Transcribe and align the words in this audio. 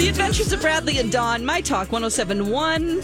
The 0.00 0.08
Adventures 0.08 0.50
of 0.50 0.62
Bradley 0.62 0.96
and 0.96 1.12
Dawn, 1.12 1.44
My 1.44 1.60
Talk 1.60 1.92
1071. 1.92 3.02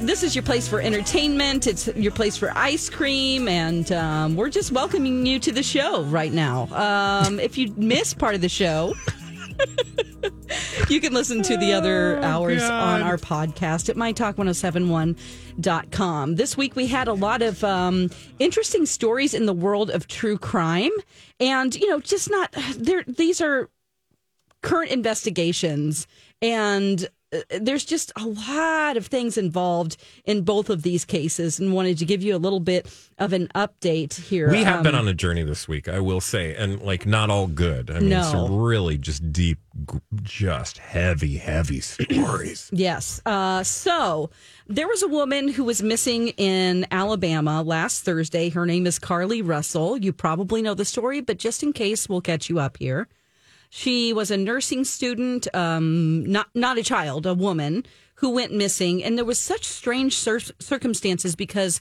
This 0.00 0.24
is 0.24 0.34
your 0.34 0.42
place 0.42 0.66
for 0.66 0.80
entertainment. 0.80 1.68
It's 1.68 1.86
your 1.94 2.10
place 2.10 2.36
for 2.36 2.50
ice 2.56 2.90
cream, 2.90 3.46
and 3.46 3.92
um, 3.92 4.34
we're 4.34 4.48
just 4.48 4.72
welcoming 4.72 5.26
you 5.26 5.38
to 5.38 5.52
the 5.52 5.62
show 5.62 6.02
right 6.02 6.32
now. 6.32 6.66
Um, 6.72 7.38
if 7.38 7.56
you 7.56 7.72
miss 7.76 8.14
part 8.14 8.34
of 8.34 8.40
the 8.40 8.48
show, 8.48 8.94
you 10.88 11.00
can 11.00 11.12
listen 11.12 11.40
to 11.44 11.56
the 11.56 11.72
other 11.72 12.18
hours 12.18 12.64
on 12.64 13.02
our 13.02 13.16
podcast 13.16 13.88
at 13.88 13.94
mytalk1071.com. 13.94 16.34
This 16.34 16.56
week 16.56 16.74
we 16.74 16.88
had 16.88 17.06
a 17.06 17.14
lot 17.14 17.42
of 17.42 17.62
um, 17.62 18.10
interesting 18.40 18.86
stories 18.86 19.34
in 19.34 19.46
the 19.46 19.54
world 19.54 19.88
of 19.88 20.08
true 20.08 20.36
crime. 20.36 20.90
And, 21.38 21.76
you 21.76 21.88
know, 21.88 22.00
just 22.00 22.28
not 22.28 22.50
there. 22.76 23.04
These 23.06 23.40
are 23.40 23.70
current 24.64 24.90
investigations 24.90 26.06
and 26.42 27.08
uh, 27.32 27.38
there's 27.60 27.84
just 27.84 28.12
a 28.16 28.26
lot 28.26 28.96
of 28.96 29.06
things 29.06 29.36
involved 29.38 29.96
in 30.24 30.42
both 30.42 30.70
of 30.70 30.82
these 30.82 31.04
cases 31.04 31.58
and 31.58 31.72
wanted 31.72 31.98
to 31.98 32.04
give 32.04 32.22
you 32.22 32.36
a 32.36 32.38
little 32.38 32.60
bit 32.60 32.86
of 33.18 33.32
an 33.32 33.48
update 33.54 34.14
here. 34.14 34.50
We 34.50 34.62
have 34.62 34.78
Um, 34.78 34.82
been 34.84 34.94
on 34.94 35.08
a 35.08 35.14
journey 35.14 35.42
this 35.42 35.66
week, 35.66 35.88
I 35.88 35.98
will 36.00 36.20
say, 36.20 36.54
and 36.54 36.80
like 36.82 37.06
not 37.06 37.30
all 37.30 37.46
good. 37.48 37.90
I 37.90 37.98
mean, 38.00 38.10
No. 38.10 38.22
some 38.22 38.54
really 38.54 38.98
just 38.98 39.32
deep, 39.32 39.58
just 40.22 40.78
heavy, 40.78 41.36
heavy 41.38 41.80
stories. 41.80 42.70
Yes. 42.72 43.20
Uh, 43.26 43.62
so 43.64 44.30
there 44.68 44.86
was 44.88 45.02
a 45.02 45.08
woman 45.08 45.48
who 45.48 45.64
was 45.64 45.82
missing 45.82 46.28
in 46.36 46.86
Alabama 46.90 47.62
last 47.62 48.04
Thursday. 48.04 48.48
Her 48.50 48.66
name 48.66 48.86
is 48.86 48.98
Carlee 49.00 49.42
Russell. 49.46 49.96
You 49.96 50.12
probably 50.12 50.62
know 50.62 50.74
the 50.74 50.84
story, 50.84 51.20
but 51.20 51.38
just 51.38 51.62
in 51.62 51.72
case, 51.72 52.08
we'll 52.08 52.20
catch 52.20 52.48
you 52.48 52.58
up 52.60 52.76
here. 52.78 53.08
She 53.70 54.12
was 54.12 54.30
a 54.30 54.36
nursing 54.36 54.84
student, 54.84 55.46
um, 55.54 56.24
not 56.24 56.48
not 56.54 56.78
a 56.78 56.82
child, 56.82 57.26
a 57.26 57.34
woman 57.34 57.84
who 58.16 58.30
went 58.30 58.52
missing, 58.52 59.02
and 59.02 59.18
there 59.18 59.24
was 59.24 59.38
such 59.38 59.64
strange 59.64 60.16
cir- 60.16 60.40
circumstances 60.60 61.34
because 61.34 61.80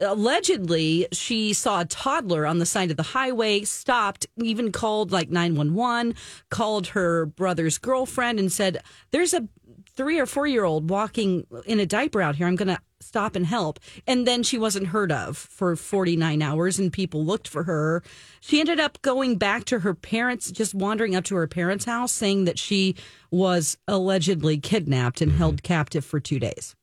allegedly 0.00 1.06
she 1.12 1.52
saw 1.52 1.80
a 1.80 1.84
toddler 1.84 2.46
on 2.46 2.58
the 2.58 2.66
side 2.66 2.90
of 2.90 2.96
the 2.96 3.02
highway, 3.02 3.62
stopped, 3.62 4.26
even 4.42 4.72
called 4.72 5.12
like 5.12 5.30
nine 5.30 5.54
one 5.54 5.74
one, 5.74 6.14
called 6.50 6.88
her 6.88 7.26
brother's 7.26 7.78
girlfriend, 7.78 8.38
and 8.38 8.52
said, 8.52 8.82
"There's 9.10 9.34
a 9.34 9.48
three 9.94 10.18
or 10.18 10.26
four 10.26 10.46
year 10.46 10.64
old 10.64 10.90
walking 10.90 11.46
in 11.66 11.80
a 11.80 11.86
diaper 11.86 12.22
out 12.22 12.36
here. 12.36 12.46
I'm 12.46 12.56
to 12.68 12.80
stop 13.12 13.36
and 13.36 13.44
help. 13.44 13.78
And 14.06 14.26
then 14.26 14.42
she 14.42 14.56
wasn't 14.56 14.86
heard 14.86 15.12
of 15.12 15.36
for 15.36 15.76
49 15.76 16.40
hours 16.40 16.78
and 16.78 16.90
people 16.90 17.22
looked 17.22 17.46
for 17.46 17.64
her. 17.64 18.02
She 18.40 18.58
ended 18.58 18.80
up 18.80 19.02
going 19.02 19.36
back 19.36 19.66
to 19.66 19.80
her 19.80 19.92
parents, 19.92 20.50
just 20.50 20.74
wandering 20.74 21.14
up 21.14 21.24
to 21.24 21.34
her 21.34 21.46
parents' 21.46 21.84
house, 21.84 22.10
saying 22.10 22.46
that 22.46 22.58
she 22.58 22.96
was 23.30 23.76
allegedly 23.86 24.56
kidnapped 24.56 25.20
and 25.20 25.32
held 25.32 25.62
captive 25.62 26.06
for 26.06 26.20
two 26.20 26.38
days. 26.38 26.74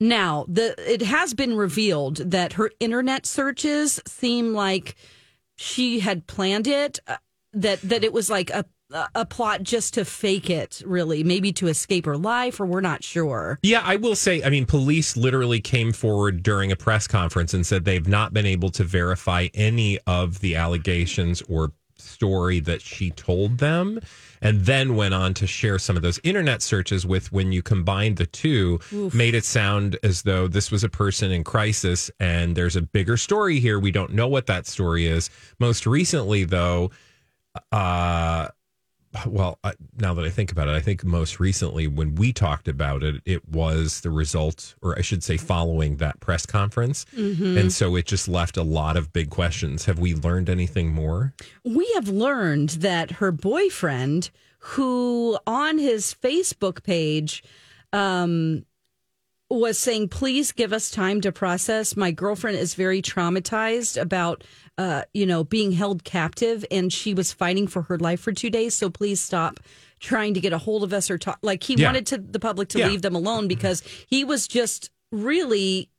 Now, 0.00 0.44
the 0.48 0.74
it 0.92 1.02
has 1.02 1.34
been 1.34 1.56
revealed 1.56 2.16
that 2.16 2.54
her 2.54 2.72
internet 2.80 3.26
searches 3.26 4.00
seem 4.08 4.54
like 4.54 4.96
she 5.54 6.00
had 6.00 6.26
planned 6.26 6.66
it, 6.66 6.98
uh, 7.06 7.18
that 7.52 7.80
that 7.82 8.02
it 8.02 8.12
was 8.12 8.28
like 8.28 8.50
a 8.50 8.64
a 9.14 9.26
plot 9.26 9.62
just 9.62 9.94
to 9.94 10.04
fake 10.04 10.50
it, 10.50 10.82
really, 10.86 11.24
maybe 11.24 11.52
to 11.54 11.68
escape 11.68 12.06
her 12.06 12.16
life, 12.16 12.60
or 12.60 12.66
we're 12.66 12.80
not 12.80 13.02
sure. 13.02 13.58
Yeah, 13.62 13.82
I 13.84 13.96
will 13.96 14.16
say, 14.16 14.42
I 14.42 14.50
mean, 14.50 14.66
police 14.66 15.16
literally 15.16 15.60
came 15.60 15.92
forward 15.92 16.42
during 16.42 16.72
a 16.72 16.76
press 16.76 17.06
conference 17.06 17.54
and 17.54 17.66
said 17.66 17.84
they've 17.84 18.08
not 18.08 18.32
been 18.32 18.46
able 18.46 18.70
to 18.70 18.84
verify 18.84 19.48
any 19.54 19.98
of 20.06 20.40
the 20.40 20.56
allegations 20.56 21.42
or 21.48 21.72
story 21.98 22.60
that 22.60 22.82
she 22.82 23.10
told 23.10 23.58
them. 23.58 24.00
And 24.42 24.60
then 24.66 24.96
went 24.96 25.14
on 25.14 25.32
to 25.34 25.46
share 25.46 25.78
some 25.78 25.96
of 25.96 26.02
those 26.02 26.20
internet 26.22 26.60
searches 26.60 27.06
with 27.06 27.32
when 27.32 27.52
you 27.52 27.62
combined 27.62 28.18
the 28.18 28.26
two, 28.26 28.78
made 29.14 29.34
it 29.34 29.46
sound 29.46 29.98
as 30.02 30.22
though 30.22 30.46
this 30.46 30.70
was 30.70 30.84
a 30.84 30.90
person 30.90 31.32
in 31.32 31.42
crisis 31.42 32.10
and 32.20 32.54
there's 32.54 32.76
a 32.76 32.82
bigger 32.82 33.16
story 33.16 33.60
here. 33.60 33.80
We 33.80 33.90
don't 33.90 34.12
know 34.12 34.28
what 34.28 34.46
that 34.46 34.66
story 34.66 35.06
is. 35.06 35.30
Most 35.58 35.86
recently, 35.86 36.44
though, 36.44 36.90
uh, 37.72 38.48
well, 39.26 39.58
I, 39.64 39.74
now 39.98 40.12
that 40.14 40.24
I 40.24 40.30
think 40.30 40.52
about 40.52 40.68
it, 40.68 40.72
I 40.72 40.80
think 40.80 41.04
most 41.04 41.40
recently 41.40 41.86
when 41.86 42.14
we 42.16 42.32
talked 42.32 42.68
about 42.68 43.02
it, 43.02 43.22
it 43.24 43.48
was 43.48 44.00
the 44.00 44.10
result, 44.10 44.74
or 44.82 44.98
I 44.98 45.02
should 45.02 45.22
say, 45.22 45.36
following 45.36 45.96
that 45.96 46.20
press 46.20 46.44
conference. 46.44 47.06
And 47.56 47.72
so 47.72 47.96
it 47.96 48.06
just 48.06 48.28
left 48.28 48.56
a 48.56 48.62
lot 48.62 48.96
of 48.96 49.12
big 49.12 49.30
questions. 49.30 49.84
Have 49.86 49.98
we 49.98 50.14
learned 50.14 50.48
anything 50.48 50.92
more? 50.92 51.34
We 51.64 51.90
have 51.94 52.08
learned 52.08 52.70
that 52.70 53.12
her 53.12 53.32
boyfriend, 53.32 54.30
who 54.58 55.38
on 55.46 55.78
his 55.78 56.14
Facebook 56.14 56.82
page, 56.82 57.42
um, 57.92 58.64
was 59.48 59.78
saying, 59.78 60.08
please 60.08 60.50
give 60.52 60.72
us 60.72 60.90
time 60.90 61.20
to 61.20 61.30
process. 61.30 61.96
My 61.96 62.10
girlfriend 62.10 62.58
is 62.58 62.74
very 62.74 63.00
traumatized 63.00 64.00
about, 64.00 64.42
uh, 64.76 65.02
you 65.14 65.24
know, 65.24 65.44
being 65.44 65.72
held 65.72 66.02
captive 66.02 66.64
and 66.70 66.92
she 66.92 67.14
was 67.14 67.32
fighting 67.32 67.68
for 67.68 67.82
her 67.82 67.98
life 67.98 68.20
for 68.20 68.32
two 68.32 68.50
days. 68.50 68.74
So 68.74 68.90
please 68.90 69.20
stop 69.20 69.60
trying 70.00 70.34
to 70.34 70.40
get 70.40 70.52
a 70.52 70.58
hold 70.58 70.82
of 70.82 70.92
us 70.92 71.10
or 71.10 71.16
talk. 71.18 71.38
Like 71.42 71.62
he 71.62 71.74
Yeah. 71.74 71.86
wanted 71.86 72.06
to 72.08 72.18
the 72.18 72.40
public 72.40 72.68
to 72.70 72.78
Yeah. 72.80 72.88
leave 72.88 73.02
them 73.02 73.14
alone 73.14 73.46
because 73.46 73.82
he 74.08 74.24
was 74.24 74.48
just 74.48 74.90
really, 75.12 75.90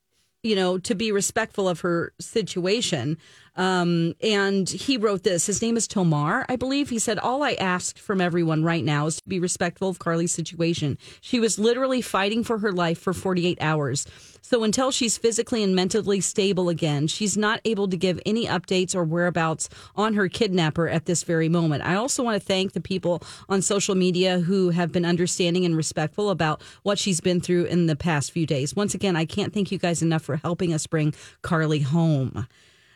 you 0.43 0.55
know, 0.55 0.77
to 0.79 0.93
be 0.93 1.11
respectful 1.13 1.69
of 1.69 1.79
her 1.79 2.13
situation. 2.19 3.17
Um, 3.57 4.13
and 4.22 4.69
he 4.69 4.97
wrote 4.97 5.23
this. 5.23 5.47
His 5.47 5.62
name 5.62 5.75
is 5.75 5.88
Thomar, 5.88 6.45
I 6.47 6.56
believe. 6.56 6.90
He 6.90 7.00
said, 7.00 7.18
All 7.18 7.44
I 7.44 7.53
asked 7.53 8.00
from 8.00 8.22
everyone 8.22 8.63
right 8.63 8.84
now 8.84 9.07
is 9.07 9.18
to 9.18 9.28
be 9.28 9.40
respectful 9.40 9.90
of 9.90 10.00
Carlee's 10.00 10.31
situation. 10.31 10.97
She 11.22 11.40
was 11.40 11.57
literally 11.57 12.01
fighting 12.01 12.44
for 12.44 12.59
her 12.59 12.72
life 12.72 13.00
for 13.00 13.13
48 13.13 13.57
hours. 13.59 14.06
So 14.44 14.63
until 14.63 14.91
she's 14.91 15.18
physically 15.18 15.62
and 15.62 15.75
mentally 15.75 16.22
stable 16.22 16.69
again, 16.69 17.07
she's 17.07 17.35
not 17.35 17.59
able 17.66 17.90
to 17.90 17.97
give 17.97 18.18
any 18.25 18.45
updates 18.45 18.95
or 18.95 19.03
whereabouts 19.03 19.68
on 19.95 20.13
her 20.13 20.29
kidnapper 20.29 20.88
at 20.88 21.06
this 21.06 21.24
very 21.24 21.50
moment. 21.50 21.84
I 21.84 21.95
also 21.95 22.24
want 22.24 22.39
to 22.39 22.47
thank 22.47 22.72
the 22.72 22.79
people 22.79 23.22
on 23.50 23.62
social 23.62 23.94
media 23.94 24.39
who 24.39 24.69
have 24.69 24.94
been 24.94 25.03
understanding 25.03 25.65
and 25.65 25.75
respectful 25.75 26.30
about 26.30 26.62
what 26.83 26.98
she's 26.98 27.19
been 27.19 27.42
through 27.42 27.65
in 27.65 27.88
the 27.88 27.95
past 27.98 28.31
few 28.31 28.45
days. 28.45 28.74
Once 28.74 28.94
again, 28.94 29.18
I 29.18 29.25
can't 29.25 29.53
thank 29.53 29.69
you 29.69 29.80
guys 29.80 30.01
enough 30.01 30.21
for 30.21 30.38
helping 30.38 30.74
us 30.74 30.88
bring 30.88 31.13
Carlee 31.42 31.83
home. 31.83 32.48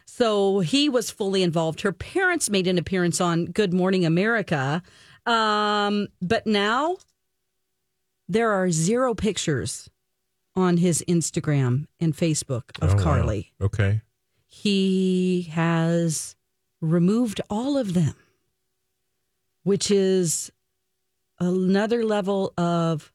So 0.06 0.60
he 0.60 0.90
was 0.90 1.10
fully 1.10 1.42
involved. 1.44 1.82
Her 1.82 1.92
parents 1.92 2.50
made 2.50 2.68
an 2.68 2.78
appearance 2.78 3.20
on 3.22 3.46
Good 3.46 3.74
Morning 3.74 4.06
America. 4.06 4.82
Um, 5.26 6.08
but 6.22 6.46
now 6.48 6.98
there 8.28 8.52
are 8.52 8.72
zero 8.72 9.14
pictures 9.14 9.90
on 10.56 10.78
his 10.78 11.04
Instagram 11.08 11.86
and 12.00 12.16
Facebook 12.16 12.64
of 12.82 12.94
Oh, 12.94 12.96
wow. 12.98 13.04
Carlee. 13.04 13.52
Okay. 13.62 14.02
He 14.46 15.50
has 15.52 16.36
removed 16.82 17.40
all 17.50 17.78
of 17.78 17.94
them, 17.94 18.16
which 19.64 19.90
is 19.92 20.52
another 21.40 22.04
level 22.04 22.54
of 22.58 23.14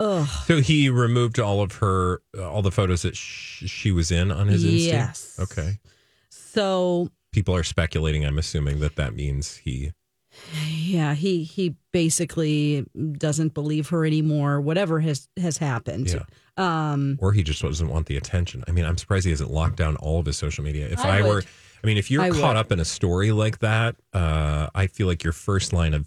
ugh. 0.00 0.26
So 0.46 0.60
he 0.60 0.88
removed 0.90 1.38
all 1.38 1.60
of 1.60 1.76
her, 1.76 2.22
uh, 2.36 2.48
all 2.50 2.62
the 2.62 2.72
photos 2.72 3.02
that 3.02 3.14
sh- 3.16 3.64
she 3.66 3.92
was 3.92 4.10
in 4.10 4.32
on 4.32 4.48
his 4.48 4.64
Insta? 4.64 4.86
Yes. 4.86 5.38
Okay. 5.40 5.78
So 6.54 7.10
People 7.32 7.56
are 7.56 7.64
speculating, 7.64 8.24
I'm 8.24 8.38
assuming, 8.38 8.78
that 8.80 8.94
that 8.96 9.14
means 9.14 9.56
he 9.56 9.92
Yeah, 10.68 11.14
he 11.14 11.42
he 11.42 11.74
basically 11.92 12.86
doesn't 13.18 13.54
believe 13.54 13.88
her 13.88 14.06
anymore. 14.06 14.60
Whatever 14.60 15.00
has 15.00 15.28
has 15.36 15.58
happened. 15.58 16.10
Yeah. 16.10 16.22
Um, 16.56 17.18
or 17.20 17.32
he 17.32 17.42
just 17.42 17.60
doesn't 17.60 17.88
want 17.88 18.06
the 18.06 18.16
attention. 18.16 18.62
I 18.68 18.70
mean, 18.70 18.84
I'm 18.84 18.96
surprised 18.96 19.24
he 19.24 19.30
hasn't 19.30 19.50
locked 19.50 19.76
down 19.76 19.96
all 19.96 20.20
of 20.20 20.26
his 20.26 20.36
social 20.36 20.62
media. 20.62 20.86
If 20.88 21.00
I 21.00 21.18
I, 21.18 21.22
were. 21.22 21.42
I 21.82 21.86
mean, 21.86 21.98
if 21.98 22.10
you're 22.10 22.22
I 22.22 22.30
caught 22.30 22.54
would. 22.54 22.56
up 22.56 22.72
in 22.72 22.80
a 22.80 22.84
story 22.84 23.32
like 23.32 23.58
that, 23.58 23.96
uh, 24.12 24.68
I 24.74 24.86
feel 24.86 25.06
like 25.06 25.24
your 25.24 25.32
first 25.32 25.72
line 25.72 25.92
of 25.92 26.06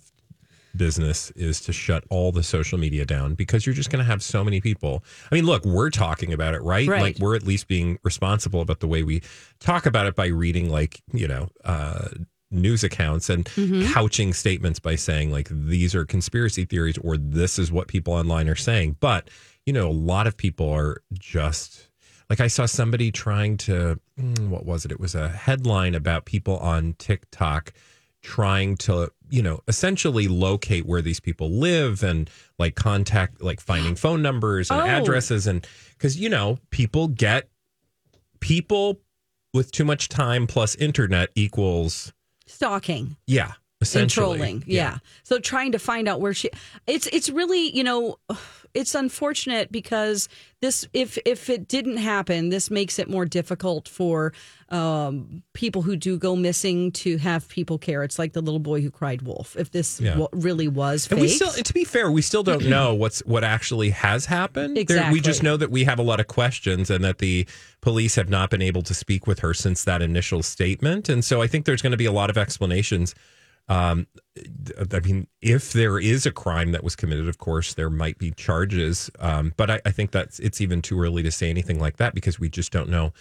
business 0.77 1.31
is 1.31 1.59
to 1.61 1.73
shut 1.73 2.03
all 2.09 2.31
the 2.31 2.43
social 2.43 2.77
media 2.77 3.05
down 3.05 3.35
because 3.35 3.65
you're 3.65 3.75
just 3.75 3.89
going 3.89 3.99
to 4.03 4.09
have 4.09 4.21
so 4.23 4.43
many 4.43 4.61
people. 4.61 5.03
I 5.31 5.35
mean, 5.35 5.45
look, 5.45 5.65
we're 5.65 5.89
talking 5.89 6.31
about 6.33 6.53
it, 6.53 6.61
right? 6.61 6.87
Right. 6.87 7.01
Like 7.01 7.19
we're 7.19 7.35
at 7.35 7.43
least 7.43 7.67
being 7.67 7.99
responsible 8.03 8.61
about 8.61 8.79
the 8.79 8.87
way 8.87 9.03
we 9.03 9.21
talk 9.59 9.85
about 9.85 10.05
it 10.07 10.15
by 10.15 10.27
reading, 10.27 10.69
like 10.69 11.01
you 11.11 11.27
know. 11.27 11.49
Uh, 11.65 12.09
news 12.49 12.81
accounts 12.81 13.29
and 13.29 13.43
Mm-hmm. 13.57 13.91
couching 13.91 14.31
statements 14.33 14.79
by 14.79 14.95
saying 14.95 15.31
like 15.31 15.49
these 15.51 15.93
are 15.93 16.05
conspiracy 16.05 16.63
theories 16.63 16.97
or 16.99 17.17
this 17.17 17.59
is 17.59 17.73
what 17.73 17.89
people 17.89 18.13
online 18.13 18.47
are 18.47 18.55
saying 18.55 18.95
but 19.01 19.29
you 19.65 19.73
know 19.73 19.89
a 19.89 19.91
lot 19.91 20.27
of 20.27 20.37
people 20.37 20.69
are 20.71 21.01
just 21.11 21.89
like 22.29 22.39
i 22.39 22.47
saw 22.47 22.65
somebody 22.65 23.11
trying 23.11 23.57
to 23.57 23.99
mm, 24.17 24.47
what 24.47 24.65
was 24.65 24.85
it 24.85 24.93
it 24.93 24.99
was 25.01 25.13
a 25.13 25.27
headline 25.27 25.93
about 25.93 26.23
people 26.23 26.57
on 26.59 26.93
tiktok 26.97 27.73
trying 28.21 28.77
to 28.77 29.11
you 29.29 29.41
know 29.41 29.61
essentially 29.67 30.27
locate 30.27 30.85
where 30.85 31.01
these 31.01 31.19
people 31.19 31.49
live 31.49 32.03
and 32.03 32.29
like 32.59 32.75
contact 32.75 33.41
like 33.41 33.59
finding 33.59 33.95
phone 34.03 34.21
numbers 34.21 34.69
and 34.71 34.79
Oh. 34.81 34.85
addresses 34.85 35.47
and 35.47 35.65
because 35.91 36.17
you 36.17 36.29
know 36.29 36.57
people 36.69 37.07
get 37.07 37.49
people 38.39 38.99
with 39.53 39.71
too 39.71 39.85
much 39.85 40.09
time 40.09 40.47
plus 40.47 40.75
internet 40.75 41.29
equals 41.35 42.13
stalking. 42.45 43.17
yeah 43.25 43.45
and 43.79 43.85
essentially 43.87 44.37
trolling. 44.37 44.63
Yeah. 44.65 44.97
So 45.23 45.37
trying 45.37 45.73
to 45.73 45.77
find 45.79 46.07
out 46.07 46.19
where 46.19 46.33
she 46.33 46.49
it's 46.87 47.05
it's 47.13 47.29
really, 47.29 47.69
you 47.75 47.83
know, 47.83 48.17
it's 48.73 48.95
unfortunate 48.95 49.71
because 49.71 50.29
this 50.61 50.87
if 50.93 51.17
if 51.25 51.49
it 51.49 51.67
didn't 51.67 51.97
happen, 51.97 52.49
this 52.49 52.69
makes 52.71 52.97
it 52.99 53.09
more 53.09 53.25
difficult 53.25 53.87
for 53.87 54.33
um, 54.69 55.43
people 55.53 55.81
who 55.83 55.95
do 55.95 56.17
go 56.17 56.35
missing 56.35 56.91
to 56.91 57.17
have 57.17 57.47
people 57.47 57.77
care. 57.77 58.03
It's 58.03 58.19
like 58.19 58.33
the 58.33 58.41
little 58.41 58.59
boy 58.59 58.81
who 58.81 58.91
cried 58.91 59.21
wolf. 59.21 59.55
If 59.57 59.71
this 59.71 60.01
Yeah. 60.01 60.17
wa- 60.17 60.27
really 60.33 60.67
was 60.67 61.07
And 61.09 61.21
we 61.21 61.27
still, 61.29 61.51
to 61.51 61.73
be 61.73 61.83
fair, 61.85 62.11
we 62.11 62.21
still 62.21 62.43
don't 62.43 62.65
know 62.65 62.93
what's 62.93 63.19
what 63.25 63.43
actually 63.43 63.91
has 63.91 64.25
happened. 64.25 64.75
There- 64.87 65.11
we 65.11 65.21
just 65.21 65.43
know 65.43 65.57
that 65.57 65.71
we 65.71 65.83
have 65.85 65.99
a 65.99 66.03
lot 66.03 66.19
of 66.19 66.27
questions, 66.27 66.89
and 66.89 67.03
that 67.03 67.19
the 67.19 67.47
police 67.81 68.15
have 68.15 68.29
not 68.29 68.49
been 68.49 68.61
able 68.61 68.81
to 68.83 68.93
speak 68.93 69.25
with 69.27 69.39
her 69.39 69.53
since 69.53 69.83
that 69.85 70.01
initial 70.01 70.43
statement. 70.43 71.07
And 71.07 71.23
so, 71.23 71.41
I 71.41 71.47
think 71.47 71.65
there's 71.65 71.81
going 71.81 71.91
to 71.91 71.97
be 71.97 72.05
a 72.05 72.11
lot 72.11 72.29
of 72.29 72.37
explanations. 72.37 73.13
Um, 73.69 74.07
I 74.93 74.99
mean, 75.01 75.27
if 75.41 75.73
there 75.73 75.99
is 75.99 76.25
a 76.25 76.31
crime 76.31 76.71
that 76.71 76.83
was 76.83 76.95
committed, 76.95 77.27
of 77.27 77.37
course, 77.37 77.73
there 77.73 77.89
might 77.89 78.17
be 78.17 78.31
charges. 78.31 79.09
Um, 79.19 79.53
but 79.57 79.69
I, 79.69 79.81
I 79.85 79.91
think 79.91 80.11
that's 80.11 80.39
it's 80.39 80.61
even 80.61 80.81
too 80.81 81.01
early 81.01 81.21
to 81.23 81.31
say 81.31 81.49
anything 81.49 81.79
like 81.79 81.97
that 81.97 82.13
because 82.15 82.39
we 82.39 82.49
just 82.49 82.71
don't 82.71 82.89
know 82.89 83.13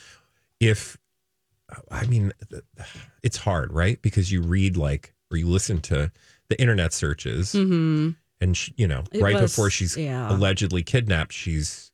if. 0.60 0.96
I 1.90 2.06
mean, 2.06 2.32
it's 3.24 3.38
hard, 3.38 3.72
right? 3.72 4.00
Because 4.00 4.30
you 4.30 4.40
read 4.40 4.76
like 4.76 5.14
or 5.32 5.36
you 5.36 5.48
listen 5.48 5.80
to 5.80 6.12
the 6.48 6.60
internet 6.60 6.92
searches, 6.92 7.54
Mhm. 7.54 8.14
and 8.40 8.56
she, 8.56 8.72
you 8.76 8.86
know, 8.86 9.02
It 9.10 9.20
right 9.20 9.34
was- 9.40 9.50
before 9.50 9.68
she's 9.70 9.96
yeah. 9.96 10.30
allegedly 10.32 10.84
kidnapped, 10.84 11.32
she's 11.32 11.90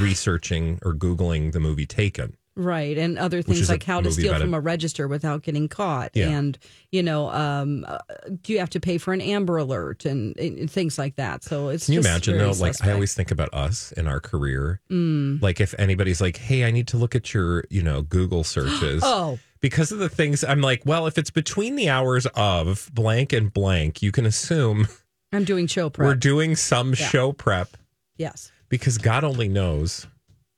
researching 0.00 0.78
or 0.82 0.94
googling 0.94 1.52
the 1.52 1.60
movie 1.60 1.86
Taken. 1.86 2.36
Right, 2.56 2.98
and 2.98 3.16
other 3.18 3.42
things 3.42 3.70
like 3.70 3.84
how 3.84 4.00
to 4.00 4.10
steal 4.10 4.36
from 4.38 4.52
a- 4.54 4.58
a 4.58 4.60
register 4.60 5.06
without 5.08 5.42
getting 5.42 5.68
caught, 5.68 6.10
Yeah. 6.14 6.30
and 6.30 6.58
you 6.90 7.02
know, 7.02 7.30
um, 7.30 7.84
uh, 7.88 7.98
do 8.42 8.52
you 8.52 8.58
have 8.58 8.70
to 8.70 8.80
pay 8.80 8.98
for 8.98 9.14
an 9.14 9.20
Amber 9.20 9.56
Alert 9.56 10.04
and, 10.04 10.36
and 10.36 10.70
things 10.70 10.98
like 10.98 11.14
that? 11.16 11.44
So 11.44 11.68
it's 11.68 11.86
Can 11.86 11.94
you 11.94 12.00
imagine 12.00 12.36
though? 12.38 12.50
Like 12.50 12.84
I 12.84 12.92
always 12.92 13.14
think 13.14 13.30
about 13.30 13.54
us 13.54 13.92
in 13.92 14.06
our 14.08 14.20
career. 14.20 14.80
Mm. 14.90 15.40
Like 15.40 15.60
if 15.60 15.74
anybody's 15.78 16.20
like, 16.20 16.36
"Hey, 16.38 16.64
I 16.64 16.70
need 16.72 16.88
to 16.88 16.96
look 16.98 17.14
at 17.14 17.32
your, 17.32 17.64
you 17.70 17.82
know, 17.82 18.02
Google 18.02 18.44
searches." 18.44 19.02
Oh, 19.06 19.38
Because 19.60 19.92
of 19.92 19.98
the 19.98 20.08
things 20.08 20.42
I'm 20.42 20.60
like, 20.60 20.82
well, 20.84 21.06
if 21.06 21.18
it's 21.18 21.30
between 21.30 21.76
the 21.76 21.88
hours 21.88 22.26
of 22.34 22.90
blank 22.92 23.32
and 23.32 23.52
blank, 23.52 24.02
you 24.02 24.10
can 24.10 24.26
assume 24.26 24.88
I'm 25.32 25.44
doing 25.44 25.66
show 25.68 25.88
prep. 25.90 26.06
we're 26.06 26.14
doing 26.14 26.56
some 26.56 26.90
Yeah. 26.90 27.06
show 27.08 27.32
prep 27.32 27.76
yes. 28.16 28.50
because 28.68 28.98
God 28.98 29.22
only 29.22 29.48
knows 29.48 30.06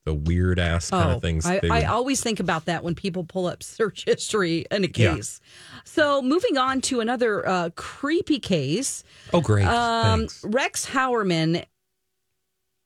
the 0.05 0.15
weird 0.15 0.59
ass 0.59 0.91
kind 0.91 1.11
Oh, 1.13 1.17
of 1.17 1.23
things. 1.23 1.47
I, 1.47 1.61
I 1.71 1.85
always 1.85 2.21
think 2.21 2.41
about 2.41 2.65
that 2.65 2.83
when 2.83 2.95
people 2.95 3.25
pull 3.25 3.47
up 3.47 3.63
search 3.63 4.05
history 4.07 4.67
in 4.71 4.85
a 4.85 4.89
Yeah. 4.95 5.15
case. 5.15 5.41
So 5.85 6.21
moving 6.23 6.57
on 6.59 6.81
to 6.83 7.01
another 7.01 7.47
uh, 7.49 7.71
creepy 7.77 8.39
case. 8.41 9.05
oh, 9.33 9.41
great. 9.41 9.67
Um. 9.67 10.27
Rex 10.43 10.87
Heuermann 10.87 11.65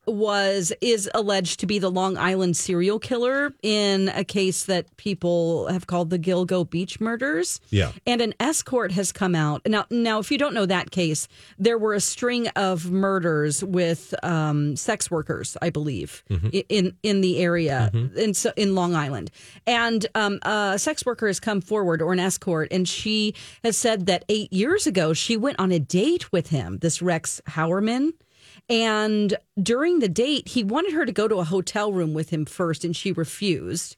was 0.07 0.73
is 0.81 1.11
alleged 1.15 1.61
to 1.61 1.67
be 1.67 1.79
the 1.79 1.91
Long 1.91 2.17
Island 2.17 2.57
serial 2.57 2.99
killer 2.99 3.53
in 3.63 4.09
a 4.11 4.25
case 4.25 4.65
that 4.65 4.97
people 4.97 5.67
have 5.69 5.87
called 5.87 6.11
the 6.11 6.19
Gilgo 6.19 6.69
Beach 6.69 7.01
murders. 7.01 7.61
Yeah. 7.71 7.93
And 8.07 8.21
an 8.21 8.35
escort 8.41 8.93
has 8.93 9.13
come 9.13 9.35
out. 9.35 9.63
Now 9.67 9.87
now 9.91 10.19
if 10.19 10.31
you 10.31 10.39
don't 10.39 10.55
know 10.55 10.67
that 10.67 10.91
case, 10.91 11.29
there 11.59 11.79
were 11.79 11.95
a 11.95 12.01
string 12.01 12.49
of 12.57 12.91
murders 12.91 13.63
with 13.65 14.15
um, 14.23 14.77
sex 14.77 15.11
workers, 15.11 15.57
I 15.63 15.71
believe, 15.71 16.23
i- 16.31 16.65
in 16.69 16.97
in 17.03 17.21
the 17.21 17.39
area 17.39 17.91
in 18.17 18.35
so 18.35 18.53
in 18.57 18.75
Long 18.75 18.95
Island. 18.95 19.31
And 19.67 20.07
um, 20.15 20.39
a 20.43 20.79
sex 20.79 21.05
worker 21.05 21.27
has 21.27 21.41
come 21.41 21.61
forward 21.61 22.01
or 22.03 22.13
an 22.13 22.21
escort 22.21 22.69
and 22.71 22.89
she 22.89 23.35
has 23.65 23.77
said 23.77 24.07
that 24.07 24.25
8 24.29 24.53
years 24.53 24.87
ago 24.87 25.13
she 25.13 25.37
went 25.37 25.59
on 25.59 25.73
a 25.73 25.79
date 25.79 26.31
with 26.33 26.49
him, 26.49 26.79
this 26.79 27.03
Rex 27.03 27.41
Heuermann. 27.49 28.13
And 28.69 29.37
during 29.63 30.01
the 30.01 30.09
date, 30.09 30.49
he 30.49 30.65
wanted 30.65 30.93
her 30.93 31.07
to 31.07 31.13
go 31.13 31.29
to 31.29 31.37
a 31.37 31.45
hotel 31.45 31.93
room 31.93 32.15
with 32.15 32.31
him 32.31 32.45
first, 32.45 32.85
and 32.85 32.97
she 32.97 33.13
refused. 33.13 33.97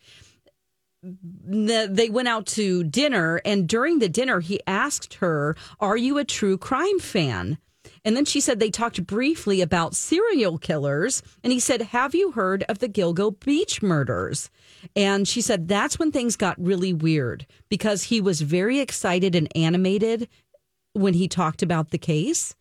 The- 1.03 1.89
They 1.91 2.11
went 2.11 2.29
out 2.29 2.47
to 2.49 2.85
dinner, 2.85 3.41
and 3.45 3.69
during 3.69 3.99
the 3.99 4.09
dinner, 4.09 4.41
he 4.41 4.61
asked 4.67 5.15
her, 5.15 5.57
Are 5.81 5.97
you 5.97 6.19
a 6.19 6.25
true 6.25 6.59
crime 6.59 6.99
fan? 6.99 7.59
And 8.05 8.17
then 8.17 8.25
she 8.25 8.41
said 8.41 8.61
they 8.61 8.71
talked 8.71 9.07
briefly 9.07 9.61
about 9.61 9.95
serial 9.95 10.59
killers. 10.59 11.23
And 11.43 11.53
he 11.53 11.61
said, 11.61 11.83
Have 11.83 12.15
you 12.15 12.33
heard 12.33 12.65
of 12.69 12.79
the 12.79 12.89
Gilgo 12.89 13.39
Beach 13.41 13.83
murders? 13.83 14.51
And 14.95 15.27
she 15.27 15.41
said, 15.41 15.69
That's 15.69 15.99
when 15.99 16.13
things 16.13 16.37
got 16.37 16.63
really 16.63 16.93
weird 16.93 17.47
because 17.69 18.05
he 18.05 18.21
was 18.21 18.41
very 18.43 18.81
excited 18.81 19.35
and 19.35 19.49
animated 19.57 20.29
when 20.93 21.15
he 21.15 21.29
talked 21.29 21.63
about 21.63 21.91
the 21.91 21.99
case. 21.99 22.55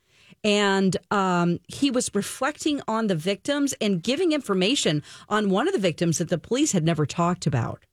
And 0.43 0.95
um, 1.11 1.59
he 1.67 1.91
was 1.91 2.09
reflecting 2.13 2.81
on 2.87 3.07
the 3.07 3.15
victims 3.15 3.73
and 3.81 4.01
giving 4.01 4.31
information 4.31 5.03
on 5.29 5.49
one 5.49 5.67
of 5.67 5.73
the 5.73 5.79
victims 5.79 6.19
that 6.19 6.29
the 6.29 6.37
police 6.37 6.71
had 6.71 6.83
never 6.83 7.05
talked 7.05 7.47
about. 7.47 7.83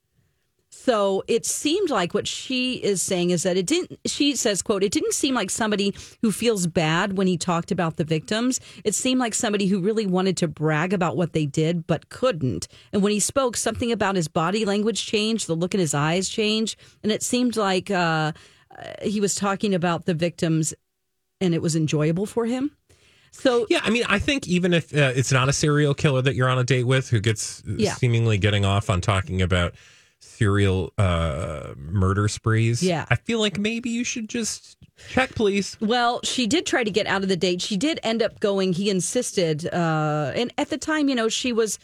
So 0.85 1.23
it 1.29 1.47
seemed 1.47 1.89
like 1.89 2.13
what 2.13 2.29
she 2.29 2.75
is 2.75 3.01
saying 3.01 3.31
is 3.31 3.45
that 3.45 3.57
it 3.57 3.65
didn't, 3.65 3.99
she 4.07 4.37
says, 4.37 4.61
quote, 4.61 4.83
it 4.83 4.93
didn't 4.93 5.15
seem 5.15 5.35
like 5.35 5.49
somebody 5.49 5.95
who 6.21 6.31
feels 6.31 6.67
bad 6.67 7.17
when 7.17 7.27
he 7.27 7.39
talked 7.39 7.71
about 7.71 7.97
the 7.97 8.05
victims. 8.05 8.61
It 8.85 8.95
seemed 8.95 9.19
like 9.19 9.35
somebody 9.35 9.67
who 9.67 9.81
really 9.81 10.07
wanted 10.07 10.37
to 10.39 10.49
brag 10.49 10.93
about 10.93 11.17
what 11.17 11.33
they 11.33 11.47
did, 11.47 11.87
but 11.87 12.11
couldn't. 12.11 12.69
And 12.93 13.03
when 13.03 13.13
he 13.13 13.21
spoke, 13.21 13.57
something 13.57 13.93
about 13.93 14.17
his 14.17 14.29
body 14.29 14.67
language 14.67 15.07
changed, 15.07 15.47
the 15.47 15.57
look 15.57 15.73
in 15.73 15.81
his 15.81 15.95
eyes 15.95 16.29
changed. 16.29 16.79
And 17.03 17.11
it 17.11 17.23
seemed 17.23 17.57
like 17.57 17.91
uh, 17.91 18.33
uh, 18.77 18.85
he 19.03 19.21
was 19.21 19.35
talking 19.35 19.75
about 19.75 20.05
the 20.05 20.15
victims 20.15 20.75
and 21.45 21.55
it 21.55 21.63
was 21.63 21.77
enjoyable 21.77 22.27
for 22.27 22.47
him. 22.47 22.71
So 23.33 23.67
Yeah, 23.69 23.81
I 23.83 23.91
mean, 23.91 24.05
I 24.09 24.19
think 24.19 24.47
even 24.49 24.73
if 24.73 24.95
uh, 24.95 25.13
it's 25.15 25.33
not 25.33 25.49
a 25.49 25.53
serial 25.53 25.95
killer 25.95 26.23
that 26.23 26.35
you're 26.35 26.49
on 26.49 26.59
a 26.59 26.65
date 26.65 26.85
with 26.85 27.11
who 27.11 27.21
gets 27.21 27.63
Yeah. 27.67 27.95
seemingly 27.95 28.39
getting 28.39 28.65
off 28.65 28.89
on 28.91 29.01
talking 29.01 29.43
about 29.43 29.75
serial 30.21 30.93
uh, 30.99 31.75
murder 31.77 32.29
sprees, 32.29 32.83
Yeah. 32.83 33.07
I 33.11 33.17
feel 33.17 33.41
like 33.41 33.59
maybe 33.59 33.91
you 33.91 34.05
should 34.05 34.29
just 34.29 34.77
check, 35.11 35.35
please. 35.35 35.77
Well, 35.81 36.21
she 36.23 36.47
did 36.47 36.65
try 36.67 36.85
to 36.85 36.91
get 36.91 37.07
out 37.07 37.23
of 37.23 37.29
the 37.29 37.37
date. 37.37 37.61
She 37.61 37.77
did 37.77 37.99
end 38.05 38.23
up 38.23 38.39
going. 38.41 38.73
He 38.73 38.89
insisted, 38.89 39.67
uh, 39.73 40.33
and 40.35 40.53
at 40.57 40.71
the 40.71 40.79
time, 40.79 41.09
you 41.09 41.15
know, 41.17 41.29
she 41.29 41.53
was 41.53 41.79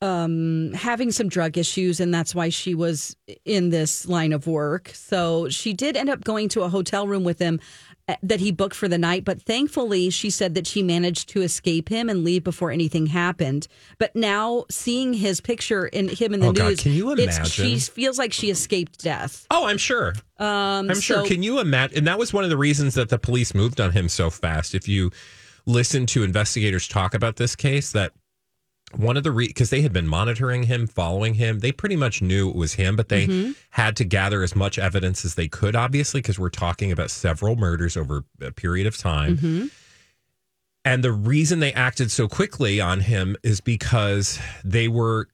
um, 0.00 0.72
having 0.74 1.10
some 1.10 1.28
drug 1.28 1.58
issues, 1.58 1.98
and 1.98 2.14
that's 2.14 2.34
why 2.34 2.48
she 2.50 2.74
was 2.74 3.16
in 3.44 3.70
this 3.70 4.06
line 4.08 4.32
of 4.32 4.46
work. 4.46 4.90
So 4.94 5.48
she 5.48 5.72
did 5.72 5.96
end 5.96 6.08
up 6.08 6.22
going 6.22 6.48
to 6.50 6.62
a 6.62 6.68
hotel 6.68 7.08
room 7.08 7.24
with 7.24 7.40
him 7.40 7.58
uh, 7.58 7.97
that 8.22 8.40
he 8.40 8.52
booked 8.52 8.74
for 8.74 8.88
the 8.88 8.98
night. 8.98 9.24
But 9.24 9.42
thankfully, 9.42 10.10
she 10.10 10.30
said 10.30 10.54
that 10.54 10.66
she 10.66 10.82
managed 10.82 11.28
to 11.30 11.42
escape 11.42 11.88
him 11.88 12.08
and 12.08 12.24
leave 12.24 12.44
before 12.44 12.70
anything 12.70 13.06
happened. 13.06 13.68
But 13.98 14.14
now, 14.16 14.64
seeing 14.70 15.14
his 15.14 15.40
picture 15.40 15.86
in 15.86 16.08
him 16.08 16.34
in 16.34 16.40
the 16.40 16.48
Oh, 16.48 16.52
God, 16.52 16.68
news, 16.68 16.80
can 16.80 16.92
you 16.92 17.10
it's, 17.12 17.48
she 17.48 17.78
feels 17.78 18.18
like 18.18 18.32
she 18.32 18.50
escaped 18.50 19.02
death. 19.02 19.46
Oh, 19.50 19.66
I'm 19.66 19.78
sure. 19.78 20.14
Um, 20.38 20.90
I'm 20.90 21.00
sure. 21.00 21.26
Can 21.26 21.42
you 21.42 21.58
imagine? 21.58 21.98
And 21.98 22.06
that 22.06 22.18
was 22.18 22.32
one 22.32 22.44
of 22.44 22.50
the 22.50 22.56
reasons 22.56 22.94
that 22.94 23.08
the 23.08 23.18
police 23.18 23.54
moved 23.54 23.80
on 23.80 23.92
him 23.92 24.08
so 24.08 24.30
fast. 24.30 24.74
If 24.74 24.88
you 24.88 25.10
listen 25.66 26.06
to 26.06 26.22
investigators 26.22 26.88
talk 26.88 27.14
about 27.14 27.36
this 27.36 27.56
case, 27.56 27.92
that 27.92 28.12
one 28.96 29.16
of 29.16 29.22
the 29.24 29.30
because 29.30 29.70
they 29.70 29.82
had 29.82 29.92
been 29.92 30.06
monitoring 30.08 30.62
him, 30.64 30.86
following 30.86 31.34
him. 31.34 31.58
They 31.60 31.72
pretty 31.72 31.96
much 31.96 32.22
knew 32.22 32.48
it 32.48 32.56
was 32.56 32.74
him, 32.74 32.96
but 32.96 33.08
they 33.08 33.26
Mm-hmm. 33.26 33.52
had 33.70 33.96
to 33.96 34.04
gather 34.04 34.42
as 34.42 34.56
much 34.56 34.78
evidence 34.78 35.24
as 35.24 35.34
they 35.34 35.46
could, 35.48 35.76
obviously, 35.76 36.20
because 36.22 36.38
we're 36.38 36.48
talking 36.48 36.90
about 36.90 37.10
several 37.10 37.54
murders 37.56 37.96
over 37.96 38.24
a 38.40 38.50
period 38.50 38.86
of 38.86 38.96
time. 38.96 39.36
Mm-hmm. 39.36 39.66
And 40.84 41.04
the 41.04 41.12
reason 41.12 41.60
they 41.60 41.72
acted 41.72 42.10
so 42.10 42.28
quickly 42.28 42.80
on 42.80 43.00
him 43.00 43.36
is 43.42 43.60
because 43.60 44.38
they 44.64 44.88
were 44.88 45.28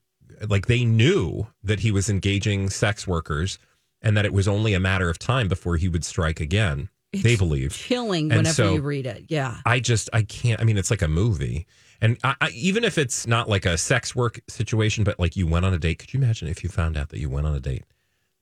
like 0.49 0.67
they 0.67 0.85
knew 0.85 1.47
that 1.63 1.81
he 1.81 1.91
was 1.93 2.09
engaging 2.11 2.69
sex 2.71 3.07
workers 3.07 3.59
and 4.03 4.17
that 4.17 4.25
it 4.25 4.33
was 4.33 4.49
only 4.49 4.75
a 4.75 4.81
matter 4.81 5.09
of 5.09 5.19
time 5.19 5.47
before 5.49 5.77
he 5.77 5.89
would 5.89 6.05
strike 6.05 6.41
again. 6.41 6.89
they 7.13 7.37
believe. 7.37 7.73
Chilling 7.73 8.33
And 8.33 8.39
whenever 8.41 8.55
so- 8.55 8.75
you 8.75 8.81
read 8.81 9.07
it. 9.07 9.27
Yeah. 9.29 9.59
I 9.65 9.79
just 9.79 10.11
I 10.13 10.23
can't. 10.23 10.61
I 10.61 10.65
mean, 10.65 10.77
it's 10.77 10.91
like 10.91 11.03
a 11.03 11.09
movie, 11.09 11.67
and 12.01 12.19
I, 12.25 12.35
I, 12.41 12.49
even 12.51 12.85
if 12.85 12.99
it's 12.99 13.27
not 13.27 13.49
like 13.49 13.67
a 13.67 13.77
sex 13.79 14.15
work 14.15 14.41
situation, 14.49 15.05
but 15.05 15.19
like 15.19 15.37
you 15.37 15.47
went 15.47 15.65
on 15.65 15.73
a 15.75 15.79
date. 15.79 15.99
Could 15.99 16.13
you 16.15 16.21
imagine 16.21 16.49
if 16.49 16.63
you 16.65 16.71
found 16.71 16.97
out 16.97 17.09
that 17.11 17.19
you 17.19 17.29
went 17.31 17.47
on 17.47 17.55
a 17.55 17.61
date 17.61 17.85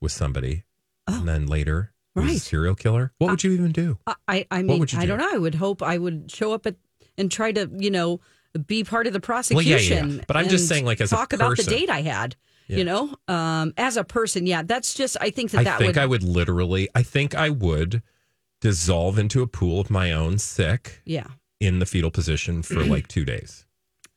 with 0.01 0.13
somebody, 0.13 0.65
and 1.07 1.29
then 1.29 1.47
later 1.47 1.93
was 2.15 2.25
a 2.25 2.27
Oh. 2.29 2.31
Right. 2.33 2.41
serial 2.41 2.75
killer? 2.75 3.13
What 3.19 3.31
would 3.31 3.45
you 3.45 3.53
even 3.53 3.73
do? 3.73 3.99
I- 4.07 4.15
I, 4.29 4.47
I 4.51 4.63
mean, 4.63 4.79
you 4.79 4.87
I 4.99 5.03
do? 5.03 5.07
don't 5.09 5.19
know. 5.19 5.31
I 5.33 5.39
would 5.39 5.55
hope 5.55 5.83
I 5.83 5.97
would 5.99 6.31
show 6.31 6.53
up 6.53 6.67
at 6.67 6.77
and 7.19 7.31
try 7.31 7.53
to, 7.53 7.71
you 7.79 7.91
know, 7.91 8.21
be 8.67 8.85
part 8.85 9.07
of 9.07 9.13
the 9.13 9.19
Well, 9.27 9.63
yeah, 9.63 9.77
prosecution. 9.77 10.17
yeah. 10.17 10.25
But 10.27 10.37
I'm 10.37 10.49
just 10.49 10.69
saying, 10.69 10.85
like, 10.85 11.01
as 11.01 11.13
a 11.13 11.17
talk 11.17 11.33
about 11.33 11.57
the 11.57 11.63
date 11.63 11.89
I 11.91 12.03
had. 12.03 12.37
Yeah. 12.69 12.77
You 12.79 12.85
know, 12.85 13.15
um, 13.29 13.75
as 13.77 13.97
a 13.97 14.05
person, 14.05 14.47
yeah, 14.47 14.63
that's 14.63 14.95
just. 14.95 15.17
I 15.21 15.31
think 15.31 15.51
that 15.51 15.59
I 15.61 15.65
that 15.65 15.79
think 15.79 15.89
would. 15.97 15.99
I 15.99 16.07
would 16.07 16.23
literally. 16.23 16.89
I 16.95 17.03
think 17.03 17.35
I 17.35 17.51
would 17.51 18.03
dissolve 18.61 19.19
into 19.19 19.43
a 19.43 19.47
pool 19.47 19.81
of 19.81 19.91
my 19.91 20.13
own 20.13 20.39
sick 20.39 21.03
yeah. 21.05 21.27
In 21.63 21.79
the 21.79 21.87
fetal 21.87 22.11
position 22.11 22.63
for 22.63 22.85
like 22.95 23.07
two 23.09 23.25
days, 23.25 23.65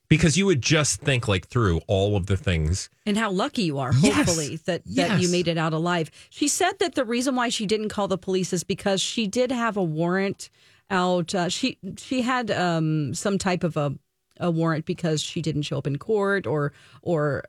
because 0.09 0.37
you 0.37 0.45
would 0.45 0.61
just 0.61 1.01
think 1.01 1.27
like 1.27 1.47
through 1.47 1.79
all 1.87 2.15
of 2.17 2.25
the 2.25 2.37
things. 2.37 2.89
And 3.05 3.17
how 3.17 3.31
lucky 3.31 3.63
you 3.63 3.77
are, 3.79 3.93
Yes. 3.93 4.15
hopefully, 4.15 4.57
that, 4.65 4.81
that 4.95 5.21
you 5.21 5.29
made 5.29 5.47
it 5.47 5.57
out 5.57 5.73
alive. 5.73 6.09
She 6.29 6.47
said 6.47 6.79
that 6.79 6.95
the 6.95 7.05
reason 7.05 7.35
why 7.35 7.49
she 7.49 7.65
didn't 7.65 7.89
call 7.89 8.07
the 8.07 8.17
police 8.17 8.51
is 8.53 8.63
because 8.63 9.01
she 9.01 9.27
did 9.27 9.51
have 9.51 9.77
a 9.77 9.83
warrant 9.83 10.49
out. 10.89 11.33
Uh, 11.35 11.49
she 11.49 11.77
she 11.97 12.21
had 12.21 12.49
um, 12.51 13.13
some 13.13 13.37
type 13.37 13.63
of 13.63 13.77
a, 13.77 13.93
a 14.39 14.51
warrant 14.51 14.85
because 14.85 15.21
she 15.21 15.41
didn't 15.41 15.63
show 15.63 15.77
up 15.77 15.87
in 15.87 15.97
court 15.97 16.45
or 16.47 16.73
or 17.01 17.43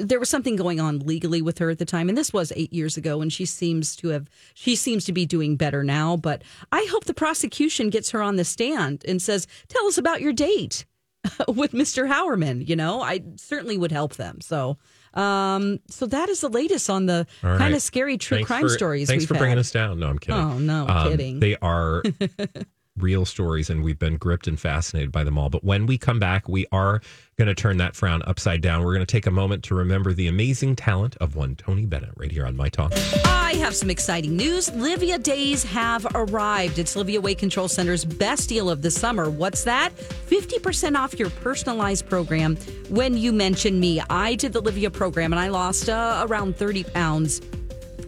there 0.00 0.18
was 0.20 0.28
something 0.28 0.56
going 0.56 0.80
on 0.80 0.98
legally 1.00 1.42
with 1.42 1.58
her 1.58 1.70
at 1.70 1.78
the 1.78 1.84
time 1.84 2.08
and 2.08 2.16
this 2.16 2.32
was 2.32 2.52
eight 2.56 2.72
years 2.72 2.96
ago 2.96 3.20
and 3.20 3.32
she 3.32 3.44
seems 3.44 3.96
to 3.96 4.08
have 4.08 4.28
she 4.54 4.76
seems 4.76 5.04
to 5.04 5.12
be 5.12 5.26
doing 5.26 5.56
better 5.56 5.82
now 5.84 6.16
but 6.16 6.42
i 6.70 6.86
hope 6.90 7.04
the 7.04 7.14
prosecution 7.14 7.90
gets 7.90 8.10
her 8.10 8.22
on 8.22 8.36
the 8.36 8.44
stand 8.44 9.04
and 9.08 9.20
says 9.22 9.46
tell 9.68 9.86
us 9.86 9.98
about 9.98 10.20
your 10.20 10.32
date 10.32 10.84
with 11.48 11.72
mr 11.72 12.06
heuermann 12.08 12.66
you 12.68 12.76
know 12.76 13.00
i 13.02 13.20
certainly 13.36 13.76
would 13.78 13.92
help 13.92 14.14
them 14.16 14.40
so 14.40 14.76
um 15.14 15.78
so 15.88 16.06
that 16.06 16.28
is 16.28 16.40
the 16.40 16.48
latest 16.48 16.88
on 16.88 17.06
the 17.06 17.26
All 17.44 17.58
kind 17.58 17.74
of 17.74 17.82
scary 17.82 18.16
true 18.18 18.38
Thanks 18.38 18.46
crime 18.48 18.62
for- 18.62 18.68
stories 18.70 19.08
Thanks 19.08 19.26
for 19.26 19.34
bringing 19.34 19.50
had. 19.56 19.58
us 19.58 19.70
down. 19.70 19.98
No, 20.00 20.08
I'm 20.08 20.18
kidding. 20.18 20.40
Oh, 20.40 20.58
no, 20.58 20.86
Um, 20.88 21.10
kidding. 21.10 21.38
They 21.40 21.56
are 21.56 22.02
real 23.02 23.24
stories, 23.24 23.68
and 23.68 23.82
we've 23.82 23.98
been 23.98 24.16
gripped 24.16 24.46
and 24.46 24.58
fascinated 24.58 25.12
by 25.12 25.24
them 25.24 25.38
all. 25.38 25.50
But 25.50 25.64
when 25.64 25.86
we 25.86 25.98
come 25.98 26.18
back, 26.18 26.48
we 26.48 26.66
are 26.72 27.00
going 27.36 27.48
to 27.48 27.54
turn 27.54 27.78
that 27.78 27.96
frown 27.96 28.22
upside 28.26 28.60
down. 28.60 28.84
We're 28.84 28.94
going 28.94 29.06
to 29.06 29.10
take 29.12 29.26
a 29.26 29.30
moment 29.30 29.64
to 29.64 29.74
remember 29.74 30.12
the 30.12 30.28
amazing 30.28 30.76
talent 30.76 31.16
of 31.16 31.34
one 31.34 31.56
Tony 31.56 31.86
Bennett 31.86 32.12
right 32.16 32.30
here 32.30 32.46
on 32.46 32.56
My 32.56 32.68
Talk. 32.68 32.92
I 33.24 33.54
have 33.54 33.74
some 33.74 33.90
exciting 33.90 34.36
news. 34.36 34.70
Livea 34.70 35.22
Days 35.22 35.64
have 35.64 36.06
arrived. 36.14 36.78
It's 36.78 36.94
Livea 36.94 37.20
Weight 37.20 37.38
Control 37.38 37.68
Center's 37.68 38.04
best 38.04 38.48
deal 38.48 38.70
of 38.70 38.82
the 38.82 38.90
summer. 38.90 39.28
What's 39.30 39.64
that? 39.64 39.94
50% 39.96 40.96
off 40.96 41.18
your 41.18 41.30
personalized 41.30 42.08
program 42.08 42.56
when 42.88 43.16
you 43.16 43.32
mention 43.32 43.80
me. 43.80 44.00
I 44.08 44.36
did 44.36 44.52
the 44.52 44.62
Livea 44.62 44.92
program 44.92 45.32
and 45.32 45.40
I 45.40 45.48
lost 45.48 45.88
uh, 45.88 46.26
around 46.28 46.56
30 46.56 46.84
pounds. 46.84 47.40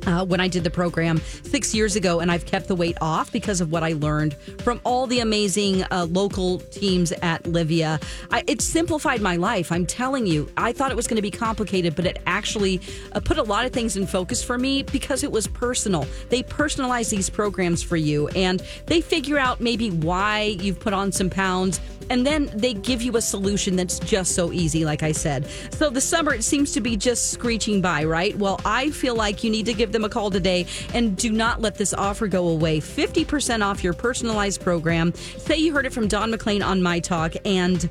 Uh, 0.07 0.25
when 0.25 0.41
I 0.41 0.49
did 0.49 0.65
the 0.65 0.71
program 0.71 1.21
six 1.43 1.75
years 1.75 1.97
ago, 1.97 2.21
and 2.21 2.31
I've 2.31 2.47
kept 2.47 2.69
the 2.69 2.75
weight 2.75 2.97
off 3.01 3.33
because 3.33 3.61
of 3.61 3.73
what 3.73 3.83
I 3.83 3.93
learned 3.95 4.35
from 4.63 4.81
all 4.85 5.07
the 5.07 5.21
amazing 5.21 5.83
uh, 5.85 6.07
local 6.11 6.59
teams 6.59 7.13
at 7.23 7.43
Livea. 7.45 8.03
I, 8.31 8.45
it 8.47 8.61
simplified 8.61 9.21
my 9.21 9.37
life. 9.37 9.73
I'm 9.73 9.87
telling 9.87 10.27
you, 10.27 10.51
I 10.57 10.73
thought 10.73 10.91
it 10.91 10.97
was 10.97 11.07
going 11.07 11.17
to 11.17 11.23
be 11.23 11.31
complicated, 11.31 11.97
but 11.97 12.07
it 12.07 12.19
actually 12.27 12.81
uh, 13.13 13.21
put 13.21 13.39
a 13.39 13.43
lot 13.43 13.65
of 13.65 13.73
things 13.73 13.97
in 13.97 14.07
focus 14.07 14.43
for 14.43 14.59
me 14.59 14.83
because 14.83 15.23
it 15.25 15.33
was 15.33 15.47
personal. 15.47 16.07
They 16.29 16.43
personalize 16.43 17.11
these 17.11 17.31
programs 17.31 17.83
for 17.83 17.97
you, 17.97 18.29
and 18.29 18.63
they 18.87 19.01
figure 19.01 19.39
out 19.39 19.61
maybe 19.61 19.91
why 19.91 20.57
you've 20.61 20.81
put 20.81 20.93
on 20.93 21.13
some 21.13 21.31
pounds 21.31 21.81
and 22.11 22.27
then 22.27 22.51
they 22.55 22.75
give 22.75 23.03
you 23.03 23.17
a 23.17 23.23
solution 23.23 23.77
that's 23.77 23.99
just 23.99 24.35
so 24.35 24.53
easy, 24.53 24.85
like 24.85 25.03
I 25.03 25.13
said. 25.13 25.47
So 25.71 25.91
the 25.91 26.01
summer, 26.01 26.35
it 26.35 26.45
seems 26.45 26.73
to 26.73 26.81
be 26.81 26.97
just 26.97 27.31
screeching 27.31 27.81
by, 27.81 28.05
right? 28.05 28.37
Well, 28.37 28.61
I 28.65 28.91
feel 28.91 29.15
like 29.15 29.43
you 29.45 29.51
need 29.51 29.67
to 29.67 29.75
give 29.75 29.93
them 29.95 30.05
a 30.05 30.11
call 30.11 30.31
today 30.31 30.67
and 30.93 31.17
do 31.17 31.33
not 31.33 31.63
let 31.63 31.77
this 31.77 31.95
offer 31.95 32.27
go 32.27 32.49
away. 32.49 32.81
50% 32.81 33.65
off 33.65 33.83
your 33.83 33.95
personalized 33.95 34.61
program. 34.61 35.15
Say 35.15 35.57
you 35.57 35.73
heard 35.73 35.87
it 35.87 35.93
from 35.95 36.09
Dawn 36.09 36.31
McLean 36.31 36.63
on 36.63 36.83
My 36.83 37.01
Talk, 37.01 37.33
and 37.47 37.89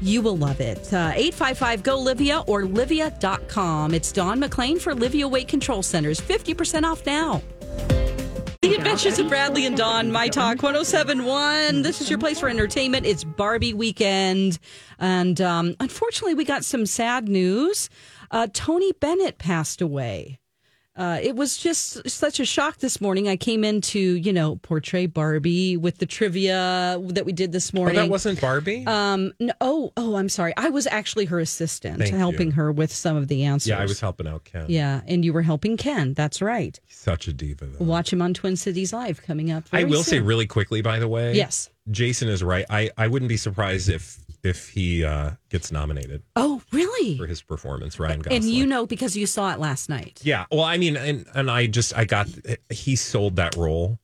you 0.00 0.20
will 0.20 0.36
love 0.36 0.60
it. 0.60 0.92
Uh, 0.92 1.12
855 1.14 1.82
GO 1.84 1.98
Livea 1.98 2.44
or 2.48 2.62
Livea.com. 2.62 3.94
It's 3.94 4.10
Dawn 4.10 4.40
McLean 4.40 4.80
for 4.80 4.94
Livea 4.94 5.30
Weight 5.30 5.46
Control 5.46 5.82
Centers. 5.82 6.20
50% 6.20 6.82
off 6.82 7.06
now. 7.06 7.40
The 8.62 8.74
Adventures 8.76 9.18
of 9.18 9.28
Bradley 9.28 9.66
and 9.66 9.76
Dawn, 9.76 10.12
My 10.12 10.28
Talk 10.28 10.62
1071. 10.62 11.82
This 11.82 12.00
is 12.00 12.08
your 12.08 12.18
place 12.18 12.40
for 12.40 12.48
entertainment. 12.48 13.06
It's 13.06 13.24
Barbie 13.24 13.74
weekend. 13.74 14.58
And 14.98 15.40
um, 15.40 15.74
unfortunately, 15.80 16.34
we 16.34 16.44
got 16.44 16.64
some 16.64 16.86
sad 16.86 17.28
news. 17.28 17.90
Uh, 18.30 18.46
Tony 18.52 18.92
Bennett 18.92 19.38
passed 19.38 19.82
away. 19.82 20.38
Uh, 20.94 21.18
it 21.22 21.34
was 21.34 21.56
just 21.56 22.06
such 22.10 22.38
a 22.38 22.44
shock 22.44 22.76
this 22.78 23.00
morning. 23.00 23.26
I 23.26 23.36
came 23.36 23.64
in 23.64 23.80
to, 23.80 23.98
you 23.98 24.30
know, 24.30 24.56
portray 24.56 25.06
Barbie 25.06 25.78
with 25.78 25.96
the 25.96 26.04
trivia 26.04 27.00
that 27.08 27.24
we 27.24 27.32
did 27.32 27.50
this 27.50 27.70
Oh, 27.74 27.78
morning. 27.78 27.96
that 27.96 28.10
wasn't 28.10 28.40
Barbie? 28.42 28.84
Um, 28.86 29.32
no, 29.40 29.52
oh, 29.62 29.92
oh, 29.96 30.16
I'm 30.16 30.28
sorry. 30.28 30.52
I 30.56 30.68
was 30.68 30.86
actually 30.86 31.24
her 31.26 31.40
assistant, 31.40 31.98
Thank 31.98 32.14
helping 32.14 32.48
you. 32.48 32.52
her 32.54 32.70
with 32.70 32.92
some 32.92 33.16
of 33.16 33.28
the 33.28 33.44
answers. 33.44 33.68
yeah, 33.70 33.78
I 33.78 33.86
was 33.86 34.00
helping 34.00 34.26
out 34.28 34.44
Ken. 34.44 34.66
Yeah, 34.68 35.00
and 35.06 35.24
you 35.24 35.32
were 35.32 35.40
helping 35.42 35.78
Ken. 35.78 36.12
That's 36.12 36.42
right. 36.42 36.78
He's 36.84 36.98
such 36.98 37.26
a 37.26 37.32
diva, 37.32 37.64
though. 37.64 37.84
Watch 37.86 38.12
him 38.12 38.20
on 38.20 38.34
Twin 38.34 38.56
Cities 38.56 38.92
Live 38.92 39.22
coming 39.22 39.50
up. 39.50 39.64
I 39.72 39.84
will 39.84 40.02
say 40.02 40.20
really 40.20 40.46
quickly, 40.46 40.82
by 40.82 40.98
the 40.98 41.08
way. 41.08 41.32
Yes. 41.34 41.70
Jason 41.90 42.28
is 42.28 42.42
right. 42.44 42.66
I, 42.68 42.90
I 42.98 43.08
wouldn't 43.08 43.30
be 43.30 43.38
surprised 43.38 43.88
if 43.88 44.18
if 44.42 44.70
he 44.70 45.04
uh, 45.04 45.32
gets 45.50 45.70
nominated 45.70 46.22
Oh, 46.36 46.62
really? 46.72 47.16
for 47.16 47.26
his 47.26 47.42
performance, 47.42 47.98
Ryan 48.00 48.20
Gosling. 48.20 48.42
And 48.42 48.50
you 48.50 48.66
know 48.66 48.86
because 48.86 49.16
you 49.16 49.26
saw 49.26 49.52
it 49.52 49.58
last 49.60 49.88
night. 49.88 50.20
Yeah. 50.24 50.46
Well, 50.50 50.62
I 50.64 50.78
mean, 50.78 50.96
and 50.96 51.26
and 51.34 51.50
I 51.50 51.66
just 51.66 51.96
I 51.96 52.04
got 52.04 52.28
he 52.70 52.96
sold 52.96 53.36
that 53.36 53.56
role. 53.56 53.98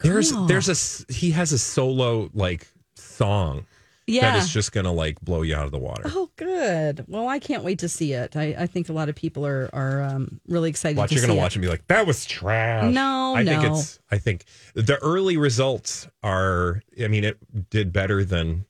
There's 0.00 0.32
Cool. 0.32 0.46
there's 0.46 0.68
a 1.08 1.12
he 1.12 1.30
has 1.30 1.52
a 1.52 1.58
solo 1.58 2.28
like 2.34 2.66
song 2.96 3.66
Yeah. 4.06 4.32
that 4.32 4.38
is 4.42 4.52
just 4.52 4.72
gonna 4.72 4.92
like 4.92 5.20
blow 5.22 5.40
you 5.42 5.56
out 5.56 5.64
of 5.64 5.72
the 5.72 5.78
water. 5.78 6.02
Oh, 6.06 6.28
good. 6.36 7.04
Well, 7.08 7.28
I 7.28 7.38
can't 7.38 7.64
wait 7.64 7.78
to 7.78 7.88
see 7.88 8.12
it. 8.12 8.36
I, 8.36 8.54
I 8.58 8.66
think 8.66 8.88
a 8.88 8.92
lot 8.92 9.08
of 9.08 9.14
people 9.14 9.46
are 9.46 9.70
are 9.72 10.02
um, 10.02 10.40
really 10.48 10.68
excited. 10.68 10.98
Watch, 10.98 11.12
you're 11.12 11.22
gonna 11.22 11.34
watch 11.34 11.52
it. 11.52 11.56
and 11.56 11.62
be 11.62 11.68
like, 11.68 11.86
that 11.86 12.06
was 12.06 12.26
trash. 12.26 12.92
No, 12.92 13.34
I 13.36 13.44
think 13.44 13.64
it's. 13.64 13.98
I 14.10 14.18
think 14.18 14.44
the 14.74 14.96
early 15.02 15.36
results 15.38 16.08
are. 16.22 16.82
I 17.02 17.08
mean, 17.08 17.24
it 17.24 17.38
did 17.70 17.92
better 17.92 18.22
than 18.24 18.66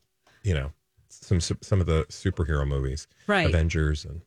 you 0.46 0.54
know 0.54 0.70
some 1.08 1.40
some 1.40 1.80
of 1.80 1.86
the 1.86 2.06
superhero 2.08 2.66
movies, 2.66 3.06
Right. 3.26 3.48
Avengers, 3.48 4.04
and 4.04 4.20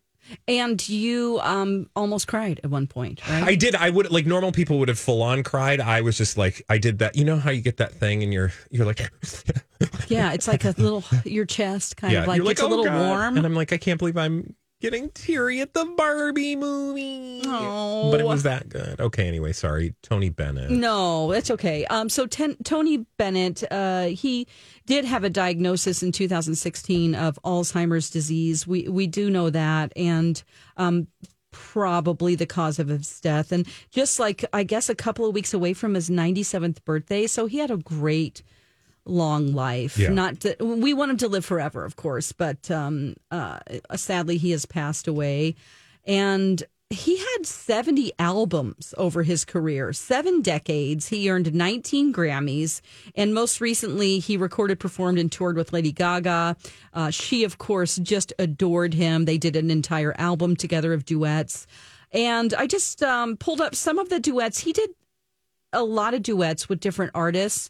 And 0.47 0.77
you 0.89 1.39
um 1.41 1.89
almost 1.95 2.27
cried 2.27 2.59
at 2.63 2.69
one 2.69 2.87
point, 2.87 3.21
right? 3.27 3.43
I 3.43 3.55
did. 3.55 3.73
I 3.75 3.89
would 3.89 4.11
like 4.11 4.25
normal 4.25 4.51
people 4.51 4.77
would 4.79 4.89
have 4.89 4.99
full 4.99 5.23
on 5.23 5.43
cried. 5.43 5.79
I 5.79 6.01
was 6.01 6.17
just 6.17 6.37
like, 6.37 6.61
I 6.69 6.77
did 6.77 6.99
that. 6.99 7.15
You 7.15 7.23
know 7.25 7.37
how 7.37 7.51
you 7.51 7.61
get 7.61 7.77
that 7.77 7.93
thing 7.93 8.21
and 8.23 8.31
you're 8.33 8.51
you're 8.69 8.85
like, 8.85 8.99
yeah, 10.07 10.33
it's 10.33 10.47
like 10.47 10.65
a 10.65 10.75
little 10.77 11.03
your 11.25 11.45
chest 11.45 11.97
kind 11.97 12.13
yeah, 12.13 12.21
of 12.23 12.27
like 12.27 12.41
like 12.43 12.51
it's 12.53 12.61
a 12.61 12.65
"Oh, 12.65 12.69
little 12.69 12.85
God." 12.85 13.07
warm. 13.09 13.37
and 13.37 13.45
I'm 13.45 13.55
like, 13.55 13.71
I 13.73 13.77
can't 13.77 13.97
believe 13.97 14.17
I'm 14.17 14.55
getting 14.81 15.09
teary 15.09 15.59
at 15.61 15.73
the 15.73 15.85
Barbie 15.85 16.55
movie. 16.55 17.41
Oh. 17.45 18.11
but 18.11 18.19
it 18.19 18.25
was 18.25 18.43
that 18.43 18.69
good. 18.69 18.99
Okay, 18.99 19.27
anyway, 19.27 19.51
sorry, 19.51 19.95
Tony 20.01 20.29
Bennett. 20.29 20.71
No, 20.71 21.31
that's 21.31 21.51
okay. 21.51 21.85
Um, 21.85 22.09
so 22.09 22.25
ten, 22.25 22.55
Tony 22.63 23.05
Bennett, 23.17 23.63
uh, 23.71 24.05
he 24.05 24.47
did 24.85 25.05
have 25.05 25.23
a 25.23 25.29
diagnosis 25.29 26.01
in 26.03 26.11
2016 26.11 27.15
of 27.15 27.39
Alzheimer's 27.43 28.09
disease. 28.09 28.65
We 28.65 28.87
we 28.87 29.07
do 29.07 29.29
know 29.29 29.49
that, 29.49 29.91
and 29.95 30.41
um, 30.77 31.07
probably 31.51 32.35
the 32.35 32.45
cause 32.45 32.79
of 32.79 32.87
his 32.87 33.19
death. 33.19 33.51
And 33.51 33.67
just 33.91 34.19
like 34.19 34.45
I 34.53 34.63
guess 34.63 34.89
a 34.89 34.95
couple 34.95 35.25
of 35.25 35.33
weeks 35.33 35.53
away 35.53 35.73
from 35.73 35.93
his 35.93 36.09
97th 36.09 36.83
birthday, 36.85 37.27
so 37.27 37.45
he 37.47 37.57
had 37.57 37.71
a 37.71 37.77
great 37.77 38.43
long 39.09 39.53
life. 39.53 39.97
Yeah. 39.97 40.09
Not 40.09 40.41
to, 40.41 40.55
we 40.59 40.93
want 40.93 41.11
him 41.11 41.17
to 41.17 41.27
live 41.27 41.45
forever, 41.45 41.85
of 41.85 41.95
course, 41.95 42.31
but 42.31 42.69
um, 42.71 43.15
uh, 43.31 43.59
sadly 43.95 44.37
he 44.37 44.51
has 44.51 44.65
passed 44.65 45.07
away, 45.07 45.55
and 46.05 46.63
he 46.91 47.17
had 47.17 47.45
70 47.45 48.13
albums 48.17 48.95
over 48.97 49.21
his 49.21 49.45
career, 49.45 49.93
seven 49.93 50.41
decades. 50.41 51.09
He 51.09 51.29
earned 51.29 51.53
19 51.53 52.11
Grammys. 52.11 52.81
And 53.15 53.31
most 53.33 53.61
recently, 53.61 54.17
he 54.17 54.37
recorded, 54.37 54.79
performed, 54.79 55.19
and 55.19 55.31
toured 55.31 55.55
with 55.55 55.71
Lady 55.71 55.91
Gaga. 55.91 56.57
Uh, 56.91 57.11
she, 57.11 57.43
of 57.43 57.59
course, 57.59 57.97
just 57.97 58.33
adored 58.39 58.95
him. 58.95 59.25
They 59.25 59.37
did 59.37 59.55
an 59.55 59.69
entire 59.69 60.15
album 60.17 60.55
together 60.55 60.91
of 60.91 61.05
duets. 61.05 61.67
And 62.11 62.55
I 62.55 62.65
just 62.65 63.03
um, 63.03 63.37
pulled 63.37 63.61
up 63.61 63.75
some 63.75 63.99
of 63.99 64.09
the 64.09 64.19
duets. 64.19 64.59
He 64.61 64.73
did 64.73 64.89
a 65.71 65.83
lot 65.83 66.15
of 66.15 66.23
duets 66.23 66.67
with 66.67 66.79
different 66.79 67.11
artists. 67.13 67.69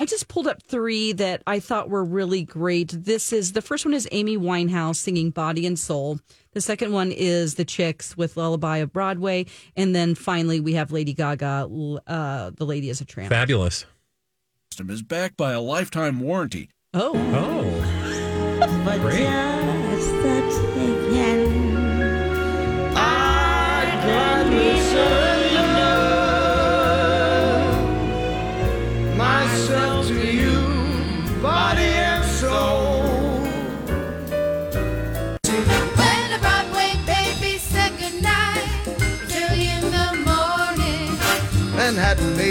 I 0.00 0.06
just 0.06 0.28
pulled 0.28 0.46
up 0.46 0.62
three 0.62 1.12
that 1.12 1.42
I 1.46 1.60
thought 1.60 1.90
were 1.90 2.02
really 2.02 2.42
great. 2.42 2.88
This 2.88 3.34
is 3.34 3.52
the 3.52 3.60
first 3.60 3.84
one 3.84 3.92
is 3.92 4.08
Amy 4.12 4.38
Winehouse 4.38 4.96
singing 4.96 5.28
Body 5.28 5.66
and 5.66 5.78
Soul. 5.78 6.18
The 6.52 6.62
second 6.62 6.94
one 6.94 7.12
is 7.12 7.56
The 7.56 7.66
Chicks 7.66 8.16
with 8.16 8.38
Lullaby 8.38 8.78
of 8.78 8.94
Broadway. 8.94 9.44
And 9.76 9.94
then 9.94 10.14
finally, 10.14 10.58
we 10.58 10.72
have 10.72 10.90
Lady 10.90 11.12
Gaga, 11.12 11.68
uh, 12.06 12.50
The 12.56 12.64
Lady 12.64 12.88
is 12.88 13.02
a 13.02 13.04
Tramp. 13.04 13.28
Fabulous. 13.28 13.84
System 14.70 14.88
is 14.88 15.02
backed 15.02 15.36
by 15.36 15.52
a 15.52 15.60
lifetime 15.60 16.20
warranty. 16.20 16.70
Oh. 16.94 17.12
Oh, 17.34 18.80
but 18.86 19.00
great. 19.02 19.20
myself 19.20 20.50
to 20.54 20.80
you, 20.80 21.10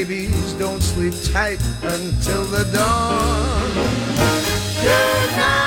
babies 0.10 0.54
don't 0.54 0.82
sleep 0.82 1.14
tight 1.32 1.62
until 1.84 2.44
the 2.46 2.64
dawn. 2.74 3.72
Good 4.82 5.32
night. 5.38 5.66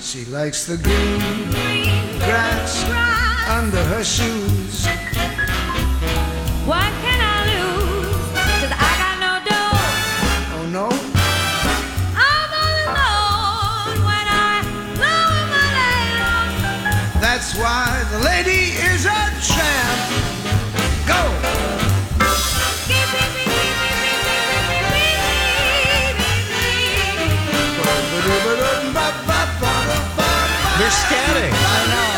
She 0.00 0.24
likes 0.24 0.64
the 0.64 0.76
green, 0.76 1.20
green 1.50 2.18
grass, 2.18 2.84
grass. 2.84 3.48
under 3.50 3.84
her 3.84 4.02
shoes. 4.02 5.09
They're 30.90 30.98
scatting. 30.98 31.52
I 31.54 31.86
know. 31.86 32.10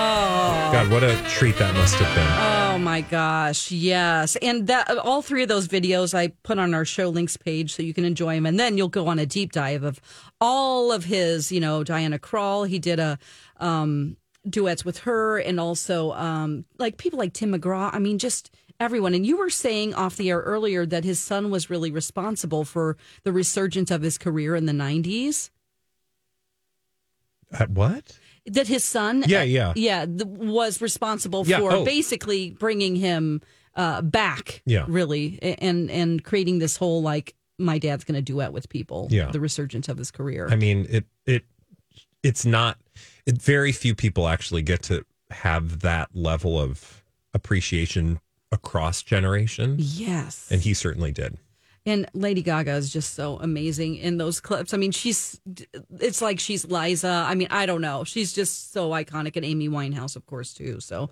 Oh. 0.00 0.70
God, 0.70 0.90
what 0.90 1.02
a 1.02 1.16
treat 1.28 1.56
that 1.56 1.74
must 1.74 1.94
have 1.94 2.14
been. 2.14 2.26
Oh 2.74 2.78
my 2.78 3.00
gosh, 3.00 3.70
yes. 3.70 4.36
And 4.36 4.66
that 4.66 4.98
all 4.98 5.22
three 5.22 5.42
of 5.44 5.48
those 5.48 5.66
videos 5.66 6.12
I 6.12 6.28
put 6.42 6.58
on 6.58 6.74
our 6.74 6.84
show 6.84 7.08
links 7.08 7.38
page 7.38 7.72
so 7.72 7.82
you 7.82 7.94
can 7.94 8.04
enjoy 8.04 8.34
them 8.34 8.44
and 8.44 8.60
then 8.60 8.76
you'll 8.76 8.88
go 8.88 9.06
on 9.08 9.18
a 9.18 9.24
deep 9.24 9.52
dive 9.52 9.82
of 9.82 9.98
all 10.42 10.92
of 10.92 11.04
his, 11.04 11.50
you 11.50 11.58
know, 11.58 11.82
Diana 11.84 12.18
Krall, 12.18 12.68
he 12.68 12.78
did 12.78 13.00
a 13.00 13.18
um 13.56 14.18
duets 14.48 14.84
with 14.84 14.98
her 14.98 15.38
and 15.38 15.58
also 15.58 16.12
um 16.12 16.66
like 16.78 16.98
people 16.98 17.18
like 17.18 17.32
Tim 17.32 17.54
McGraw. 17.54 17.88
I 17.94 17.98
mean 17.98 18.18
just 18.18 18.54
everyone 18.78 19.14
and 19.14 19.24
you 19.24 19.38
were 19.38 19.50
saying 19.50 19.94
off 19.94 20.16
the 20.16 20.28
air 20.28 20.40
earlier 20.40 20.84
that 20.84 21.04
his 21.04 21.18
son 21.18 21.50
was 21.50 21.70
really 21.70 21.90
responsible 21.90 22.66
for 22.66 22.98
the 23.24 23.32
resurgence 23.32 23.90
of 23.90 24.02
his 24.02 24.18
career 24.18 24.54
in 24.54 24.66
the 24.66 24.72
90s. 24.72 25.48
Uh, 27.52 27.66
what? 27.66 28.18
that 28.46 28.66
his 28.66 28.82
son 28.84 29.24
Yeah, 29.26 29.42
yeah. 29.42 29.72
yeah 29.76 30.06
th- 30.06 30.24
was 30.26 30.80
responsible 30.80 31.44
Yeah, 31.46 31.58
for 31.58 31.72
oh. 31.72 31.84
basically 31.84 32.50
bringing 32.50 32.96
him 32.96 33.40
uh 33.74 34.00
back 34.02 34.62
Yeah. 34.66 34.84
really 34.88 35.38
and 35.42 35.90
and 35.90 36.24
creating 36.24 36.58
this 36.58 36.76
whole 36.78 37.02
like 37.02 37.34
my 37.58 37.78
dad's 37.78 38.04
going 38.04 38.14
to 38.16 38.22
duet 38.22 38.52
with 38.52 38.68
people 38.68 39.08
Yeah. 39.10 39.30
the 39.30 39.40
resurgence 39.40 39.88
of 39.88 39.98
his 39.98 40.10
career 40.10 40.48
I 40.50 40.56
mean, 40.56 40.86
it 40.88 41.04
it 41.26 41.44
it's 42.22 42.44
not. 42.44 42.78
It, 43.26 43.40
very 43.40 43.70
few 43.72 43.94
people 43.94 44.26
actually 44.28 44.62
get 44.62 44.82
to 44.84 45.04
have 45.30 45.80
that 45.80 46.08
level 46.14 46.58
of 46.60 47.04
appreciation 47.34 48.18
across 48.50 49.02
generations, 49.02 50.00
yes 50.00 50.48
and 50.50 50.60
he 50.62 50.74
certainly 50.74 51.12
did. 51.12 51.36
And 51.88 52.06
Lady 52.12 52.42
Gaga 52.42 52.72
is 52.72 52.92
just 52.92 53.14
so 53.14 53.38
amazing 53.38 53.96
in 53.96 54.18
those 54.18 54.40
clips. 54.40 54.74
I 54.74 54.76
mean, 54.76 54.90
she's, 54.90 55.40
it's 55.98 56.20
like 56.20 56.38
she's 56.38 56.66
Liza. 56.66 57.24
I 57.26 57.34
mean, 57.34 57.48
I 57.50 57.64
don't 57.64 57.80
know. 57.80 58.04
She's 58.04 58.34
just 58.34 58.74
so 58.74 58.90
iconic. 58.90 59.36
And 59.36 59.44
Amy 59.46 59.70
Winehouse, 59.70 60.14
of 60.14 60.26
course, 60.26 60.52
too. 60.52 60.80
So, 60.80 61.08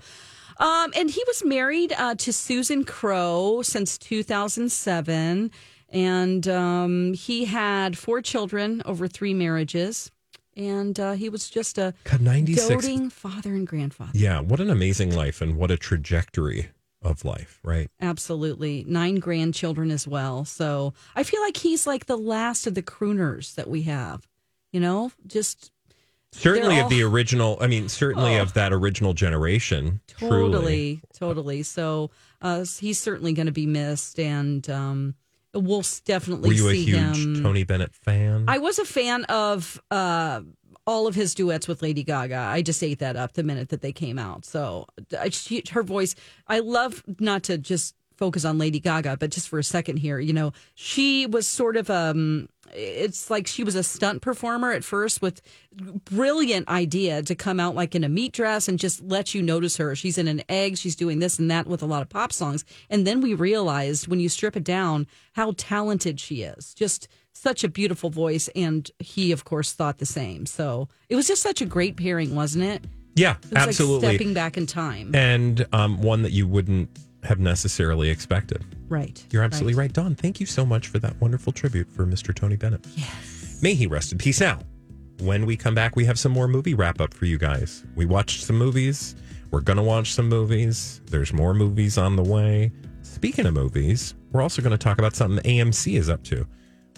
um, 0.58 0.92
and 0.94 1.08
he 1.08 1.24
was 1.26 1.42
married 1.42 1.94
uh, 1.96 2.14
to 2.16 2.30
Susan 2.30 2.84
Crow 2.84 3.62
since 3.62 3.96
2007. 3.96 5.50
And 5.88 6.48
um, 6.48 7.14
he 7.14 7.46
had 7.46 7.96
four 7.96 8.20
children 8.20 8.82
over 8.84 9.08
three 9.08 9.32
marriages. 9.32 10.10
And 10.58 11.00
uh, 11.00 11.12
he 11.12 11.30
was 11.30 11.48
just 11.48 11.78
a 11.78 11.94
God, 12.04 12.20
96. 12.20 12.68
doting 12.68 13.08
father 13.08 13.54
and 13.54 13.66
grandfather. 13.66 14.12
Yeah, 14.12 14.40
what 14.40 14.60
an 14.60 14.68
amazing 14.68 15.16
life 15.16 15.40
and 15.40 15.56
what 15.56 15.70
a 15.70 15.78
trajectory 15.78 16.68
of 17.06 17.24
life, 17.24 17.60
right? 17.62 17.90
Absolutely. 18.00 18.84
Nine 18.86 19.16
grandchildren 19.16 19.90
as 19.90 20.06
well. 20.06 20.44
So 20.44 20.94
I 21.14 21.22
feel 21.22 21.40
like 21.40 21.56
he's 21.56 21.86
like 21.86 22.06
the 22.06 22.16
last 22.18 22.66
of 22.66 22.74
the 22.74 22.82
crooners 22.82 23.54
that 23.54 23.68
we 23.68 23.82
have. 23.82 24.26
You 24.72 24.80
know, 24.80 25.12
just 25.26 25.70
Certainly 26.32 26.74
They're 26.74 26.84
of 26.84 26.90
the 26.90 27.02
original, 27.02 27.56
I 27.62 27.66
mean, 27.66 27.88
certainly 27.88 28.36
Oh. 28.36 28.42
of 28.42 28.52
that 28.54 28.70
original 28.72 29.14
generation. 29.14 30.00
totally, 30.06 30.28
Truly. 30.38 31.00
totally. 31.18 31.62
So 31.62 32.10
uh, 32.42 32.66
he's 32.78 32.98
certainly 32.98 33.32
going 33.32 33.46
to 33.46 33.52
be 33.52 33.64
missed. 33.64 34.18
And 34.20 34.68
um, 34.68 35.14
we'll 35.54 35.84
definitely 36.04 36.48
Were 36.50 36.54
you 36.54 36.68
a 36.68 36.72
see 36.72 36.84
huge 36.84 37.16
him. 37.24 37.42
Tony 37.42 37.64
Bennett 37.64 37.94
fan? 37.94 38.44
I 38.48 38.58
was 38.58 38.78
a 38.78 38.84
fan 38.84 39.24
of 39.26 39.80
uh, 39.90 40.40
all 40.86 41.06
of 41.06 41.14
his 41.14 41.34
duets 41.34 41.66
with 41.66 41.82
Lady 41.82 42.04
Gaga. 42.04 42.36
I 42.36 42.62
just 42.62 42.82
ate 42.82 43.00
that 43.00 43.16
up 43.16 43.32
the 43.32 43.42
minute 43.42 43.70
that 43.70 43.80
they 43.80 43.92
came 43.92 44.18
out. 44.18 44.44
So 44.44 44.86
I, 45.18 45.30
she, 45.30 45.62
her 45.72 45.82
voice, 45.82 46.14
I 46.46 46.60
love 46.60 47.02
not 47.18 47.42
to 47.44 47.58
just 47.58 47.94
focus 48.16 48.44
on 48.44 48.58
Lady 48.58 48.80
Gaga, 48.80 49.16
but 49.18 49.30
just 49.30 49.48
for 49.48 49.58
a 49.58 49.64
second 49.64 49.98
here, 49.98 50.18
you 50.18 50.32
know, 50.32 50.52
she 50.74 51.26
was 51.26 51.46
sort 51.46 51.76
of 51.76 51.90
um 51.90 52.48
it's 52.74 53.30
like 53.30 53.46
she 53.46 53.62
was 53.62 53.76
a 53.76 53.82
stunt 53.82 54.22
performer 54.22 54.72
at 54.72 54.82
first 54.82 55.22
with 55.22 55.40
brilliant 56.04 56.66
idea 56.68 57.22
to 57.22 57.34
come 57.34 57.60
out 57.60 57.74
like 57.74 57.94
in 57.94 58.02
a 58.02 58.08
meat 58.08 58.32
dress 58.32 58.66
and 58.66 58.78
just 58.78 59.02
let 59.02 59.34
you 59.34 59.42
notice 59.42 59.76
her. 59.76 59.94
She's 59.94 60.18
in 60.18 60.28
an 60.28 60.42
egg, 60.48 60.76
she's 60.76 60.96
doing 60.96 61.18
this 61.18 61.38
and 61.38 61.50
that 61.50 61.66
with 61.66 61.82
a 61.82 61.86
lot 61.86 62.02
of 62.02 62.08
pop 62.08 62.32
songs. 62.32 62.64
And 62.90 63.06
then 63.06 63.20
we 63.20 63.34
realized 63.34 64.08
when 64.08 64.20
you 64.20 64.28
strip 64.28 64.56
it 64.56 64.64
down 64.64 65.06
how 65.34 65.54
talented 65.56 66.18
she 66.18 66.42
is. 66.42 66.74
Just 66.74 67.08
such 67.36 67.64
a 67.64 67.68
beautiful 67.68 68.10
voice 68.10 68.48
and 68.56 68.90
he 68.98 69.32
of 69.32 69.44
course 69.44 69.72
thought 69.72 69.98
the 69.98 70.06
same. 70.06 70.46
So 70.46 70.88
it 71.08 71.16
was 71.16 71.26
just 71.28 71.42
such 71.42 71.60
a 71.60 71.66
great 71.66 71.96
pairing, 71.96 72.34
wasn't 72.34 72.64
it? 72.64 72.84
yeah, 73.14 73.36
It 73.44 73.50
was 73.54 73.68
absolutely. 73.68 74.08
like 74.08 74.16
stepping 74.16 74.34
back 74.34 74.56
in 74.56 74.66
time. 74.66 75.14
and 75.14 75.66
um, 75.72 76.02
one 76.02 76.22
that 76.22 76.32
you 76.32 76.46
wouldn't 76.46 76.88
have 77.24 77.38
necessarily 77.40 78.08
expected. 78.10 78.64
right. 78.88 79.24
You're 79.30 79.42
absolutely 79.42 79.74
right. 79.74 79.92
Dawn, 79.92 80.14
thank 80.14 80.38
you 80.38 80.46
so 80.46 80.64
much 80.66 80.88
for 80.88 80.98
that 81.00 81.18
wonderful 81.20 81.52
tribute 81.52 81.90
for 81.90 82.06
Mr. 82.06 82.34
Tony 82.34 82.56
Bennett. 82.56 82.86
Yes. 82.94 83.58
May 83.62 83.74
he 83.74 83.86
rest 83.86 84.12
in 84.12 84.18
peace 84.18 84.40
now. 84.40 84.60
when 85.20 85.46
we 85.46 85.56
come 85.56 85.74
back, 85.74 85.96
we 85.96 86.04
have 86.04 86.18
some 86.18 86.30
more 86.32 86.46
movie 86.46 86.74
wrap 86.74 87.00
up 87.00 87.14
for 87.14 87.24
you 87.24 87.38
guys. 87.38 87.84
We 87.96 88.04
watched 88.04 88.44
some 88.44 88.56
movies. 88.56 89.16
We're 89.50 89.60
going 89.62 89.78
to 89.78 89.82
watch 89.82 90.12
some 90.12 90.28
movies. 90.28 91.00
There's 91.06 91.32
more 91.32 91.54
movies 91.54 91.96
on 91.96 92.16
the 92.16 92.22
way. 92.22 92.70
Speaking 93.02 93.46
of 93.46 93.54
movies, 93.54 94.14
we're 94.30 94.42
also 94.42 94.60
going 94.60 94.72
to 94.72 94.78
talk 94.78 94.98
about 94.98 95.16
something 95.16 95.42
AMC 95.44 95.98
is 95.98 96.10
up 96.10 96.22
to. 96.24 96.46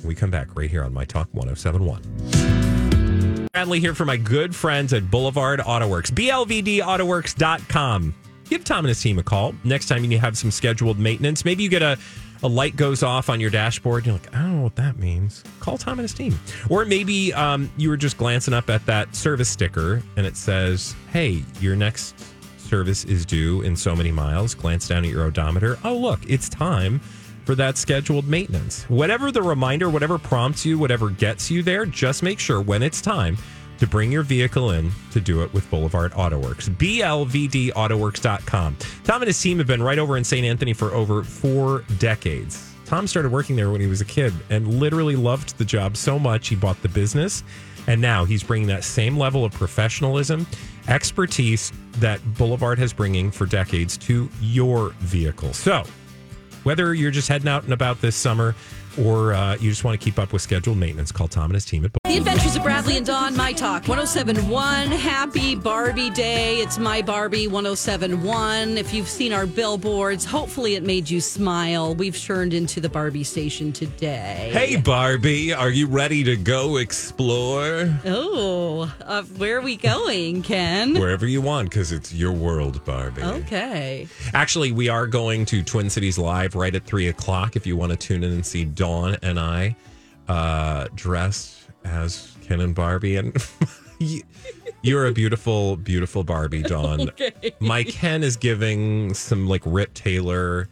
We 0.04 0.14
come 0.14 0.30
back 0.30 0.56
right 0.56 0.70
here 0.70 0.84
on 0.84 0.92
My 0.92 1.04
Talk 1.04 1.28
1071. 1.32 3.48
Bradley 3.52 3.80
here 3.80 3.94
for 3.94 4.04
my 4.04 4.16
good 4.16 4.54
friends 4.54 4.92
at 4.92 5.10
Boulevard 5.10 5.58
AutoWorks, 5.60 6.12
blvdautoworks.com. 6.12 8.14
Give 8.48 8.64
Tom 8.64 8.78
and 8.78 8.88
his 8.88 9.02
team 9.02 9.18
a 9.18 9.22
call. 9.22 9.54
Next 9.64 9.88
time 9.88 10.04
you 10.04 10.18
have 10.18 10.38
some 10.38 10.50
scheduled 10.50 10.98
maintenance, 10.98 11.44
maybe 11.44 11.64
you 11.64 11.68
get 11.68 11.82
a, 11.82 11.98
a 12.42 12.48
light 12.48 12.76
goes 12.76 13.02
off 13.02 13.28
on 13.28 13.40
your 13.40 13.50
dashboard. 13.50 14.06
And 14.06 14.06
you're 14.06 14.14
like, 14.14 14.34
I 14.34 14.42
don't 14.42 14.56
know 14.58 14.62
what 14.62 14.76
that 14.76 14.98
means. 14.98 15.42
Call 15.60 15.76
Tom 15.76 15.98
and 15.98 16.02
his 16.02 16.14
team. 16.14 16.38
Or 16.70 16.84
maybe 16.84 17.32
um, 17.34 17.70
you 17.76 17.88
were 17.88 17.96
just 17.96 18.16
glancing 18.16 18.54
up 18.54 18.70
at 18.70 18.86
that 18.86 19.14
service 19.14 19.48
sticker 19.48 20.02
and 20.16 20.24
it 20.24 20.36
says, 20.36 20.94
hey, 21.12 21.42
your 21.60 21.76
next 21.76 22.14
service 22.58 23.04
is 23.04 23.26
due 23.26 23.62
in 23.62 23.74
so 23.74 23.96
many 23.96 24.12
miles. 24.12 24.54
Glance 24.54 24.88
down 24.88 25.04
at 25.04 25.10
your 25.10 25.24
odometer. 25.24 25.78
Oh, 25.84 25.96
look, 25.96 26.20
it's 26.28 26.48
time 26.48 27.00
for 27.48 27.54
that 27.54 27.78
scheduled 27.78 28.28
maintenance. 28.28 28.82
Whatever 28.90 29.32
the 29.32 29.40
reminder, 29.40 29.88
whatever 29.88 30.18
prompts 30.18 30.66
you, 30.66 30.78
whatever 30.78 31.08
gets 31.08 31.50
you 31.50 31.62
there, 31.62 31.86
just 31.86 32.22
make 32.22 32.38
sure 32.38 32.60
when 32.60 32.82
it's 32.82 33.00
time 33.00 33.38
to 33.78 33.86
bring 33.86 34.12
your 34.12 34.22
vehicle 34.22 34.72
in 34.72 34.90
to 35.12 35.18
do 35.18 35.42
it 35.42 35.50
with 35.54 35.70
Boulevard 35.70 36.12
AutoWorks. 36.12 36.68
BLVDAutoworks.com. 36.76 38.76
Tom 39.02 39.22
and 39.22 39.26
his 39.26 39.40
team 39.40 39.56
have 39.56 39.66
been 39.66 39.82
right 39.82 39.98
over 39.98 40.18
in 40.18 40.24
St. 40.24 40.44
Anthony 40.44 40.74
for 40.74 40.92
over 40.92 41.24
four 41.24 41.86
decades. 41.96 42.70
Tom 42.84 43.06
started 43.06 43.32
working 43.32 43.56
there 43.56 43.70
when 43.70 43.80
he 43.80 43.86
was 43.86 44.02
a 44.02 44.04
kid 44.04 44.34
and 44.50 44.78
literally 44.78 45.16
loved 45.16 45.56
the 45.56 45.64
job 45.64 45.96
so 45.96 46.18
much 46.18 46.48
he 46.48 46.54
bought 46.54 46.82
the 46.82 46.88
business. 46.90 47.42
And 47.86 47.98
now 47.98 48.26
he's 48.26 48.42
bringing 48.42 48.68
that 48.68 48.84
same 48.84 49.16
level 49.16 49.46
of 49.46 49.54
professionalism, 49.54 50.46
expertise 50.86 51.72
that 51.92 52.20
Boulevard 52.34 52.78
has 52.78 52.92
bringing 52.92 53.30
for 53.30 53.46
decades 53.46 53.96
to 53.96 54.28
your 54.42 54.90
vehicle. 54.98 55.54
So, 55.54 55.84
whether 56.64 56.94
you're 56.94 57.10
just 57.10 57.28
heading 57.28 57.48
out 57.48 57.64
and 57.64 57.72
about 57.72 58.00
this 58.00 58.16
summer 58.16 58.54
or 58.98 59.32
uh, 59.32 59.54
you 59.54 59.70
just 59.70 59.84
want 59.84 59.98
to 59.98 60.04
keep 60.04 60.18
up 60.18 60.32
with 60.32 60.42
scheduled 60.42 60.76
maintenance, 60.76 61.12
call 61.12 61.28
Tom 61.28 61.44
and 61.44 61.54
his 61.54 61.64
team 61.64 61.84
at 61.84 61.92
The 62.08 62.16
Adventures 62.16 62.56
of 62.56 62.62
Bradley 62.62 62.96
and 62.96 63.04
Dawn, 63.04 63.36
My 63.36 63.52
Talk 63.52 63.86
1071. 63.86 64.88
Happy 64.92 65.54
Barbie 65.54 66.08
Day. 66.08 66.56
It's 66.56 66.78
My 66.78 67.02
Barbie 67.02 67.48
1071. 67.48 68.78
If 68.78 68.94
you've 68.94 69.10
seen 69.10 69.34
our 69.34 69.44
billboards, 69.46 70.24
hopefully 70.24 70.74
it 70.76 70.82
made 70.82 71.10
you 71.10 71.20
smile. 71.20 71.94
We've 71.94 72.18
turned 72.18 72.54
into 72.54 72.80
the 72.80 72.88
Barbie 72.88 73.24
station 73.24 73.74
today. 73.74 74.48
Hey, 74.54 74.76
Barbie, 74.76 75.52
are 75.52 75.68
you 75.68 75.86
ready 75.86 76.24
to 76.24 76.34
go 76.38 76.78
explore? 76.78 77.94
Oh, 78.06 78.90
uh, 79.04 79.24
where 79.24 79.58
are 79.58 79.60
we 79.60 79.76
going, 79.76 80.40
Ken? 80.40 80.94
Wherever 80.94 81.26
you 81.26 81.42
want, 81.42 81.68
because 81.68 81.92
it's 81.92 82.14
your 82.14 82.32
world, 82.32 82.82
Barbie. 82.86 83.22
Okay. 83.22 84.08
Actually, 84.32 84.72
we 84.72 84.88
are 84.88 85.06
going 85.06 85.44
to 85.44 85.62
Twin 85.62 85.90
Cities 85.90 86.16
Live 86.16 86.54
right 86.54 86.74
at 86.74 86.84
three 86.84 87.08
o'clock 87.08 87.54
if 87.54 87.66
you 87.66 87.76
want 87.76 87.92
to 87.92 87.98
tune 87.98 88.24
in 88.24 88.32
and 88.32 88.46
see 88.46 88.64
Dawn 88.64 89.18
and 89.22 89.38
I 89.38 89.76
uh, 90.26 90.88
dressed 90.94 91.57
as 91.84 92.34
Ken 92.42 92.60
and 92.60 92.74
Barbie. 92.74 93.16
And 93.16 93.36
you- 93.98 94.22
you're 94.82 95.06
a 95.06 95.12
beautiful, 95.12 95.76
beautiful 95.76 96.22
Barbie, 96.24 96.62
Dawn. 96.62 97.00
Okay. 97.10 97.32
My 97.60 97.82
Ken 97.82 98.22
is 98.22 98.36
giving 98.36 99.12
some 99.14 99.48
like 99.48 99.62
Rip 99.66 99.92
Taylor, 99.92 100.68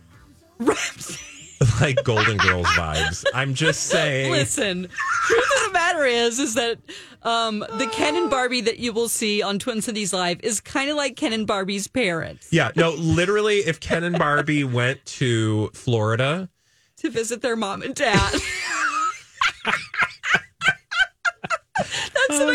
like 1.80 1.96
Golden 2.04 2.36
Girls 2.36 2.66
vibes. 2.68 3.24
I'm 3.34 3.54
just 3.54 3.84
saying. 3.88 4.30
Listen, 4.30 4.88
truth 5.26 5.50
of 5.56 5.66
the 5.66 5.70
matter 5.72 6.04
is, 6.04 6.38
is 6.38 6.54
that 6.54 6.78
um, 7.24 7.60
the 7.78 7.88
Ken 7.92 8.14
and 8.14 8.30
Barbie 8.30 8.60
that 8.60 8.78
you 8.78 8.92
will 8.92 9.08
see 9.08 9.42
on 9.42 9.58
Twin 9.58 9.82
Cities 9.82 10.12
Live 10.12 10.38
is 10.44 10.60
kind 10.60 10.88
of 10.88 10.96
like 10.96 11.16
Ken 11.16 11.32
and 11.32 11.44
Barbie's 11.46 11.88
parents 11.88 12.48
Yeah, 12.52 12.70
no, 12.76 12.92
literally, 12.92 13.58
if 13.58 13.80
Ken 13.80 14.04
and 14.04 14.16
Barbie 14.16 14.62
went 14.64 15.04
to 15.06 15.70
Florida, 15.74 16.48
to 16.98 17.10
visit 17.10 17.42
their 17.42 17.56
mom 17.56 17.82
and 17.82 17.94
dad. 17.94 18.34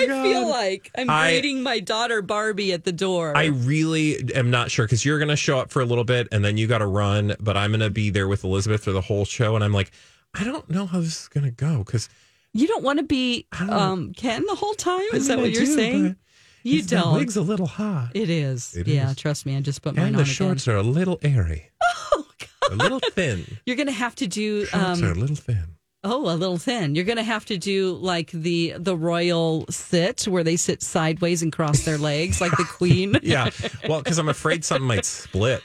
I 0.09 0.23
feel 0.23 0.49
like. 0.49 0.89
I'm 0.97 1.09
I- 1.09 1.31
greeting 1.31 1.61
my 1.63 1.79
daughter 1.79 2.21
Barbie 2.21 2.73
at 2.73 2.83
the 2.83 2.91
door. 2.91 3.35
I 3.35 3.45
really 3.45 4.33
am 4.33 4.49
not 4.49 4.71
sure 4.71 4.85
because 4.85 5.03
you're 5.05 5.19
going 5.19 5.29
to 5.29 5.35
show 5.35 5.59
up 5.59 5.71
for 5.71 5.81
a 5.81 5.85
little 5.85 6.03
bit 6.03 6.27
and 6.31 6.43
then 6.43 6.57
you 6.57 6.67
got 6.67 6.79
to 6.79 6.87
run, 6.87 7.35
but 7.39 7.55
I'm 7.57 7.71
going 7.71 7.81
to 7.81 7.89
be 7.89 8.09
there 8.09 8.27
with 8.27 8.43
Elizabeth 8.43 8.83
for 8.83 8.91
the 8.91 9.01
whole 9.01 9.25
show. 9.25 9.55
And 9.55 9.63
I'm 9.63 9.73
like, 9.73 9.91
I 10.33 10.43
don't 10.43 10.69
know 10.69 10.85
how 10.85 10.99
this 10.99 11.21
is 11.23 11.27
going 11.27 11.43
to 11.45 11.51
go 11.51 11.79
because 11.79 12.09
you 12.53 12.67
don't 12.67 12.83
want 12.83 12.99
to 12.99 13.03
be 13.03 13.47
um, 13.59 14.13
Ken 14.13 14.43
the 14.45 14.55
whole 14.55 14.73
time? 14.73 15.01
Is 15.13 15.27
that 15.27 15.39
I 15.39 15.41
what 15.41 15.51
you're 15.51 15.65
do, 15.65 15.75
saying? 15.75 16.15
You 16.63 16.83
don't. 16.83 17.15
wig's 17.15 17.37
a 17.37 17.41
little 17.41 17.65
hot. 17.65 18.11
It 18.13 18.29
is. 18.29 18.75
It 18.75 18.87
yeah, 18.87 19.09
is. 19.11 19.15
trust 19.17 19.45
me. 19.45 19.57
I 19.57 19.61
just 19.61 19.81
put 19.81 19.95
mine 19.95 20.07
and 20.07 20.15
on 20.17 20.19
the 20.21 20.25
shorts 20.25 20.67
again. 20.67 20.75
are 20.75 20.79
a 20.79 20.83
little 20.83 21.17
airy, 21.23 21.71
Oh, 22.13 22.25
God. 22.61 22.71
a 22.73 22.75
little 22.75 22.99
thin. 22.99 23.45
You're 23.65 23.77
going 23.77 23.87
to 23.87 23.93
have 23.93 24.13
to 24.15 24.27
do. 24.27 24.65
Shorts 24.65 25.01
Um, 25.01 25.03
are 25.07 25.11
a 25.11 25.15
little 25.15 25.35
thin. 25.35 25.63
Oh, 26.03 26.31
a 26.31 26.35
little 26.35 26.57
thin. 26.57 26.95
You're 26.95 27.05
going 27.05 27.17
to 27.17 27.23
have 27.23 27.45
to 27.45 27.57
do 27.57 27.93
like 27.93 28.31
the 28.31 28.73
the 28.77 28.95
royal 28.97 29.65
sit 29.69 30.23
where 30.27 30.43
they 30.43 30.55
sit 30.55 30.81
sideways 30.81 31.43
and 31.43 31.53
cross 31.53 31.85
their 31.85 31.99
legs 31.99 32.41
like 32.41 32.51
the 32.57 32.63
queen. 32.63 33.17
Yeah. 33.21 33.51
Well, 33.87 34.01
because 34.01 34.17
I'm 34.17 34.29
afraid 34.29 34.65
something 34.65 34.87
might 34.87 35.05
split. 35.05 35.63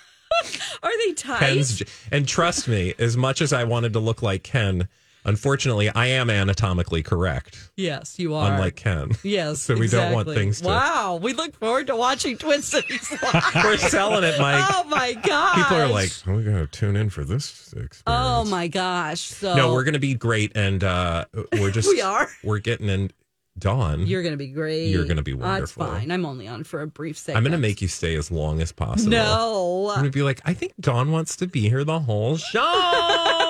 Are 0.82 0.90
they 1.06 1.14
tight? 1.14 1.38
Ken's, 1.38 1.82
and 2.12 2.28
trust 2.28 2.68
me, 2.68 2.94
as 2.98 3.16
much 3.16 3.40
as 3.40 3.52
I 3.52 3.64
wanted 3.64 3.94
to 3.94 4.00
look 4.00 4.22
like 4.22 4.42
Ken, 4.42 4.86
unfortunately, 5.24 5.88
I 5.90 6.06
am 6.06 6.30
anatomically 6.30 7.02
correct, 7.02 7.70
yes, 7.76 8.18
you 8.18 8.34
are. 8.34 8.52
unlike 8.52 8.76
Ken. 8.76 9.10
yes, 9.22 9.60
So 9.60 9.76
we 9.76 9.88
don't 9.88 10.12
want 10.12 10.28
things 10.28 10.60
to- 10.60 10.66
Wow, 10.68 11.18
we 11.22 11.32
look 11.32 11.54
forward 11.56 11.86
to 11.88 11.96
watching 11.96 12.36
Twin 12.38 12.62
Cities 12.62 13.10
live. 13.22 13.44
We're 13.64 13.76
selling 13.76 14.24
it, 14.24 14.38
Mike. 14.38 14.64
oh 14.72 14.84
my 14.88 15.14
gosh! 15.14 15.56
People 15.56 15.76
are 15.78 15.88
like, 15.88 16.10
we're 16.26 16.42
going 16.42 16.56
to 16.56 16.66
tune 16.66 16.96
in 16.96 17.10
for 17.10 17.24
this 17.24 17.50
experience. 17.72 18.02
oh 18.06 18.44
my 18.44 18.68
gosh! 18.68 19.20
So 19.20 19.54
No, 19.54 19.72
we're 19.72 19.84
going 19.84 19.94
to 19.94 20.00
be 20.00 20.14
great. 20.14 20.52
And 20.56 20.82
uh, 20.84 21.24
we're 21.52 21.70
just, 21.70 21.88
We 21.94 22.00
are. 22.02 22.28
We're 22.42 22.58
getting 22.58 22.88
in. 22.88 23.10
Dawn, 23.56 24.04
You're 24.04 24.22
going 24.22 24.32
to 24.32 24.36
be 24.36 24.48
great. 24.48 24.88
You're 24.88 25.04
gonna 25.04 25.22
be 25.22 25.30
That's 25.32 25.76
wonderful. 25.76 25.86
fine. 25.86 26.10
I'm 26.10 26.26
only 26.26 26.48
on 26.48 26.64
for 26.64 26.82
a 26.82 26.88
brief 26.88 27.16
second. 27.16 27.36
I'm 27.36 27.44
going 27.44 27.52
to 27.52 27.58
make 27.58 27.80
you 27.80 27.86
stay 27.86 28.16
as 28.16 28.28
long 28.32 28.60
as 28.60 28.72
possible. 28.72 29.12
No. 29.12 29.90
I'm 29.90 30.00
going 30.00 30.06
to 30.06 30.10
be 30.10 30.24
like, 30.24 30.40
I 30.44 30.54
think 30.54 30.72
Dawn 30.80 31.12
wants 31.12 31.36
to 31.36 31.46
be 31.46 31.68
here 31.68 31.84
the 31.84 32.00
whole 32.00 32.36
show. 32.36 32.58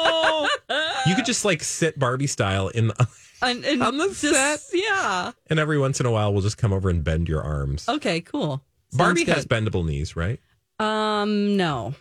you 1.14 1.16
could 1.16 1.26
just 1.26 1.44
like 1.44 1.62
sit 1.62 1.98
Barbie 1.98 2.26
style 2.26 2.68
in 2.68 2.88
the, 2.88 3.08
And, 3.42 3.64
and 3.64 3.82
On 3.82 3.98
the 3.98 4.08
just- 4.08 4.20
set. 4.20 4.60
Yeah. 4.72 5.32
and 5.50 5.58
every 5.58 5.78
once 5.78 6.00
in 6.00 6.06
a 6.06 6.10
while 6.10 6.32
we'll 6.32 6.42
just 6.42 6.56
come 6.58 6.72
over 6.72 6.88
and 6.88 7.04
bend 7.04 7.28
your 7.28 7.42
arms. 7.42 7.88
Okay. 7.88 8.20
Cool. 8.22 8.62
Sounds 8.90 8.96
Barbie 8.98 9.24
good. 9.24 9.34
has 9.34 9.46
bendable 9.46 9.84
knees, 9.84 10.16
right? 10.16 10.40
Um. 10.78 11.56
No. 11.56 11.94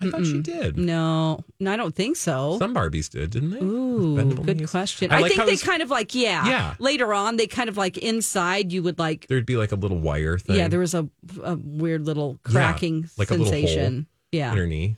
I 0.00 0.10
thought 0.10 0.24
she 0.24 0.40
did. 0.40 0.76
No. 0.78 1.44
No. 1.58 1.72
I 1.72 1.76
don't 1.76 1.94
think 1.94 2.16
so. 2.16 2.56
Some 2.60 2.72
Barbies 2.72 3.10
did, 3.10 3.30
didn't 3.30 3.50
they? 3.50 3.58
Ooh, 3.58 4.16
Bendable 4.16 4.46
good 4.46 4.58
knees. 4.60 4.70
question. 4.70 5.10
I 5.10 5.16
I, 5.16 5.20
like 5.22 5.32
think 5.32 5.46
they 5.46 5.52
it's- 5.54 5.64
kind 5.64 5.82
of 5.82 5.90
like 5.90 6.14
yeah. 6.14 6.46
Yeah. 6.46 6.74
Later 6.78 7.12
on, 7.12 7.36
they 7.36 7.46
kind 7.48 7.68
of 7.68 7.76
like 7.76 7.98
inside 7.98 8.72
you 8.72 8.82
would 8.84 8.98
like 8.98 9.26
There'd 9.28 9.44
be 9.46 9.56
like 9.56 9.72
a 9.72 9.76
little 9.76 9.98
wire 9.98 10.38
thing. 10.38 10.56
yeah. 10.56 10.68
There 10.68 10.78
was 10.80 10.94
a, 10.94 11.08
a 11.42 11.56
weird 11.56 12.06
little 12.06 12.38
Yeah, 12.46 12.52
cracking 12.52 13.08
like 13.18 13.30
a 13.30 13.34
little 13.34 13.46
sensation. 13.46 14.06
yeah. 14.30 14.52
in 14.52 14.58
her 14.58 14.66
knee. 14.66 14.96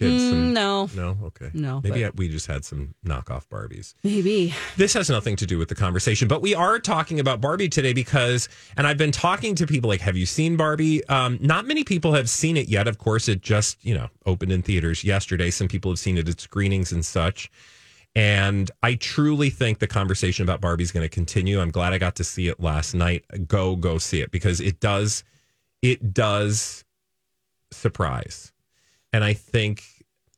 Had 0.00 0.08
Mm, 0.08 0.30
some. 0.30 0.52
no. 0.54 0.90
No, 0.96 1.18
okay. 1.24 1.50
No, 1.52 1.80
Maybe 1.84 2.02
but- 2.04 2.16
we 2.16 2.28
just 2.28 2.46
had 2.46 2.64
some 2.64 2.94
knockoff 3.06 3.46
Barbies. 3.48 3.94
Maybe. 4.02 4.54
This 4.76 4.94
has 4.94 5.10
nothing 5.10 5.36
to 5.36 5.46
do 5.46 5.58
with 5.58 5.68
the 5.68 5.74
conversation, 5.74 6.26
but 6.26 6.40
we 6.40 6.54
are 6.54 6.78
talking 6.78 7.20
about 7.20 7.40
Barbie 7.40 7.68
today 7.68 7.92
because, 7.92 8.48
and 8.76 8.86
I've 8.86 8.96
been 8.98 9.12
talking 9.12 9.54
to 9.56 9.66
people 9.66 9.88
like, 9.88 10.00
have 10.00 10.16
you 10.16 10.24
seen 10.26 10.56
Barbie? 10.56 11.04
Um, 11.08 11.38
not 11.42 11.66
many 11.66 11.84
people 11.84 12.14
have 12.14 12.30
seen 12.30 12.56
it 12.56 12.68
yet. 12.68 12.88
Of 12.88 12.96
course, 12.98 13.28
it 13.28 13.42
just, 13.42 13.84
you 13.84 13.94
know, 13.94 14.08
opened 14.26 14.52
in 14.52 14.62
theaters 14.62 15.04
yesterday. 15.04 15.50
Some 15.50 15.68
people 15.68 15.90
have 15.90 15.98
seen 15.98 16.16
it 16.16 16.28
at 16.28 16.40
screenings 16.40 16.92
and 16.92 17.04
such. 17.04 17.50
And 18.16 18.70
I 18.82 18.94
truly 18.96 19.50
think 19.50 19.78
the 19.78 19.86
conversation 19.86 20.42
about 20.42 20.60
Barbie 20.60 20.82
is 20.82 20.90
going 20.92 21.04
to 21.04 21.08
continue. 21.14 21.60
I'm 21.60 21.70
glad 21.70 21.92
I 21.92 21.98
got 21.98 22.16
to 22.16 22.24
see 22.24 22.48
it 22.48 22.58
last 22.58 22.94
night. 22.94 23.24
Go, 23.46 23.76
go 23.76 23.98
see 23.98 24.20
it 24.20 24.30
because 24.32 24.60
it 24.60 24.80
does, 24.80 25.22
it 25.82 26.12
does 26.12 26.84
surprise. 27.70 28.52
And 29.12 29.24
I 29.24 29.34
think, 29.34 29.82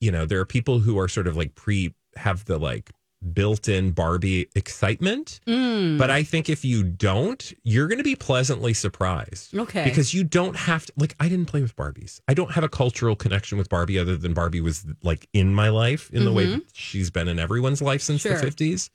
you 0.00 0.10
know, 0.10 0.26
there 0.26 0.40
are 0.40 0.46
people 0.46 0.78
who 0.80 0.98
are 0.98 1.08
sort 1.08 1.26
of 1.26 1.36
like 1.36 1.54
pre 1.54 1.94
have 2.16 2.44
the 2.46 2.58
like 2.58 2.90
built 3.32 3.68
in 3.68 3.92
Barbie 3.92 4.48
excitement. 4.56 5.38
Mm. 5.46 5.96
But 5.96 6.10
I 6.10 6.24
think 6.24 6.48
if 6.48 6.64
you 6.64 6.82
don't, 6.82 7.52
you're 7.62 7.86
going 7.86 7.98
to 7.98 8.04
be 8.04 8.16
pleasantly 8.16 8.74
surprised. 8.74 9.56
Okay. 9.56 9.84
Because 9.84 10.12
you 10.12 10.24
don't 10.24 10.56
have 10.56 10.86
to, 10.86 10.92
like, 10.96 11.14
I 11.20 11.28
didn't 11.28 11.46
play 11.46 11.62
with 11.62 11.76
Barbies. 11.76 12.20
I 12.26 12.34
don't 12.34 12.50
have 12.50 12.64
a 12.64 12.68
cultural 12.68 13.14
connection 13.14 13.58
with 13.58 13.68
Barbie 13.68 13.96
other 13.98 14.16
than 14.16 14.34
Barbie 14.34 14.60
was 14.60 14.84
like 15.04 15.28
in 15.32 15.54
my 15.54 15.68
life 15.68 16.10
in 16.10 16.24
the 16.24 16.32
way 16.32 16.46
that 16.46 16.62
she's 16.72 17.10
been 17.10 17.28
in 17.28 17.38
everyone's 17.38 17.80
life 17.80 18.02
since 18.02 18.22
Mm-hmm. 18.24 18.40
Sure. 18.40 18.50
the 18.50 18.74
50s. 18.74 18.90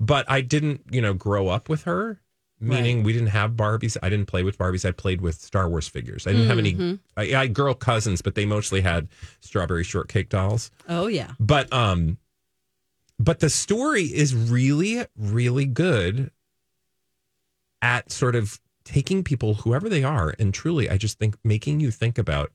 But 0.00 0.30
I 0.30 0.40
didn't, 0.40 0.82
you 0.90 1.00
know, 1.02 1.12
grow 1.14 1.48
up 1.48 1.68
with 1.68 1.82
her. 1.82 2.20
Meaning, 2.60 3.04
we 3.04 3.12
didn't 3.12 3.28
have 3.28 3.52
Barbies. 3.52 3.96
I 4.02 4.08
didn't 4.08 4.26
play 4.26 4.42
with 4.42 4.58
Barbies. 4.58 4.84
I 4.84 4.90
played 4.90 5.20
with 5.20 5.36
Star 5.40 5.68
Wars 5.68 5.86
figures. 5.86 6.26
I 6.26 6.32
didn't 6.32 6.48
have 6.48 6.58
Mm-hmm. 6.58 6.82
any. 7.16 7.32
I, 7.34 7.36
I 7.38 7.40
had 7.42 7.54
girl 7.54 7.72
cousins, 7.74 8.20
but 8.20 8.34
they 8.34 8.44
mostly 8.46 8.80
had 8.80 9.08
strawberry 9.40 9.84
shortcake 9.84 10.28
dolls. 10.28 10.70
Oh 10.88 11.06
yeah. 11.06 11.32
But 11.38 11.72
um, 11.72 12.18
but 13.18 13.38
the 13.40 13.48
story 13.50 14.04
is 14.04 14.34
really, 14.34 15.04
really 15.16 15.66
good 15.66 16.30
at 17.80 18.10
sort 18.10 18.34
of 18.34 18.60
taking 18.84 19.22
people, 19.22 19.54
whoever 19.54 19.88
they 19.88 20.02
are, 20.02 20.34
and 20.38 20.52
truly, 20.52 20.90
I 20.90 20.96
just 20.96 21.18
think 21.18 21.36
making 21.44 21.78
you 21.80 21.90
think 21.92 22.18
about 22.18 22.50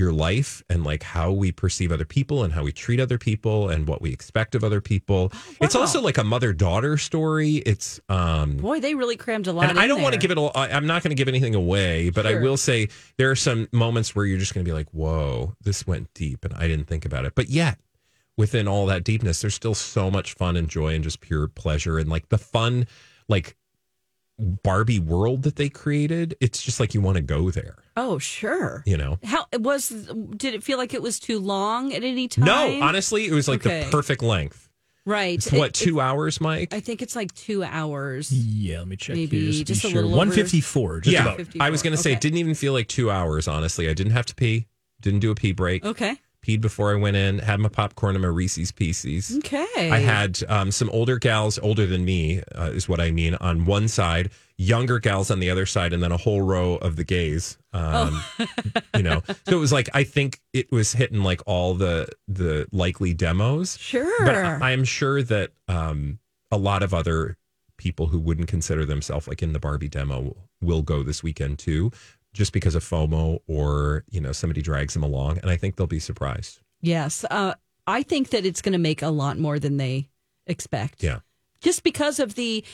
your 0.00 0.12
life 0.12 0.62
and 0.68 0.82
like 0.82 1.04
how 1.04 1.30
we 1.30 1.52
perceive 1.52 1.92
other 1.92 2.04
people 2.04 2.42
and 2.42 2.52
how 2.52 2.64
we 2.64 2.72
treat 2.72 2.98
other 2.98 3.18
people 3.18 3.68
and 3.68 3.86
what 3.86 4.02
we 4.02 4.12
expect 4.12 4.56
of 4.56 4.64
other 4.64 4.80
people. 4.80 5.30
It's 5.60 5.76
wow. 5.76 5.82
also 5.82 6.00
like 6.00 6.18
a 6.18 6.24
mother 6.24 6.52
daughter 6.52 6.96
story. 6.96 7.56
It's 7.58 8.00
um 8.08 8.56
Boy, 8.56 8.80
they 8.80 8.96
really 8.96 9.16
crammed 9.16 9.46
a 9.46 9.52
lot. 9.52 9.70
and 9.70 9.78
I 9.78 9.86
don't 9.86 10.02
want 10.02 10.14
to 10.14 10.18
give 10.18 10.32
it 10.32 10.38
I'm 10.56 10.86
not 10.86 11.02
going 11.02 11.10
to 11.10 11.14
give 11.14 11.28
anything 11.28 11.54
away, 11.54 12.10
but 12.10 12.26
I 12.26 12.34
will 12.40 12.56
say 12.56 12.88
there 13.18 13.30
are 13.30 13.36
some 13.36 13.68
moments 13.72 14.16
where 14.16 14.24
you're 14.24 14.38
just 14.38 14.54
going 14.54 14.64
to 14.64 14.68
be 14.68 14.74
like, 14.74 14.88
"Whoa, 14.90 15.54
this 15.60 15.86
went 15.86 16.12
deep," 16.14 16.44
and 16.44 16.54
I 16.54 16.66
didn't 16.66 16.86
think 16.86 17.04
about 17.04 17.26
it. 17.26 17.34
But 17.34 17.50
yet, 17.50 17.78
within 18.36 18.66
all 18.66 18.86
that 18.86 19.04
deepness, 19.04 19.42
there's 19.42 19.54
still 19.54 19.74
so 19.74 20.10
much 20.10 20.32
fun 20.34 20.56
and 20.56 20.68
joy 20.68 20.94
and 20.94 21.04
just 21.04 21.20
pure 21.20 21.46
pleasure 21.46 21.98
and 21.98 22.08
like 22.08 22.30
the 22.30 22.38
fun, 22.38 22.86
like 23.28 23.56
Barbie 24.40 24.98
world 24.98 25.42
that 25.42 25.56
they 25.56 25.68
created. 25.68 26.34
It's 26.40 26.62
just 26.62 26.80
like 26.80 26.94
you 26.94 27.00
want 27.00 27.16
to 27.16 27.22
go 27.22 27.50
there, 27.50 27.76
Oh, 27.96 28.18
sure. 28.18 28.82
you 28.86 28.96
know. 28.96 29.18
How 29.24 29.46
it 29.52 29.62
was? 29.62 29.88
Did 30.36 30.54
it 30.54 30.62
feel 30.62 30.78
like 30.78 30.94
it 30.94 31.02
was 31.02 31.18
too 31.20 31.38
long 31.38 31.92
at 31.92 32.02
any 32.04 32.28
time? 32.28 32.44
No, 32.44 32.80
honestly, 32.82 33.26
it 33.26 33.32
was 33.32 33.48
like 33.48 33.66
Okay. 33.66 33.84
the 33.84 33.90
perfect 33.90 34.22
length. 34.22 34.68
right? 35.06 35.34
It's 35.38 35.50
what 35.50 35.68
it- 35.68 35.74
two 35.74 36.00
hours, 36.00 36.40
Mike? 36.40 36.72
I 36.74 36.80
think 36.80 37.00
it's 37.02 37.16
like 37.16 37.34
two 37.34 37.64
hours. 37.64 38.30
Yeah, 38.30 38.78
let 38.80 38.88
me 38.88 38.96
check 38.96 39.16
Maybe 39.16 39.40
here. 39.40 39.50
Just, 39.52 39.66
just 39.66 39.84
a 39.84 39.88
sure. 39.88 39.94
little 40.02 40.10
over- 40.10 40.18
154. 40.18 41.00
Just 41.00 41.12
yeah, 41.14 41.22
about. 41.22 41.36
54, 41.38 41.66
I 41.66 41.70
was 41.70 41.82
going 41.82 41.96
to 41.96 41.96
say 42.02 42.10
okay. 42.10 42.16
it 42.16 42.20
didn't 42.20 42.38
even 42.38 42.54
feel 42.54 42.72
like 42.74 42.86
two 42.86 43.10
hours. 43.10 43.48
Honestly, 43.48 43.88
I 43.88 43.94
didn't 43.94 44.12
have 44.12 44.26
to 44.26 44.34
pee. 44.34 44.66
Didn't 45.00 45.20
do 45.20 45.30
a 45.30 45.34
pee 45.34 45.52
break. 45.52 45.84
Okay. 45.84 46.16
Before 46.56 46.92
I 46.92 46.96
went 46.96 47.16
in, 47.16 47.38
had 47.38 47.60
my 47.60 47.68
popcorn 47.68 48.14
and 48.16 48.22
my 48.22 48.28
Reese's 48.28 48.72
Pieces. 48.72 49.36
Okay. 49.38 49.90
I 49.90 49.98
had 49.98 50.40
um, 50.48 50.70
some 50.70 50.90
older 50.90 51.18
gals, 51.18 51.58
older 51.58 51.86
than 51.86 52.04
me, 52.04 52.42
uh, 52.54 52.70
is 52.72 52.88
what 52.88 53.00
I 53.00 53.10
mean, 53.10 53.34
on 53.36 53.64
one 53.66 53.88
side, 53.88 54.30
younger 54.56 54.98
gals 54.98 55.30
on 55.30 55.40
the 55.40 55.50
other 55.50 55.66
side, 55.66 55.92
and 55.92 56.02
then 56.02 56.12
a 56.12 56.16
whole 56.16 56.42
row 56.42 56.74
of 56.76 56.96
the 56.96 57.04
gays. 57.04 57.58
Um, 57.72 58.20
you 58.96 59.02
know, 59.02 59.22
so 59.26 59.56
it 59.56 59.60
was 59.60 59.72
like 59.72 59.88
I 59.94 60.04
think 60.04 60.40
it 60.52 60.70
was 60.72 60.92
hitting 60.92 61.22
like 61.22 61.40
all 61.46 61.74
the 61.74 62.08
the 62.28 62.66
likely 62.72 63.14
demos. 63.14 63.76
Sure. 63.78 64.24
But 64.26 64.34
I- 64.34 64.72
I'm 64.72 64.84
sure 64.84 65.22
that 65.22 65.50
um, 65.68 66.18
a 66.50 66.58
lot 66.58 66.82
of 66.82 66.92
other 66.92 67.36
people 67.78 68.08
who 68.08 68.18
wouldn't 68.18 68.48
consider 68.48 68.84
themselves 68.84 69.26
like 69.26 69.42
in 69.42 69.54
the 69.54 69.58
Barbie 69.58 69.88
demo 69.88 70.36
will 70.60 70.82
go 70.82 71.02
this 71.02 71.22
weekend 71.22 71.58
too, 71.58 71.90
just 72.32 72.52
because 72.52 72.74
of 72.74 72.84
FOMO 72.84 73.40
or 73.46 74.04
you 74.08 74.20
know 74.20 74.32
somebody 74.32 74.62
drags 74.62 74.94
them 74.94 75.02
along, 75.02 75.38
and 75.38 75.50
I 75.50 75.56
think 75.56 75.76
they'll 75.76 75.86
be 75.86 76.00
surprised. 76.00 76.60
Yes. 76.80 77.24
Uh, 77.30 77.54
I 77.86 78.02
think 78.02 78.30
that 78.30 78.46
it's 78.46 78.62
going 78.62 78.72
to 78.72 78.78
make 78.78 79.02
a 79.02 79.10
lot 79.10 79.38
more 79.38 79.58
than 79.58 79.76
they 79.76 80.08
expect. 80.46 81.02
Yeah. 81.02 81.20
Just 81.60 81.82
because 81.82 82.18
of 82.18 82.34
the 82.36 82.64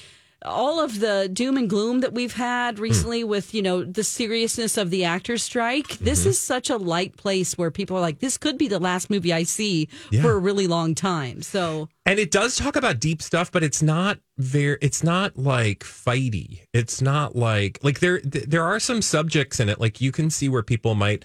all 0.47 0.81
of 0.83 1.01
the 1.01 1.29
doom 1.33 1.57
and 1.57 1.69
gloom 1.69 2.01
that 2.01 2.13
we've 2.13 2.35
had 2.35 2.79
recently 2.79 3.23
Hmm. 3.23 3.29
with, 3.29 3.53
you 3.55 3.63
know, 3.63 3.83
the 3.85 4.05
seriousness 4.05 4.77
of 4.77 4.91
the 4.91 5.05
actors 5.05 5.43
strike. 5.43 5.99
This 5.99 6.21
Mm-hmm. 6.21 6.29
is 6.31 6.39
such 6.39 6.71
a 6.71 6.77
light 6.77 7.17
place 7.17 7.59
where 7.59 7.71
people 7.71 7.97
are 7.97 8.01
like, 8.01 8.21
this 8.21 8.39
could 8.39 8.57
be 8.57 8.69
the 8.69 8.79
last 8.79 9.11
movie 9.11 9.33
I 9.33 9.43
see 9.43 9.89
Yeah. 10.11 10.23
for 10.23 10.33
a 10.33 10.39
really 10.39 10.67
long 10.67 10.95
time. 10.95 11.43
So, 11.43 11.89
And 12.05 12.19
it 12.19 12.31
does 12.31 12.57
talk 12.57 12.77
about 12.77 13.01
deep 13.01 13.21
stuff, 13.21 13.51
but 13.51 13.63
it's 13.65 13.83
not 13.83 14.19
very. 14.39 14.79
It's 14.81 15.03
not 15.03 15.37
like 15.37 15.81
fighty. 15.81 16.61
It's 16.73 17.03
not 17.03 17.35
like 17.35 17.79
like 17.83 17.99
there. 18.01 18.21
There 18.23 18.63
are 18.65 18.79
some 18.79 19.03
subjects 19.03 19.59
in 19.61 19.69
it, 19.69 19.81
like 19.81 20.01
you 20.01 20.13
can 20.13 20.31
see 20.31 20.49
where 20.49 20.63
people 20.63 20.95
might. 20.95 21.25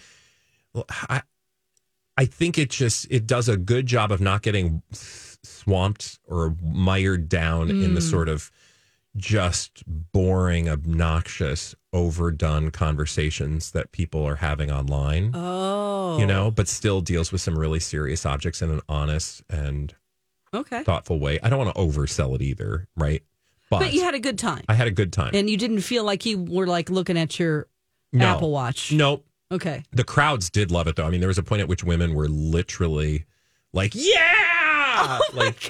I, 1.10 1.22
I 2.18 2.26
think 2.26 2.58
it 2.58 2.70
just 2.70 3.06
it 3.12 3.28
does 3.28 3.48
a 3.50 3.58
good 3.58 3.86
job 3.86 4.12
of 4.12 4.22
not 4.22 4.42
getting 4.42 4.82
swamped 5.44 6.20
or 6.28 6.56
mired 6.64 7.30
down 7.30 7.70
in 7.70 7.94
the 7.94 8.02
sort 8.02 8.30
of 8.30 8.50
just 9.18 9.84
boring, 9.88 10.70
obnoxious, 10.70 11.76
overdone 11.94 12.72
conversations 12.72 13.72
that 13.72 13.92
people 13.92 14.26
are 14.26 14.36
having 14.38 14.72
online. 14.72 15.32
oh, 15.34 16.18
You 16.20 16.26
know, 16.26 16.50
but 16.52 16.68
still 16.68 17.02
deals 17.02 17.32
with 17.32 17.42
some 17.42 17.58
really 17.58 17.80
serious 17.80 18.26
objects 18.26 18.62
in 18.62 18.70
an 18.72 18.82
honest 18.88 19.44
and 19.50 19.94
okay. 20.54 20.84
thoughtful 20.84 21.20
way. 21.20 21.40
I 21.44 21.50
don't 21.50 21.60
want 21.60 21.76
to 21.76 21.82
oversell 21.82 22.36
it 22.36 22.42
either, 22.42 22.88
right? 22.96 23.24
But, 23.70 23.80
But 23.80 23.94
you 23.94 24.02
had 24.04 24.16
a 24.16 24.20
good 24.20 24.38
time. 24.38 24.64
I 24.70 24.74
had 24.74 24.88
a 24.88 24.92
good 24.92 25.12
time. 25.14 25.32
and 25.34 25.50
you 25.50 25.58
didn't 25.58 25.82
feel 25.82 26.04
like 26.04 26.26
you 26.26 26.40
were 26.44 26.68
like 26.68 26.90
looking 26.90 27.18
at 27.18 27.40
your 27.40 27.68
No. 28.14 28.26
Apple 28.28 28.52
Watch. 28.52 28.92
Nope. 28.92 29.26
Okay. 29.52 29.84
The 29.92 30.04
crowds 30.06 30.50
did 30.50 30.72
love 30.72 30.88
it 30.88 30.96
though. 30.96 31.06
I 31.06 31.10
mean, 31.10 31.20
there 31.20 31.28
was 31.28 31.38
a 31.38 31.44
point 31.44 31.62
at 31.62 31.68
which 31.68 31.84
women 31.84 32.14
were 32.14 32.30
literally 32.30 33.26
like, 33.74 33.94
"Yeah!" 33.94 34.20
Oh 35.04 35.20
like 35.34 35.70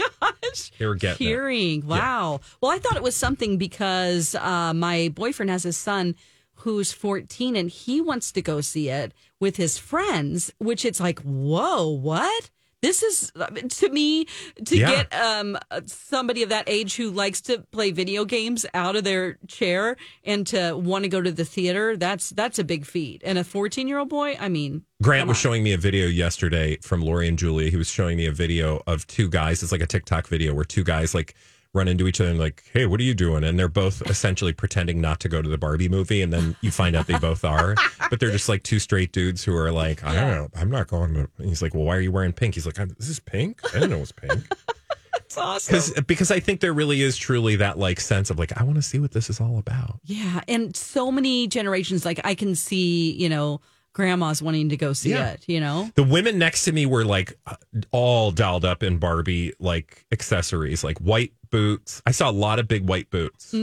Gosh. 0.52 0.72
they 0.78 0.86
were 0.86 0.96
getting 0.96 1.28
it. 1.28 1.30
Hearing. 1.30 1.86
Wow. 1.88 2.42
Well, 2.62 2.72
I 2.72 2.80
thought 2.80 2.96
it 2.96 3.04
was 3.04 3.16
something 3.16 3.58
because 3.58 4.36
uh, 4.36 4.74
my 4.74 5.10
boyfriend 5.14 5.50
has 5.50 5.66
a 5.66 5.74
son 5.74 6.16
who's 6.56 6.94
14 6.94 7.56
and 7.56 7.70
he 7.70 8.02
wants 8.02 8.32
to 8.34 8.42
go 8.42 8.62
see 8.62 8.90
it 8.90 9.14
with 9.40 9.58
his 9.58 9.78
friends, 9.78 10.54
which 10.60 10.86
it's 10.86 11.00
like, 11.00 11.20
whoa, 11.20 11.88
what? 11.88 12.50
This 12.82 13.04
is 13.04 13.32
to 13.80 13.90
me 13.90 14.26
to 14.66 14.78
Yeah. 14.78 14.90
get 15.04 15.14
um, 15.14 15.58
somebody 15.86 16.42
of 16.42 16.50
that 16.50 16.64
age 16.68 16.96
who 16.96 17.12
likes 17.12 17.40
to 17.42 17.60
play 17.72 17.92
video 17.92 18.26
games 18.26 18.66
out 18.74 18.96
of 18.96 19.04
their 19.04 19.38
chair 19.48 19.98
and 20.24 20.48
to 20.48 20.74
want 20.76 21.04
to 21.04 21.10
go 21.10 21.22
to 21.22 21.32
the 21.32 21.46
theater. 21.46 21.96
That's 21.96 22.32
that's 22.32 22.58
a 22.58 22.64
big 22.64 22.86
feat. 22.86 23.22
And 23.24 23.38
a 23.38 23.44
14 23.44 23.88
year 23.88 24.00
old 24.00 24.10
boy, 24.10 24.36
I 24.40 24.50
mean, 24.50 24.84
Grant 25.02 25.28
was 25.28 25.38
showing 25.38 25.64
me 25.64 25.74
a 25.74 25.78
video 25.78 26.08
yesterday 26.08 26.78
from 26.82 27.02
Lori 27.02 27.28
and 27.28 27.38
Julia. 27.38 27.70
He 27.70 27.78
was 27.78 27.88
showing 27.90 28.18
me 28.18 28.26
a 28.26 28.32
video 28.32 28.82
of 28.88 29.06
two 29.06 29.30
guys. 29.30 29.62
It's 29.62 29.72
like 29.72 29.82
a 29.82 29.88
TikTok 29.88 30.28
video 30.28 30.54
where 30.56 30.66
two 30.66 30.84
guys 30.84 31.14
like 31.14 31.36
run 31.74 31.88
into 31.88 32.08
each 32.08 32.20
other 32.20 32.30
and 32.30 32.40
like, 32.40 32.64
"Hey, 32.74 32.86
what 32.86 33.00
are 33.00 33.04
you 33.04 33.14
doing?" 33.14 33.44
And 33.44 33.58
they're 33.58 33.68
both 33.68 34.02
essentially 34.10 34.54
pretending 34.54 35.00
not 35.02 35.20
to 35.22 35.30
go 35.30 35.42
to 35.42 35.48
the 35.50 35.58
Barbie 35.58 35.90
movie, 35.90 36.22
and 36.22 36.32
then 36.34 36.56
you 36.62 36.72
find 36.72 36.96
out 36.96 37.08
they 37.08 37.18
both 37.18 37.44
are. 37.46 37.76
But 38.10 38.20
they're 38.20 38.32
just 38.32 38.50
like 38.50 38.64
two 38.64 38.80
straight 38.80 39.12
dudes 39.12 39.44
who 39.44 39.56
are 39.56 39.72
like, 39.72 40.04
"I 40.04 40.16
don't 40.16 40.32
know, 40.32 40.50
I'm 40.56 40.70
not 40.70 40.88
going 40.88 41.14
to." 41.14 41.30
And 41.38 41.48
he's 41.50 41.62
like, 41.62 41.74
"Well, 41.74 41.84
why 41.84 41.96
are 41.96 42.02
you 42.02 42.12
wearing 42.12 42.34
pink?" 42.34 42.56
He's 42.56 42.66
like, 42.66 42.76
"This 42.76 43.08
is 43.10 43.20
pink. 43.20 43.60
I 43.70 43.74
didn't 43.74 43.92
know 43.92 43.98
it 43.98 44.02
was 44.02 44.12
pink." 44.12 44.44
That's 45.14 45.38
awesome. 45.38 45.72
Because 45.74 45.92
because 46.08 46.32
I 46.32 46.40
think 46.42 46.60
there 46.60 46.74
really 46.74 47.02
is 47.02 47.16
truly 47.16 47.56
that 47.58 47.78
like 47.78 48.00
sense 48.02 48.30
of 48.30 48.38
like 48.38 48.60
I 48.60 48.64
want 48.64 48.76
to 48.76 48.82
see 48.82 49.00
what 49.00 49.12
this 49.12 49.30
is 49.30 49.40
all 49.40 49.58
about. 49.58 50.00
Yeah, 50.04 50.42
and 50.50 50.76
so 50.76 51.10
many 51.12 51.48
generations. 51.48 52.04
Like 52.06 52.20
I 52.26 52.36
can 52.36 52.54
see, 52.56 53.12
you 53.14 53.30
know, 53.30 53.62
grandmas 53.94 54.42
wanting 54.42 54.68
to 54.70 54.78
go 54.78 54.92
see 54.92 55.12
Yeah. 55.12 55.32
it. 55.32 55.44
You 55.48 55.62
know, 55.62 55.90
The 55.96 56.04
women 56.04 56.38
next 56.38 56.66
to 56.66 56.74
me 56.74 56.86
were 56.86 57.06
like 57.06 57.34
uh, 57.48 57.56
all 57.92 58.32
dialed 58.32 58.66
up 58.66 58.84
in 58.84 58.98
Barbie 58.98 59.54
like 59.60 60.06
accessories, 60.12 60.84
like 60.84 60.98
white 61.00 61.32
boots. 61.52 62.02
I 62.06 62.12
saw 62.12 62.30
a 62.30 62.32
lot 62.32 62.58
of 62.58 62.68
big 62.68 62.88
white 62.88 63.10
boots, 63.12 63.54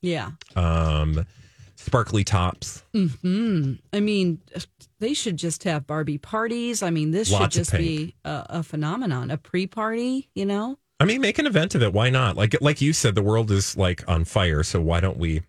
yeah. 0.00 0.30
um, 0.56 1.26
sparkly 1.76 2.24
tops. 2.24 2.82
I 2.94 4.00
mean, 4.00 4.40
they 4.98 5.14
should 5.14 5.36
just 5.36 5.64
have 5.64 5.86
Barbie 5.86 6.18
parties. 6.18 6.82
I 6.82 6.90
mean, 6.90 7.10
this 7.10 7.30
Lots 7.30 7.42
should 7.42 7.60
just 7.60 7.72
be 7.72 8.14
a, 8.24 8.46
a 8.48 8.62
phenomenon, 8.62 9.30
a 9.30 9.36
pre-party. 9.36 10.30
You 10.34 10.46
know, 10.46 10.78
I 10.98 11.04
mean, 11.04 11.20
make 11.20 11.38
an 11.38 11.46
event 11.46 11.74
of 11.74 11.82
it. 11.82 11.92
Why 11.92 12.10
not? 12.10 12.36
Like 12.36 12.56
like 12.60 12.80
you 12.80 12.92
said, 12.92 13.14
the 13.14 13.22
world 13.22 13.50
is 13.50 13.76
like 13.76 14.06
on 14.08 14.24
fire. 14.24 14.62
So 14.62 14.80
why 14.80 15.00
don't 15.00 15.18
we 15.18 15.42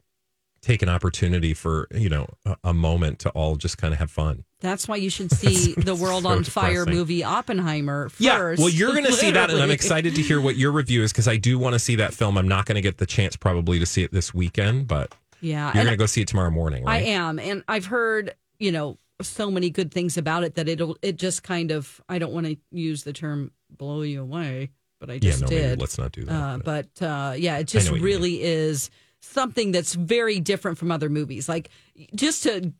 take 0.62 0.82
an 0.82 0.89
opportunity 0.89 1.54
for 1.54 1.88
you 1.93 2.10
know 2.10 2.28
a, 2.45 2.56
a 2.65 2.74
moment 2.74 3.19
to 3.19 3.30
all 3.32 3.56
just 3.56 3.78
kind 3.78 3.93
of 3.93 4.00
have 4.00 4.12
fun? 4.12 4.43
that's 4.60 4.88
why 4.88 4.95
you 4.95 5.10
should 5.10 5.32
see 5.36 5.74
the 5.74 5.95
World 5.95 6.24
so 6.24 6.30
on 6.30 6.43
Fire 6.43 6.86
depressing. 6.86 6.93
movie 6.93 7.24
Oppenheimer 7.24 8.10
first. 8.10 8.21
Yeah, 8.21 8.54
well, 8.58 8.69
you're 8.69 8.91
going 8.91 9.06
to 9.06 9.13
see 9.13 9.32
that, 9.32 9.50
and 9.50 9.60
I'm 9.62 9.71
excited 9.80 10.13
to 10.15 10.21
hear 10.21 10.39
what 10.39 10.56
your 10.56 10.71
review 10.71 11.02
is 11.04 11.12
because 11.12 11.28
I 11.28 11.38
do 11.38 11.58
want 11.58 11.74
to 11.74 11.80
see 11.80 11.95
that 11.95 12.13
film. 12.13 12.38
I'm 12.38 12.47
not 12.47 12.65
going 12.65 12.76
to 12.76 12.82
get 12.82 12.97
the 12.97 13.06
chance 13.08 13.36
probably 13.36 13.80
to 13.80 13.86
see 13.86 14.04
it 14.04 14.12
this 14.12 14.34
weekend, 14.34 14.88
but 14.88 15.15
Yeah, 15.41 15.65
you're 15.74 15.84
going 15.84 15.93
to 15.93 15.97
go 15.97 16.06
see 16.06 16.21
it 16.21 16.28
tomorrow 16.28 16.52
morning, 16.52 16.88
I 16.88 17.00
am, 17.02 17.39
and 17.39 17.63
I've 17.67 17.86
heard 17.86 18.36
you 18.60 18.71
know 18.71 18.97
so 19.21 19.50
many 19.52 19.69
good 19.69 19.91
things 19.91 20.17
about 20.17 20.43
it 20.43 20.56
that 20.56 20.67
it'll 20.67 20.97
it 21.02 21.15
just 21.15 21.41
kind 21.43 21.71
of 21.71 22.00
I 22.10 22.19
don't 22.19 22.34
want 22.34 22.45
to 22.47 22.58
use 22.71 23.04
the 23.04 23.13
term 23.13 23.52
blow 23.76 24.02
you 24.04 24.21
away, 24.21 24.69
but 25.00 25.10
I 25.10 25.13
yeah, 25.13 25.19
just 25.19 25.41
no, 25.41 25.47
did. 25.47 25.80
let's 25.82 25.97
not 25.97 26.12
do 26.12 26.24
that. 26.26 26.34
Uh, 26.34 26.58
but- 26.60 26.88
but 27.00 27.06
uh, 27.06 27.34
yeah, 27.36 27.58
it 27.58 27.63
just 27.67 27.88
know 27.88 27.93
what 27.93 28.02
you 28.02 28.06
really 28.06 28.43
is 28.43 28.91
something 29.21 29.71
that's 29.71 29.93
very 29.93 30.39
different 30.39 30.77
from 30.77 30.91
other 30.91 31.10
movies. 31.10 31.47
Like 31.47 31.69
just 32.15 32.43
to, 32.43 32.73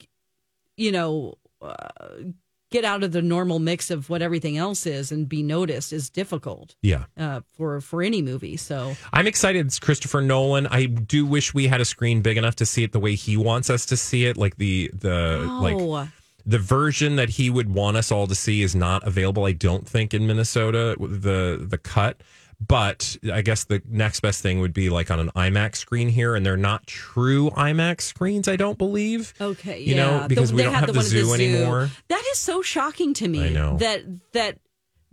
you 0.78 0.92
know, 0.92 1.36
uh, 1.62 1.76
get 2.72 2.86
out 2.86 3.04
of 3.04 3.12
the 3.12 3.22
normal 3.22 3.60
mix 3.60 3.92
of 3.92 4.10
what 4.10 4.22
everything 4.22 4.58
else 4.58 4.86
is 4.86 5.12
and 5.12 5.28
be 5.28 5.44
noticed 5.44 5.92
is 5.94 6.10
difficult 6.10 6.76
yeah, 6.82 7.04
uh, 7.18 7.42
for 7.52 7.82
for 7.82 8.02
any 8.02 8.22
movie. 8.22 8.58
So 8.58 8.96
I'm 9.14 9.28
excited. 9.28 9.66
It's 9.66 9.78
Christopher 9.78 10.22
Nolan. 10.22 10.68
I 10.68 10.86
do 10.86 11.26
wish 11.26 11.54
we 11.54 11.68
had 11.68 11.82
a 11.82 11.86
screen 11.86 12.22
big 12.22 12.38
enough 12.38 12.56
to 12.58 12.66
see 12.66 12.84
it 12.84 12.94
the 12.94 13.00
way 13.00 13.16
he 13.16 13.38
wants 13.38 13.70
us 13.70 13.86
to 13.88 13.98
see 13.98 14.26
it. 14.26 14.38
Like 14.38 14.56
the 14.56 14.90
the 14.94 15.48
like 15.62 15.76
oh, 15.76 16.08
the 16.46 16.60
version 16.60 17.18
that 17.18 17.30
he 17.30 17.50
would 17.50 17.74
want 17.74 17.98
us 17.98 18.12
all 18.12 18.26
to 18.28 18.36
see 18.36 18.64
is 18.64 18.76
not 18.76 19.06
available. 19.06 19.46
I 19.46 19.52
don't 19.52 19.88
think 19.88 20.14
in 20.14 20.26
Minnesota 20.26 20.96
the 21.00 21.64
the 21.70 21.78
cut. 21.78 22.22
But 22.68 23.18
I 23.32 23.42
guess 23.42 23.64
the 23.64 23.82
next 23.88 24.20
best 24.20 24.42
thing 24.42 24.60
would 24.60 24.74
be 24.74 24.90
like 24.92 25.10
on 25.10 25.20
an 25.20 25.32
IMAX 25.36 25.78
screen 25.78 26.10
here, 26.10 26.36
and 26.36 26.46
they're 26.46 26.58
not 26.58 26.86
true 26.86 27.50
IMAX 27.52 28.02
screens. 28.02 28.48
I 28.48 28.56
don't 28.56 28.78
believe. 28.78 29.34
okay, 29.42 29.80
You 29.80 29.96
yeah. 29.96 30.20
know, 30.22 30.28
because 30.28 30.54
we 30.54 30.58
they 30.58 30.64
don't 30.66 30.74
have 30.76 30.86
the 30.88 30.94
one 30.94 31.00
at 31.06 31.06
zoo 31.10 31.34
anymore. 31.34 31.90
That 32.10 32.24
is 32.32 32.38
so 32.38 32.62
shocking 32.62 33.14
to 33.16 33.28
me. 33.28 33.46
I 33.46 33.50
know. 33.50 33.78
that 33.78 34.04
that 34.34 34.60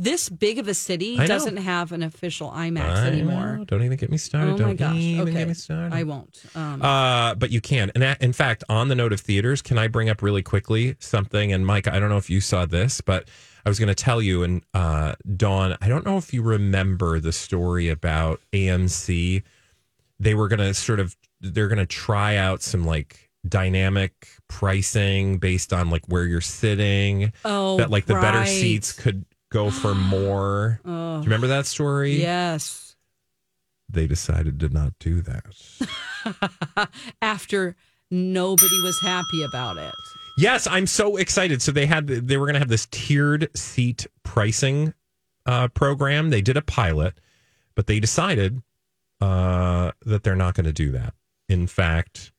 this 0.01 0.29
big 0.29 0.59
of 0.61 0.69
a 0.69 0.75
city 0.75 1.17
doesn't 1.17 1.57
have 1.57 1.91
an 1.91 2.03
official 2.05 2.51
IMAX 2.53 2.83
I 2.97 3.07
anymore. 3.09 3.57
know. 3.57 3.65
Don't 3.65 3.83
even 3.83 3.97
get 3.97 4.11
me 4.13 4.17
started. 4.19 4.53
Oh 4.53 4.57
Don't 4.59 4.69
my 4.69 4.75
gosh. 4.75 4.95
even 4.95 5.23
Okay. 5.29 5.39
get 5.39 5.49
me 5.49 5.55
started. 5.55 5.93
I 5.93 6.03
won't. 6.05 6.41
Um, 6.55 6.81
Uh, 6.83 7.35
but 7.35 7.51
you 7.51 7.61
can. 7.61 7.91
And 7.97 8.17
in 8.21 8.33
fact, 8.33 8.63
on 8.69 8.87
the 8.89 8.95
note 8.95 9.13
of 9.13 9.21
theaters, 9.21 9.61
can 9.63 9.77
I 9.77 9.89
bring 9.89 10.09
up 10.09 10.23
really 10.23 10.43
quickly 10.43 10.95
something? 11.01 11.53
And 11.53 11.67
Mike, 11.67 11.89
I 11.89 11.99
don't 11.99 12.11
know 12.11 12.17
if 12.19 12.31
you 12.31 12.41
saw 12.41 12.65
this, 12.65 13.01
but 13.01 13.29
I 13.65 13.69
was 13.69 13.79
going 13.79 13.89
to 13.89 13.95
tell 13.95 14.21
you. 14.23 14.43
And 14.43 14.63
uh, 14.75 15.15
Dawn, 15.37 15.77
I 15.81 15.89
don't 15.89 16.05
know 16.05 16.17
if 16.17 16.33
you 16.33 16.43
remember 16.43 17.21
the 17.21 17.33
story 17.33 17.89
about 17.89 18.41
AMC. 18.53 19.43
They 20.21 20.35
were 20.35 20.49
going 20.49 20.61
to 20.61 20.75
sort 20.75 21.01
of, 21.01 21.17
they're 21.41 21.69
going 21.69 21.79
to 21.79 21.87
try 21.87 22.37
out 22.37 22.63
some 22.63 22.85
like 22.85 23.31
dynamic 23.47 24.29
pricing 24.49 25.39
based 25.39 25.73
on 25.73 25.91
like 25.91 26.05
where 26.07 26.25
you're 26.25 26.41
sitting. 26.41 27.33
oh, 27.45 27.77
that 27.79 27.91
like 27.91 28.07
the 28.07 28.15
better 28.15 28.45
seats 28.47 28.93
could 28.93 29.25
go 29.51 29.71
for 29.71 29.95
more. 29.95 30.81
Do 30.85 30.91
you 30.91 31.21
remember 31.23 31.47
that 31.49 31.67
story? 31.67 32.21
Yes. 32.21 32.97
They 33.91 34.07
decided 34.07 34.61
to 34.61 34.69
not 34.69 34.93
do 34.99 35.23
that. 35.23 36.89
After 37.23 37.75
nobody 38.11 38.81
was 38.83 39.01
happy 39.01 39.43
about 39.43 39.79
it. 39.79 39.95
Yes, 40.39 40.69
I'm 40.69 40.87
so 40.87 41.17
excited. 41.17 41.61
So 41.63 41.73
they 41.73 41.87
had 41.87 42.07
they 42.07 42.37
were 42.37 42.47
going 42.47 42.55
to 42.55 42.61
have 42.61 42.69
this 42.69 42.87
tiered 42.93 43.51
seat 43.57 44.07
pricing 44.23 44.95
uh, 45.47 45.67
program. 45.67 46.31
They 46.31 46.43
did 46.43 46.57
a 46.57 46.63
pilot, 46.63 47.19
but 47.75 47.89
they 47.89 47.99
decided 47.99 48.63
uh, 49.21 49.91
that 50.07 50.23
they're 50.23 50.37
not 50.37 50.55
going 50.55 50.67
to 50.67 50.73
do 50.73 50.93
that. 50.93 51.15
In 51.49 51.67
fact, 51.67 52.31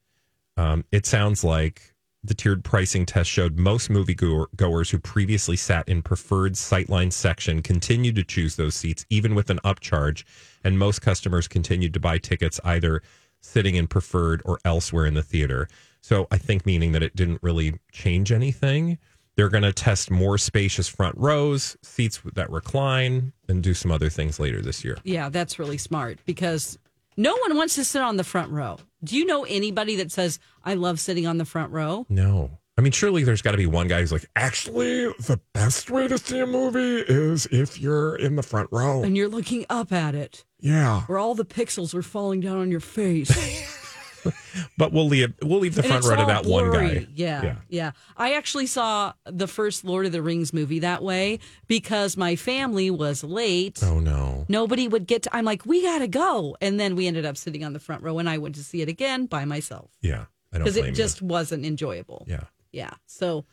um, 0.56 0.86
it 0.94 1.06
sounds 1.06 1.44
like 1.44 1.94
the 2.24 2.34
tiered 2.34 2.64
pricing 2.64 3.06
test 3.06 3.30
showed 3.30 3.58
most 3.58 3.90
movie 3.90 4.16
goers 4.16 4.90
who 4.90 5.00
previously 5.00 5.58
sat 5.58 5.86
in 5.90 6.02
preferred 6.02 6.54
sightline 6.54 7.12
section 7.12 7.62
continued 7.62 8.16
to 8.16 8.24
choose 8.24 8.56
those 8.56 8.76
seats 8.76 9.06
even 9.10 9.36
with 9.36 9.50
an 9.50 9.60
upcharge, 9.66 10.24
and 10.64 10.80
most 10.80 11.02
customers 11.02 11.50
continued 11.50 11.94
to 11.94 12.00
buy 12.00 12.18
tickets 12.18 12.62
either 12.64 13.02
sitting 13.42 13.76
in 13.76 13.88
preferred 13.88 14.42
or 14.46 14.58
elsewhere 14.64 15.06
in 15.06 15.16
the 15.16 15.24
theater. 15.24 15.68
So 16.02 16.28
I 16.32 16.38
think 16.38 16.66
meaning 16.66 16.92
that 16.94 17.04
it 17.04 17.16
didn't 17.16 17.40
really 17.44 17.80
change 17.92 18.32
anything. 18.32 18.98
They're 19.36 19.50
going 19.50 19.64
to 19.64 19.72
test 19.74 20.12
more 20.12 20.38
spacious 20.38 20.88
front 20.88 21.16
rows, 21.18 21.78
seats 21.82 22.22
that 22.34 22.50
recline, 22.50 23.32
and 23.48 23.64
do 23.64 23.74
some 23.74 23.92
other 23.92 24.10
things 24.10 24.40
later 24.40 24.62
this 24.62 24.84
year. 24.84 24.98
Yeah, 25.04 25.30
that's 25.30 25.58
really 25.60 25.78
smart 25.78 26.20
because 26.26 26.78
no 27.16 27.36
one 27.38 27.56
wants 27.56 27.76
to 27.76 27.86
sit 27.86 28.02
on 28.02 28.18
the 28.18 28.24
front 28.24 28.52
row. 28.52 28.78
Do 29.04 29.16
you 29.18 29.26
know 29.26 29.46
anybody 29.46 29.96
that 29.98 30.12
says, 30.12 30.40
I 30.66 30.74
love 30.74 31.00
sitting 31.00 31.26
on 31.26 31.38
the 31.38 31.46
front 31.46 31.72
row? 31.72 32.06
No. 32.10 32.52
I 32.78 32.82
mean, 32.82 32.92
surely 32.94 33.24
there's 33.24 33.42
got 33.42 33.52
to 33.52 33.58
be 33.58 33.66
one 33.66 33.88
guy 33.90 34.00
who's 34.00 34.12
like, 34.12 34.26
actually, 34.38 35.06
the 35.20 35.40
best 35.54 35.90
way 35.90 36.08
to 36.08 36.18
see 36.18 36.40
a 36.40 36.46
movie 36.48 37.04
is 37.08 37.46
if 37.52 37.80
you're 37.80 38.16
in 38.16 38.36
the 38.38 38.44
front 38.44 38.70
row. 38.72 39.04
And 39.04 39.16
you're 39.18 39.28
looking 39.30 39.66
up 39.70 39.92
at 39.92 40.16
it 40.16 40.46
Yeah. 40.62 41.02
where 41.02 41.18
all 41.20 41.36
the 41.36 41.46
pixels 41.46 41.94
are 41.94 42.02
falling 42.02 42.40
down 42.40 42.58
on 42.58 42.72
your 42.72 42.80
face. 42.80 43.30
But 44.78 44.92
we'll 44.94 45.08
leave 45.08 45.34
we'll 45.42 45.60
leave 45.60 45.76
the 45.76 45.84
front 45.84 46.06
row 46.06 46.16
to 46.16 46.26
that 46.26 46.46
one 46.46 46.72
guy. 46.72 47.08
Yeah, 47.16 47.44
Yeah. 47.44 47.56
yeah, 47.70 47.92
I 48.18 48.34
actually 48.34 48.66
saw 48.68 49.14
the 49.26 49.48
first 49.48 49.84
Lord 49.84 50.06
of 50.06 50.12
the 50.12 50.22
Rings 50.22 50.54
movie 50.54 50.80
that 50.80 51.04
way 51.04 51.40
because 51.68 52.16
my 52.18 52.36
family 52.36 52.90
was 52.90 53.24
late. 53.24 53.80
Oh 53.84 54.00
no. 54.00 54.46
Nobody 54.50 54.88
would 54.88 55.06
get 55.08 55.24
to, 55.24 55.36
I'm 55.36 55.46
like, 55.46 55.66
we 55.66 55.82
got 55.84 56.00
to 56.00 56.08
go. 56.08 56.56
And 56.62 56.80
then 56.80 56.96
we 56.96 57.08
ended 57.08 57.26
up 57.26 57.38
sitting 57.38 57.64
on 57.64 57.74
the 57.74 57.80
front 57.80 58.04
row 58.04 58.20
and 58.20 58.30
I 58.30 58.38
went 58.38 58.56
to 58.56 58.64
see 58.64 58.82
it 58.82 58.90
again 58.90 59.26
by 59.26 59.46
myself 59.46 59.92
Yeah. 60.02 60.26
I 60.52 60.58
don't 60.58 60.64
because 60.66 60.78
it 60.78 60.92
just 60.94 61.22
wasn't 61.22 61.66
enjoyable. 61.66 62.26
Yeah. 62.28 62.44
Yeah. 62.72 62.92
So, 63.06 63.46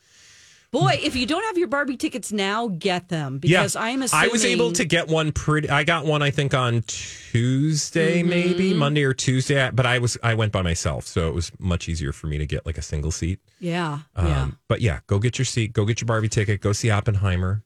boy, 0.70 0.98
if 1.02 1.16
you 1.16 1.26
don't 1.26 1.44
have 1.44 1.57
your 1.59 1.68
Barbie 1.68 1.96
tickets 1.96 2.33
now, 2.33 2.68
get 2.68 3.09
them 3.09 3.38
because 3.38 3.76
I'm 3.76 4.02
assuming 4.02 4.24
I 4.24 4.33
was 4.33 4.44
able 4.44 4.72
to 4.72 4.85
get 4.85 5.09
one 5.09 5.33
pretty. 5.33 5.68
I 5.70 5.85
got 5.85 6.05
one, 6.05 6.22
I 6.22 6.31
think, 6.31 6.55
on 6.55 6.83
Tuesday, 6.83 8.20
Mm-hmm. 8.20 8.29
maybe 8.29 8.74
Monday 8.74 9.05
or 9.05 9.12
Tuesday. 9.14 9.70
But 9.72 9.87
I 9.87 9.98
was 9.98 10.16
I 10.22 10.35
went 10.35 10.52
by 10.52 10.62
myself, 10.62 11.07
so 11.07 11.29
it 11.29 11.35
was 11.35 11.50
much 11.59 11.88
easier 11.88 12.12
for 12.12 12.26
me 12.26 12.38
to 12.38 12.46
get 12.46 12.64
like 12.66 12.79
a 12.79 12.83
single 12.83 13.11
seat. 13.11 13.40
Yeah. 13.61 14.00
Um, 14.14 14.26
yeah. 14.26 14.48
But 14.68 14.81
yeah, 14.81 15.00
go 15.07 15.18
get 15.18 15.38
your 15.38 15.44
seat. 15.44 15.72
Go 15.72 15.85
get 15.85 16.00
your 16.00 16.07
Barbie 16.07 16.29
ticket. 16.29 16.61
Go 16.61 16.72
see 16.72 16.90
Oppenheimer. 16.90 17.62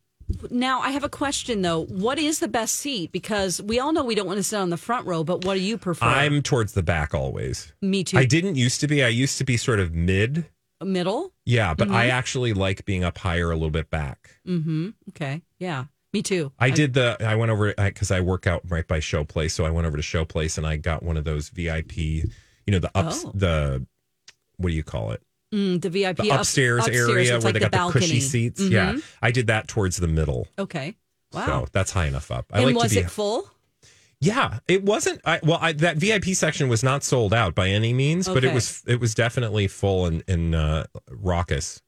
Now, 0.49 0.81
I 0.81 0.91
have 0.91 1.03
a 1.03 1.09
question 1.09 1.63
though. 1.63 1.85
What 1.87 2.19
is 2.19 2.39
the 2.39 2.47
best 2.49 2.77
seat? 2.77 3.11
Because 3.13 3.61
we 3.61 3.81
all 3.81 3.93
know 3.93 4.05
we 4.05 4.15
don't 4.15 4.27
want 4.29 4.37
to 4.37 4.45
sit 4.45 4.57
on 4.59 4.71
the 4.71 4.77
front 4.77 5.07
row, 5.07 5.25
but 5.25 5.45
what 5.45 5.55
do 5.55 5.61
you 5.61 5.77
prefer? 5.77 6.07
I'm 6.07 6.41
towards 6.43 6.73
the 6.73 6.83
back 6.85 7.15
always. 7.15 7.73
Me 7.83 8.05
too. 8.05 8.17
I 8.17 8.25
didn't 8.27 8.55
used 8.55 8.81
to 8.81 8.87
be. 8.87 9.03
I 9.03 9.09
used 9.09 9.39
to 9.39 9.45
be 9.45 9.57
sort 9.57 9.81
of 9.81 9.93
mid. 9.93 10.47
Middle? 10.83 11.33
Yeah, 11.45 11.75
but 11.75 11.89
I 11.91 12.07
Mm-hmm. 12.07 12.11
actually 12.19 12.53
like 12.53 12.85
being 12.85 13.05
up 13.05 13.19
higher 13.19 13.51
a 13.51 13.55
little 13.55 13.71
bit 13.71 13.91
back. 13.91 14.31
Mm-hmm. 14.47 14.91
Okay. 15.11 15.43
Yeah. 15.59 15.85
Me 16.13 16.23
too. 16.23 16.51
I 16.59 16.71
did 16.71 16.95
the. 16.95 17.17
I 17.21 17.37
went 17.37 17.51
over 17.53 17.73
because 17.77 18.11
I 18.11 18.21
work 18.21 18.47
out 18.47 18.63
right 18.69 18.87
by 18.87 18.99
Showplace, 18.99 19.53
so 19.53 19.65
I 19.65 19.71
went 19.71 19.87
over 19.87 19.97
to 19.97 20.03
Showplace 20.03 20.59
and 20.59 20.67
I 20.67 20.77
got 20.77 21.03
one 21.05 21.17
of 21.17 21.25
those 21.25 21.51
VIP. 21.51 21.97
You 21.99 22.25
know 22.67 22.79
the 22.81 22.91
ups 22.97 23.25
Oh. 23.25 23.33
the 23.35 23.87
what 24.57 24.71
do 24.71 24.75
you 24.75 24.83
call 24.83 25.13
it? 25.13 25.23
Mm, 25.55 25.81
the 25.81 25.89
VIP 25.91 26.17
The 26.19 26.31
up- 26.33 26.41
upstairs, 26.41 26.87
area 26.89 27.33
where 27.33 27.41
like 27.41 27.55
they 27.55 27.61
got 27.61 27.71
the, 27.73 27.91
cushy 27.99 28.21
seats. 28.21 28.61
Mhm. 28.61 28.71
Yeah, 28.71 28.97
I 29.23 29.31
did 29.31 29.47
that 29.49 29.69
towards 29.69 29.97
the 29.99 30.09
middle. 30.09 30.49
Okay. 30.59 30.97
Wow. 31.33 31.47
So 31.47 31.67
that's 31.73 31.93
high 31.93 32.07
enough 32.07 32.31
up. 32.33 32.47
I 32.53 32.59
and 32.59 32.67
like 32.67 32.75
was 32.75 32.91
to 32.91 32.97
be. 32.97 33.01
it 33.03 33.11
full? 33.11 33.49
Yeah, 34.21 34.59
it 34.69 34.85
wasn't. 34.85 35.23
I, 35.25 35.41
well, 35.43 35.59
I, 35.61 35.73
that 35.73 35.97
VIP 35.97 36.27
section 36.35 36.69
was 36.69 36.83
not 36.83 37.03
sold 37.03 37.33
out 37.33 37.55
by 37.55 37.69
any 37.69 37.95
means, 37.95 38.29
but 38.29 38.45
it 38.45 38.53
was. 38.53 38.83
It 38.87 39.01
was 39.01 39.15
definitely 39.15 39.67
full 39.67 40.05
and, 40.07 40.23
and 40.29 40.55
uh, 40.55 40.85
raucous. 41.11 41.81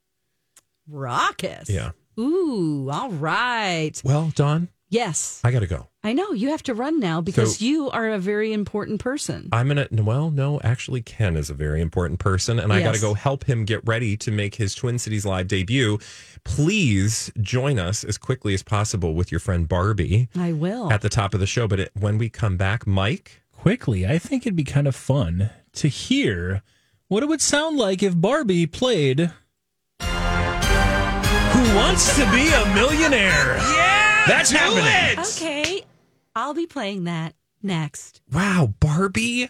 Raucous. 0.87 1.69
Yeah. 1.69 1.91
Ooh. 2.19 2.89
All 2.91 3.11
right. 3.11 3.99
Well, 4.03 4.31
Dawn, 4.35 4.69
Yes. 4.93 5.41
I 5.43 5.49
got 5.51 5.61
to 5.61 5.67
go. 5.67 5.87
I 6.03 6.13
know 6.13 6.33
you 6.33 6.49
have 6.49 6.61
to 6.63 6.75
run 6.75 6.99
now 6.99 7.19
because 7.19 7.57
So- 7.57 7.65
you 7.65 7.89
are 7.89 8.09
a 8.11 8.19
very 8.19 8.53
important 8.53 8.99
person. 8.99 9.49
I'm 9.51 9.67
gonna. 9.69 9.87
Well, 9.91 10.29
no, 10.29 10.61
actually, 10.63 11.01
Ken 11.01 11.35
is 11.35 11.49
a 11.49 11.55
very 11.55 11.81
important 11.81 12.19
person, 12.19 12.59
and 12.59 12.71
I 12.71 12.83
got 12.83 12.93
to 12.93 13.01
go 13.01 13.15
help 13.15 13.45
him 13.45 13.65
get 13.65 13.81
ready 13.87 14.15
to 14.17 14.29
make 14.31 14.53
his 14.55 14.75
Twin 14.75 14.99
Cities 14.99 15.25
live 15.25 15.47
debut. 15.47 15.97
Please 16.43 17.31
join 17.41 17.79
us 17.79 18.03
as 18.03 18.19
quickly 18.19 18.53
as 18.53 18.61
possible 18.61 19.15
with 19.15 19.31
your 19.31 19.39
friend 19.39 19.67
Barbie 19.67 20.29
I 20.35 20.51
will. 20.51 20.91
at 20.93 21.01
the 21.01 21.09
top 21.09 21.33
of 21.33 21.39
the 21.39 21.47
show. 21.47 21.67
But 21.67 21.79
it, 21.79 21.91
when 21.99 22.19
we 22.19 22.29
come 22.29 22.55
back, 22.55 22.85
Mike, 22.85 23.41
quickly, 23.51 24.05
I 24.05 24.19
think 24.19 24.43
it'd 24.45 24.55
be 24.55 24.63
kind 24.63 24.87
of 24.87 24.95
fun 24.95 25.49
to 25.73 25.87
hear 25.87 26.61
what 27.07 27.23
it 27.23 27.25
would 27.29 27.41
sound 27.41 27.77
like 27.77 28.03
if 28.03 28.13
Barbie 28.19 28.67
played 28.67 29.31
Who 30.01 31.75
Wants 31.75 32.15
to 32.17 32.29
Be 32.31 32.49
a 32.49 32.73
Millionaire? 32.75 33.55
Yeah! 33.57 34.12
That's 34.27 34.51
happening. 34.51 35.19
okay. 35.19 35.83
I'll 36.35 36.53
be 36.53 36.67
playing 36.67 37.05
that 37.05 37.33
next. 37.61 38.21
wow, 38.31 38.73
Barbie 38.79 39.49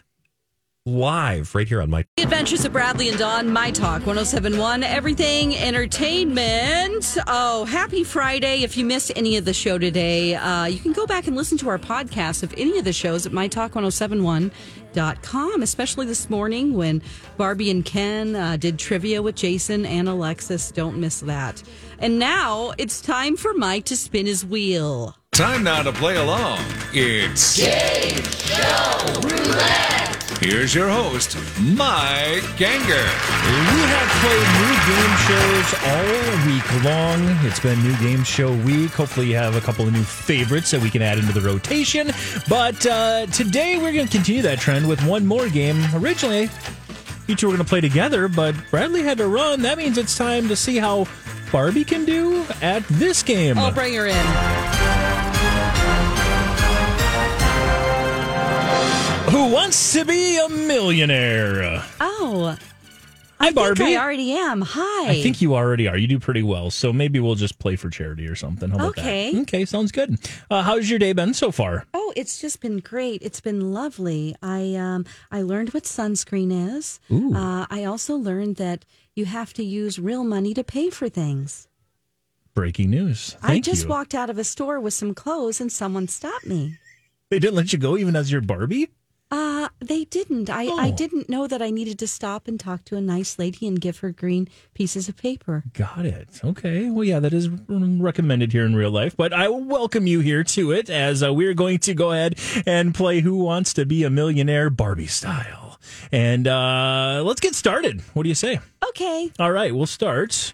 live 0.85 1.55
right 1.55 1.65
here 1.67 1.81
on 1.81 1.89
my. 1.89 2.05
The 2.17 2.23
Adventures 2.23 2.65
of 2.65 2.73
Bradley 2.73 3.07
and 3.07 3.17
Dawn, 3.17 3.53
My 3.53 3.71
Talk 3.71 4.05
1071, 4.05 4.83
Everything 4.83 5.55
Entertainment. 5.55 7.17
Oh, 7.25 7.63
happy 7.63 8.03
Friday. 8.03 8.63
If 8.63 8.75
you 8.75 8.83
missed 8.83 9.13
any 9.15 9.37
of 9.37 9.45
the 9.45 9.53
show 9.53 9.77
today, 9.77 10.35
uh, 10.35 10.65
you 10.65 10.79
can 10.79 10.91
go 10.91 11.07
back 11.07 11.27
and 11.27 11.37
listen 11.37 11.57
to 11.59 11.69
our 11.69 11.79
podcast 11.79 12.43
of 12.43 12.53
any 12.57 12.77
of 12.77 12.83
the 12.83 12.91
shows 12.91 13.25
at 13.25 13.31
mytalk1071.com, 13.31 15.63
especially 15.63 16.05
this 16.05 16.29
morning 16.29 16.73
when 16.73 17.01
Barbie 17.37 17.71
and 17.71 17.85
Ken 17.85 18.35
uh, 18.35 18.57
did 18.57 18.77
trivia 18.77 19.21
with 19.21 19.35
Jason 19.35 19.85
and 19.85 20.09
Alexis. 20.09 20.69
Don't 20.71 20.97
miss 20.99 21.21
that. 21.21 21.63
And 22.03 22.19
now 22.19 22.73
it's 22.77 22.99
time 22.99 23.37
for 23.37 23.53
Mike 23.53 23.85
to 23.85 23.95
spin 23.95 24.25
his 24.25 24.45
wheel. 24.45 25.15
Time 25.31 25.63
now 25.63 25.83
to 25.83 25.93
play 25.93 26.17
along. 26.17 26.59
It's 26.91 27.57
Game 27.57 28.21
Show 28.21 29.21
Roulette. 29.21 30.37
Here's 30.41 30.75
your 30.75 30.89
host, 30.89 31.37
Mike 31.61 32.43
Ganger. 32.57 33.07
We 33.47 33.79
have 33.87 34.09
played 34.19 34.49
new 34.59 34.75
game 34.91 35.15
shows 35.23 35.69
all 35.87 36.45
week 36.45 36.83
long. 36.83 37.47
It's 37.47 37.61
been 37.61 37.81
new 37.81 37.95
game 37.99 38.25
show 38.25 38.53
week. 38.53 38.91
Hopefully, 38.91 39.27
you 39.27 39.37
have 39.37 39.55
a 39.55 39.61
couple 39.61 39.87
of 39.87 39.93
new 39.93 40.03
favorites 40.03 40.71
that 40.71 40.81
we 40.81 40.89
can 40.89 41.01
add 41.01 41.19
into 41.19 41.31
the 41.31 41.39
rotation. 41.39 42.11
But 42.49 42.85
uh, 42.85 43.27
today, 43.27 43.77
we're 43.77 43.93
going 43.93 44.07
to 44.07 44.11
continue 44.11 44.41
that 44.41 44.59
trend 44.59 44.89
with 44.89 45.01
one 45.05 45.25
more 45.25 45.47
game. 45.47 45.81
Originally, 45.95 46.49
you 47.27 47.37
two 47.37 47.47
were 47.47 47.53
going 47.53 47.63
to 47.63 47.69
play 47.69 47.79
together, 47.79 48.27
but 48.27 48.55
Bradley 48.71 49.03
had 49.03 49.19
to 49.19 49.27
run. 49.29 49.61
That 49.61 49.77
means 49.77 49.97
it's 49.97 50.17
time 50.17 50.49
to 50.49 50.57
see 50.57 50.75
how 50.79 51.07
Barbie 51.53 51.83
can 51.83 52.03
do 52.03 52.43
at 52.63 52.83
this 52.87 53.21
game. 53.21 53.59
I'll 53.59 53.71
bring 53.71 53.93
her 53.93 54.07
in. 54.07 54.15
Who 59.31 59.51
wants 59.51 59.93
to 59.93 60.03
be 60.05 60.37
a 60.37 60.49
millionaire? 60.49 61.83
Oh, 62.01 62.57
Hi, 63.39 63.51
Barbie. 63.51 63.81
I 63.83 63.85
think 63.87 63.97
I 63.99 64.01
already 64.03 64.31
am. 64.33 64.61
Hi. 64.65 65.09
I 65.09 65.21
think 65.21 65.41
you 65.41 65.53
already 65.55 65.87
are. 65.87 65.97
You 65.97 66.07
do 66.07 66.17
pretty 66.17 66.43
well. 66.43 66.71
So 66.71 66.93
maybe 66.93 67.19
we'll 67.19 67.35
just 67.35 67.59
play 67.59 67.75
for 67.75 67.89
charity 67.89 68.25
or 68.27 68.35
something. 68.35 68.69
How 68.69 68.75
about 68.77 68.97
Okay. 68.97 69.33
that? 69.33 69.41
Okay, 69.41 69.65
sounds 69.65 69.91
good. 69.91 70.17
Uh, 70.49 70.61
how's 70.63 70.89
your 70.89 70.97
day 70.97 71.11
been 71.13 71.33
so 71.33 71.51
far? 71.51 71.85
Oh, 71.93 72.13
it's 72.15 72.39
just 72.39 72.61
been 72.61 72.77
great. 72.79 73.21
It's 73.21 73.41
been 73.41 73.73
lovely. 73.73 74.33
I 74.41 74.75
um 74.75 75.05
I 75.31 75.41
learned 75.41 75.73
what 75.73 75.83
sunscreen 75.83 76.77
is. 76.77 76.99
Uh, 77.11 77.65
I 77.69 77.83
also 77.83 78.15
learned 78.15 78.55
that 78.57 78.85
you 79.15 79.25
have 79.25 79.53
to 79.53 79.63
use 79.63 79.99
real 79.99 80.23
money 80.23 80.53
to 80.53 80.63
pay 80.63 80.89
for 80.89 81.09
things. 81.09 81.67
Breaking 82.53 82.91
news. 82.91 83.35
I 83.41 83.59
just 83.59 83.83
you. 83.83 83.89
walked 83.89 84.13
out 84.13 84.29
of 84.29 84.37
a 84.37 84.43
store 84.43 84.79
with 84.79 84.93
some 84.93 85.13
clothes 85.15 85.59
and 85.59 85.71
someone 85.71 86.07
stopped 86.07 86.45
me. 86.45 86.77
They 87.29 87.39
didn't 87.39 87.55
let 87.55 87.73
you 87.73 87.79
go 87.79 87.97
even 87.97 88.15
as 88.15 88.31
your 88.31 88.41
Barbie? 88.41 88.89
Uh, 89.31 89.69
they 89.79 90.03
didn't. 90.05 90.47
I, 90.51 90.65
I 90.65 90.89
Oh. 90.89 90.95
didn't 90.95 91.27
know 91.27 91.47
that 91.47 91.59
I 91.63 91.71
needed 91.71 91.97
to 91.99 92.07
stop 92.07 92.47
and 92.47 92.59
talk 92.59 92.85
to 92.85 92.97
a 92.97 93.01
nice 93.01 93.39
lady 93.39 93.65
and 93.65 93.81
give 93.81 93.99
her 93.99 94.11
green 94.11 94.47
pieces 94.75 95.09
of 95.09 95.17
paper. 95.17 95.63
Got 95.73 96.05
it. 96.05 96.39
Okay. 96.43 96.91
Well, 96.91 97.03
yeah, 97.03 97.19
that 97.19 97.33
is 97.33 97.49
recommended 97.49 98.51
here 98.51 98.65
in 98.65 98.75
real 98.75 98.91
life, 98.91 99.17
but 99.17 99.33
I 99.33 99.49
welcome 99.49 100.05
you 100.05 100.19
here 100.19 100.43
to 100.43 100.71
it 100.71 100.91
as 100.91 101.23
uh, 101.23 101.33
we're 101.33 101.55
going 101.55 101.79
to 101.79 101.95
go 101.95 102.11
ahead 102.11 102.37
and 102.67 102.93
play 102.93 103.21
Who 103.21 103.37
Wants 103.37 103.73
to 103.73 103.85
Be 103.87 104.03
a 104.03 104.11
Millionaire 104.11 104.69
Barbie 104.69 105.07
style. 105.07 105.79
And 106.11 106.47
uh, 106.47 107.23
let's 107.25 107.41
get 107.41 107.55
started. 107.55 108.01
What 108.13 108.23
do 108.23 108.29
you 108.29 108.35
say? 108.35 108.59
Okay. 108.95 109.31
All 109.39 109.51
right, 109.51 109.73
we'll 109.73 109.87
start 109.87 110.53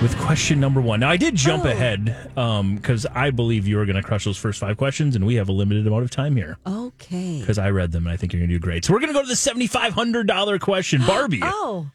with 0.00 0.16
question 0.20 0.60
number 0.60 0.80
one. 0.80 1.00
Now, 1.00 1.10
I 1.10 1.16
did 1.16 1.34
jump 1.34 1.64
Oh. 1.64 1.68
ahead 1.70 2.30
um, 2.36 2.76
because 2.76 3.04
I 3.06 3.30
believe 3.30 3.66
you 3.66 3.80
are 3.80 3.84
going 3.84 3.96
to 3.96 4.02
crush 4.02 4.24
those 4.24 4.36
first 4.36 4.60
five 4.60 4.76
questions, 4.76 5.16
and 5.16 5.26
we 5.26 5.34
have 5.34 5.48
a 5.48 5.52
limited 5.52 5.88
amount 5.88 6.04
of 6.04 6.10
time 6.12 6.36
here 6.36 6.56
Okay. 6.64 7.40
because 7.40 7.58
I 7.58 7.70
read 7.70 7.90
them 7.90 8.06
and 8.06 8.12
I 8.12 8.16
think 8.16 8.32
you're 8.32 8.38
going 8.38 8.50
to 8.50 8.54
do 8.54 8.60
great. 8.60 8.84
So 8.84 8.92
we're 8.92 9.00
going 9.00 9.12
to 9.12 9.14
go 9.14 9.22
to 9.22 9.26
the 9.28 9.34
$7,500 9.34 10.60
question. 10.60 11.02
Barbie, 11.06 11.40
Oh, 11.42 11.90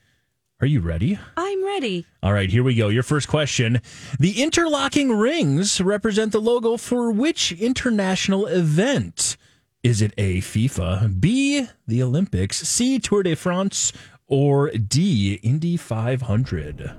are 0.59 0.67
you 0.67 0.81
ready? 0.81 1.17
I'm 1.37 1.63
ready. 1.63 2.05
All 2.21 2.33
right, 2.33 2.49
here 2.49 2.63
we 2.63 2.75
go. 2.75 2.89
Your 2.89 3.03
first 3.03 3.29
question. 3.29 3.79
The 4.19 4.41
interlocking 4.43 5.13
rings 5.17 5.79
represent 5.79 6.33
the 6.33 6.41
logo 6.41 6.75
for 6.75 7.09
which 7.09 7.53
international 7.53 8.47
event? 8.47 9.37
Is 9.81 10.01
it 10.01 10.13
A, 10.17 10.37
FIFA, 10.37 11.19
B, 11.19 11.67
the 11.87 12.01
Olympics, 12.03 12.57
C, 12.59 12.99
Tour 12.99 13.23
de 13.23 13.35
France, 13.35 13.91
or 14.33 14.71
D, 14.71 15.35
Indy 15.43 15.77
500? 15.77 16.91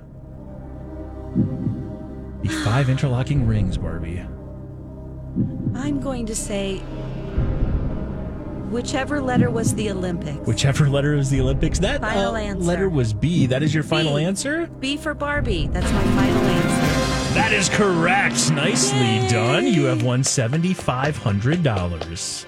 The 2.43 2.49
five 2.63 2.87
interlocking 2.89 3.45
rings, 3.45 3.77
Barbie. 3.77 4.23
I'm 5.73 5.99
going 5.99 6.25
to 6.27 6.35
say 6.35 6.77
whichever 8.69 9.21
letter 9.21 9.51
was 9.51 9.75
the 9.75 9.91
Olympics. 9.91 10.47
Whichever 10.47 10.87
letter 10.87 11.17
was 11.17 11.29
the 11.29 11.41
Olympics. 11.41 11.77
That 11.79 11.99
Final 11.99 12.35
uh, 12.35 12.39
answer. 12.39 12.63
letter 12.65 12.87
was 12.87 13.11
B. 13.13 13.47
That 13.47 13.61
is 13.63 13.73
your 13.73 13.83
final 13.83 14.15
B. 14.15 14.23
answer? 14.23 14.67
B 14.79 14.95
for 14.95 15.13
Barbie. 15.13 15.67
That's 15.67 15.91
my 15.91 16.03
final 16.03 16.41
answer. 16.41 17.33
That 17.33 17.51
is 17.51 17.67
correct. 17.67 18.49
Nicely 18.51 19.27
done. 19.27 19.67
You 19.67 19.83
have 19.85 20.03
won 20.03 20.21
$7,500. 20.21 22.45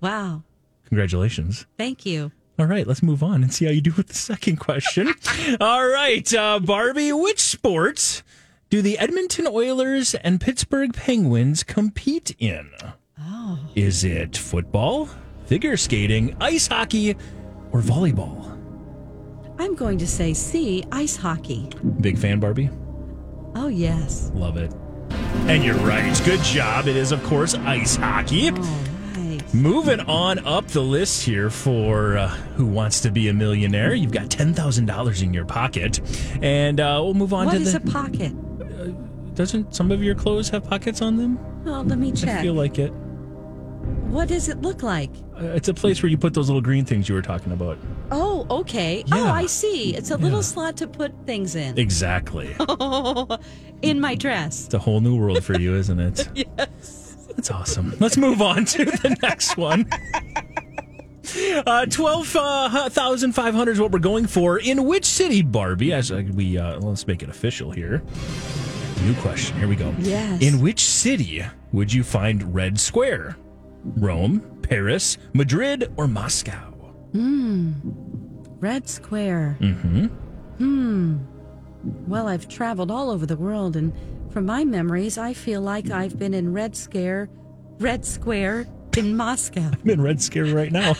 Wow. 0.00 0.44
Congratulations. 0.84 1.66
Thank 1.76 2.06
you. 2.06 2.30
All 2.58 2.66
right, 2.66 2.86
let's 2.86 3.02
move 3.02 3.22
on 3.22 3.42
and 3.42 3.52
see 3.52 3.64
how 3.64 3.70
you 3.70 3.80
do 3.80 3.92
with 3.96 4.08
the 4.08 4.14
second 4.14 4.56
question. 4.56 5.14
All 5.60 5.86
right, 5.86 6.32
uh, 6.34 6.60
Barbie, 6.60 7.12
which 7.12 7.40
sports 7.40 8.22
do 8.68 8.82
the 8.82 8.98
Edmonton 8.98 9.46
Oilers 9.46 10.14
and 10.16 10.40
Pittsburgh 10.40 10.92
Penguins 10.92 11.62
compete 11.62 12.34
in? 12.38 12.70
Oh. 13.18 13.58
Is 13.74 14.04
it 14.04 14.36
football, 14.36 15.08
figure 15.46 15.76
skating, 15.76 16.36
ice 16.40 16.66
hockey, 16.66 17.16
or 17.72 17.80
volleyball? 17.80 18.50
I'm 19.58 19.74
going 19.74 19.98
to 19.98 20.06
say 20.06 20.34
C, 20.34 20.84
ice 20.92 21.16
hockey. 21.16 21.70
Big 22.00 22.18
fan, 22.18 22.38
Barbie? 22.38 22.68
Oh, 23.54 23.68
yes. 23.68 24.30
Love 24.34 24.56
it. 24.56 24.72
And 25.46 25.64
you're 25.64 25.76
right. 25.76 26.20
Good 26.24 26.40
job. 26.40 26.86
It 26.86 26.96
is, 26.96 27.12
of 27.12 27.22
course, 27.24 27.54
ice 27.54 27.96
hockey. 27.96 28.50
Right. 28.50 28.91
Moving 29.54 30.00
on 30.00 30.38
up 30.46 30.66
the 30.68 30.80
list 30.80 31.24
here 31.24 31.50
for 31.50 32.16
uh, 32.16 32.28
Who 32.56 32.64
Wants 32.64 33.00
to 33.02 33.10
Be 33.10 33.28
a 33.28 33.34
Millionaire. 33.34 33.94
You've 33.94 34.10
got 34.12 34.26
$10,000 34.28 35.22
in 35.22 35.34
your 35.34 35.44
pocket. 35.44 36.00
And 36.42 36.80
uh, 36.80 37.00
we'll 37.04 37.12
move 37.12 37.34
on 37.34 37.46
What 37.46 37.52
to 37.56 37.60
is 37.60 37.72
the. 37.74 37.78
a 37.78 37.80
pocket? 37.92 38.32
Doesn't 39.34 39.74
some 39.74 39.90
of 39.90 40.02
your 40.02 40.14
clothes 40.14 40.48
have 40.50 40.64
pockets 40.64 41.02
on 41.02 41.16
them? 41.18 41.38
Oh, 41.66 41.82
let 41.82 41.98
me 41.98 42.12
check. 42.12 42.38
I 42.38 42.42
feel 42.42 42.54
like 42.54 42.78
it. 42.78 42.90
What 44.08 44.28
does 44.28 44.48
it 44.48 44.62
look 44.62 44.82
like? 44.82 45.10
Uh, 45.38 45.44
it's 45.48 45.68
a 45.68 45.74
place 45.74 46.02
where 46.02 46.08
you 46.10 46.16
put 46.18 46.32
those 46.34 46.48
little 46.48 46.60
green 46.62 46.84
things 46.86 47.08
you 47.08 47.14
were 47.14 47.22
talking 47.22 47.52
about. 47.52 47.78
Oh, 48.10 48.46
okay. 48.50 49.04
Oh, 49.12 49.16
Yeah. 49.24 49.32
I 49.32 49.46
see. 49.46 49.94
It's 49.94 50.10
a 50.10 50.16
little 50.16 50.38
Yeah. 50.38 50.42
slot 50.44 50.76
to 50.78 50.86
put 50.86 51.12
things 51.26 51.56
in. 51.56 51.78
Exactly. 51.78 52.54
in 53.82 54.00
my 54.00 54.14
dress. 54.14 54.64
It's 54.66 54.74
a 54.74 54.78
whole 54.78 55.00
new 55.00 55.16
world 55.18 55.44
for 55.44 55.58
you, 55.58 55.74
isn't 55.76 55.98
it? 56.00 56.28
yes. 56.58 57.01
That's 57.36 57.50
awesome. 57.50 57.94
Let's 57.98 58.16
move 58.16 58.40
on 58.42 58.64
to 58.66 58.84
the 58.84 59.16
next 59.22 59.56
one. 59.56 59.88
Uh, 61.66 61.86
Twelve 61.86 62.34
uh, 62.36 62.88
thousand 62.90 63.32
five 63.32 63.54
hundred 63.54 63.72
is 63.72 63.80
what 63.80 63.90
we're 63.90 63.98
going 63.98 64.26
for. 64.26 64.58
In 64.58 64.84
which 64.84 65.04
city, 65.04 65.42
Barbie? 65.42 65.92
As 65.92 66.12
uh, 66.12 66.22
we 66.34 66.58
uh, 66.58 66.78
let's 66.80 67.06
make 67.06 67.22
it 67.22 67.28
official 67.28 67.70
here. 67.70 68.02
New 69.02 69.14
question. 69.14 69.56
Here 69.58 69.68
we 69.68 69.76
go. 69.76 69.94
Yes. 69.98 70.42
In 70.42 70.60
which 70.60 70.84
city 70.84 71.44
would 71.72 71.92
you 71.92 72.04
find 72.04 72.54
Red 72.54 72.78
Square? 72.78 73.36
Rome, 73.84 74.60
Paris, 74.62 75.18
Madrid, 75.32 75.92
or 75.96 76.06
Moscow? 76.06 76.72
Hmm. 77.12 77.72
Red 78.60 78.88
Square. 78.88 79.56
Mm-hmm. 79.60 80.06
Hmm. 80.58 81.16
Well, 82.06 82.28
I've 82.28 82.48
traveled 82.48 82.92
all 82.92 83.10
over 83.10 83.26
the 83.26 83.36
world, 83.36 83.74
and 83.74 83.92
from 84.32 84.46
my 84.46 84.64
memories, 84.64 85.18
I 85.18 85.34
feel 85.34 85.60
like 85.60 85.90
I've 85.90 86.18
been 86.18 86.32
in 86.34 86.52
Red 86.52 86.74
Scare, 86.74 87.28
Red 87.78 88.04
Square 88.04 88.66
in 88.96 89.16
Moscow. 89.16 89.70
I'm 89.82 89.90
in 89.90 90.00
Red 90.00 90.22
Scare 90.22 90.46
right 90.46 90.72
now. 90.72 90.94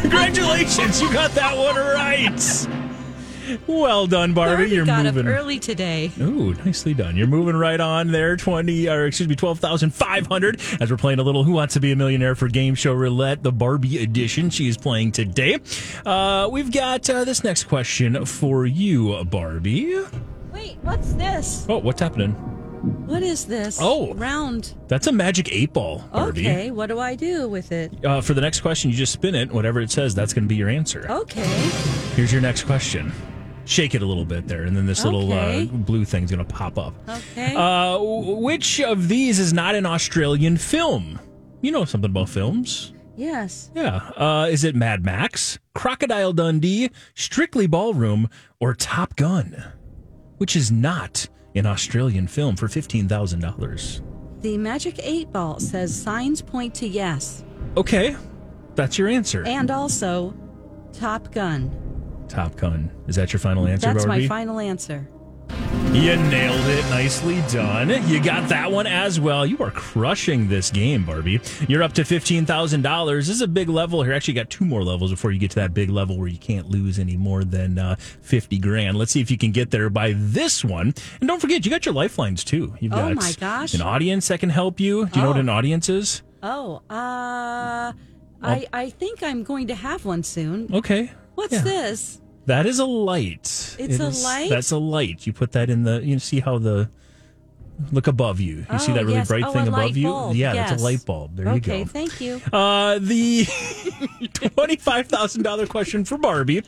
Congratulations, 0.00 1.00
you 1.00 1.12
got 1.12 1.32
that 1.32 1.56
one 1.56 1.76
right. 1.76 2.68
Well 3.66 4.06
done, 4.06 4.32
Barbie. 4.32 4.70
You're 4.70 4.86
got 4.86 5.04
moving. 5.04 5.26
up 5.28 5.34
early 5.34 5.58
today. 5.58 6.10
Ooh, 6.18 6.54
nicely 6.64 6.94
done. 6.94 7.14
You're 7.14 7.26
moving 7.26 7.54
right 7.54 7.78
on 7.78 8.10
there. 8.10 8.38
Twenty, 8.38 8.88
or 8.88 9.04
excuse 9.04 9.28
me, 9.28 9.36
twelve 9.36 9.58
thousand 9.58 9.94
five 9.94 10.26
hundred. 10.26 10.62
As 10.80 10.90
we're 10.90 10.96
playing 10.96 11.18
a 11.18 11.22
little 11.22 11.44
"Who 11.44 11.52
Wants 11.52 11.74
to 11.74 11.80
Be 11.80 11.92
a 11.92 11.96
Millionaire" 11.96 12.34
for 12.34 12.48
Game 12.48 12.74
Show 12.74 12.94
Roulette, 12.94 13.42
the 13.42 13.52
Barbie 13.52 14.02
edition. 14.02 14.48
She 14.48 14.66
is 14.66 14.78
playing 14.78 15.12
today. 15.12 15.58
Uh, 16.06 16.48
we've 16.50 16.72
got 16.72 17.08
uh, 17.10 17.24
this 17.24 17.44
next 17.44 17.64
question 17.64 18.24
for 18.24 18.64
you, 18.64 19.22
Barbie. 19.26 19.94
Wait, 20.54 20.78
what's 20.82 21.12
this? 21.14 21.66
Oh, 21.68 21.78
what's 21.78 22.00
happening? 22.00 22.32
What 23.06 23.22
is 23.22 23.44
this? 23.46 23.78
Oh. 23.80 24.14
round. 24.14 24.74
That's 24.88 25.06
a 25.06 25.12
magic 25.12 25.50
eight 25.52 25.72
ball, 25.72 26.04
Barbie. 26.12 26.42
Okay, 26.46 26.70
what 26.70 26.86
do 26.86 26.98
I 26.98 27.14
do 27.16 27.48
with 27.48 27.72
it? 27.72 27.92
Uh, 28.04 28.20
for 28.20 28.34
the 28.34 28.40
next 28.40 28.60
question, 28.60 28.90
you 28.90 28.96
just 28.96 29.12
spin 29.12 29.34
it. 29.34 29.50
Whatever 29.50 29.80
it 29.80 29.90
says, 29.90 30.14
that's 30.14 30.32
going 30.34 30.44
to 30.44 30.48
be 30.48 30.56
your 30.56 30.68
answer. 30.68 31.06
Okay. 31.10 31.46
Here's 32.14 32.32
your 32.32 32.42
next 32.42 32.64
question. 32.64 33.12
Shake 33.66 33.94
it 33.94 34.02
a 34.02 34.06
little 34.06 34.26
bit 34.26 34.46
there, 34.46 34.64
and 34.64 34.76
then 34.76 34.84
this 34.84 35.04
little 35.04 35.32
uh, 35.32 35.64
blue 35.64 36.04
thing's 36.04 36.30
going 36.30 36.44
to 36.46 36.54
pop 36.54 36.78
up. 36.78 36.94
Okay. 37.08 37.54
Uh, 37.56 37.98
which 37.98 38.80
of 38.82 39.08
these 39.08 39.38
is 39.38 39.54
not 39.54 39.74
an 39.74 39.86
Australian 39.86 40.58
film? 40.58 41.18
You 41.62 41.72
know 41.72 41.86
something 41.86 42.10
about 42.10 42.28
films. 42.28 42.92
yes. 43.16 43.70
Yeah. 43.74 43.96
Uh, 44.16 44.48
is 44.50 44.64
it 44.64 44.74
Mad 44.76 45.02
Max, 45.02 45.58
Crocodile 45.74 46.34
Dundee, 46.34 46.90
Strictly 47.14 47.66
Ballroom, 47.66 48.28
or 48.60 48.74
Top 48.74 49.16
Gun? 49.16 49.64
Which 50.38 50.56
is 50.56 50.70
not 50.72 51.26
an 51.54 51.66
Australian 51.66 52.26
film 52.26 52.56
for 52.56 52.66
$15,000. 52.66 54.00
The 54.42 54.58
magic 54.58 54.98
eight 55.02 55.32
ball 55.32 55.58
says 55.60 55.94
signs 55.94 56.42
point 56.42 56.74
to 56.76 56.86
yes, 56.88 57.44
Okay. 57.76 58.16
That's 58.74 58.98
your 58.98 59.08
answer. 59.08 59.44
and 59.46 59.70
also 59.70 60.34
Top 60.92 61.32
Gun. 61.32 61.70
Top 62.28 62.56
Gun. 62.56 62.90
Is 63.06 63.16
that 63.16 63.32
your 63.32 63.40
final 63.40 63.66
answer, 63.66 63.92
That's 63.92 64.04
Barbie? 64.04 64.22
my 64.22 64.28
final 64.28 64.58
answer. 64.60 65.08
You 65.92 66.16
nailed 66.16 66.66
it. 66.66 66.84
Nicely 66.90 67.40
done. 67.52 67.88
You 68.08 68.20
got 68.22 68.48
that 68.48 68.72
one 68.72 68.86
as 68.88 69.20
well. 69.20 69.46
You 69.46 69.58
are 69.58 69.70
crushing 69.70 70.48
this 70.48 70.70
game, 70.70 71.04
Barbie. 71.04 71.40
You're 71.68 71.84
up 71.84 71.92
to 71.94 72.02
$15,000. 72.02 73.16
This 73.16 73.28
is 73.28 73.40
a 73.42 73.46
big 73.46 73.68
level 73.68 74.02
here. 74.02 74.12
Actually, 74.12 74.34
you 74.34 74.40
got 74.40 74.50
two 74.50 74.64
more 74.64 74.82
levels 74.82 75.12
before 75.12 75.30
you 75.30 75.38
get 75.38 75.50
to 75.52 75.56
that 75.60 75.72
big 75.72 75.90
level 75.90 76.18
where 76.18 76.26
you 76.26 76.38
can't 76.38 76.68
lose 76.68 76.98
any 76.98 77.16
more 77.16 77.44
than 77.44 77.78
uh, 77.78 77.94
50 78.22 78.58
grand. 78.58 78.98
Let's 78.98 79.12
see 79.12 79.20
if 79.20 79.30
you 79.30 79.38
can 79.38 79.52
get 79.52 79.70
there 79.70 79.88
by 79.88 80.14
this 80.16 80.64
one. 80.64 80.94
And 81.20 81.28
don't 81.28 81.40
forget, 81.40 81.64
you 81.64 81.70
got 81.70 81.86
your 81.86 81.94
lifelines 81.94 82.42
too. 82.42 82.74
You've 82.80 82.92
Oh 82.92 82.96
got 82.96 83.14
my 83.14 83.32
gosh. 83.38 83.74
an 83.74 83.82
audience 83.82 84.26
that 84.28 84.40
can 84.40 84.50
help 84.50 84.80
you. 84.80 85.06
Do 85.06 85.20
you 85.20 85.22
know 85.22 85.28
what 85.28 85.36
Oh. 85.36 85.40
an 85.40 85.48
audience 85.48 85.88
is? 85.88 86.22
Oh, 86.42 86.82
uh, 86.90 87.92
I 88.42 88.66
I 88.72 88.90
think 88.90 89.22
I'm 89.22 89.44
going 89.44 89.68
to 89.68 89.74
have 89.76 90.04
one 90.04 90.24
soon. 90.24 90.68
Okay. 90.74 91.12
What's 91.36 91.52
Yeah. 91.52 91.62
this? 91.62 92.20
That 92.46 92.66
is 92.66 92.78
a 92.80 92.84
light. 92.84 93.63
It's 93.78 93.94
It 93.96 94.00
a 94.00 94.06
is- 94.08 94.24
light? 94.24 94.50
That's 94.50 94.70
a 94.70 94.78
light. 94.78 95.26
You 95.26 95.32
put 95.32 95.52
that 95.52 95.70
in 95.70 95.84
the. 95.84 96.00
You 96.04 96.18
see 96.18 96.40
how 96.40 96.58
the. 96.58 96.90
Look 97.90 98.06
above 98.06 98.38
you. 98.38 98.64
You 98.70 98.78
see 98.78 98.92
Oh, 98.92 98.94
that 98.94 99.02
really 99.04 99.14
yes. 99.14 99.26
bright 99.26 99.42
Oh, 99.44 99.50
thing 99.52 99.62
above 99.66 99.78
light 99.80 99.96
you? 99.96 100.08
Yeah, 100.32 100.52
Yes. 100.54 100.70
that's 100.70 100.80
a 100.80 100.84
light 100.84 101.04
bulb. 101.04 101.34
There 101.34 101.48
okay, 101.48 101.80
you 101.80 101.84
go. 101.86 101.90
thank 101.90 102.20
you. 102.20 102.40
Uh, 102.52 103.00
the 103.00 103.44
twenty-five 104.32 105.08
thousand 105.08 105.42
dollar 105.42 105.66
question 105.66 106.04
for 106.04 106.16
Barbie: 106.16 106.62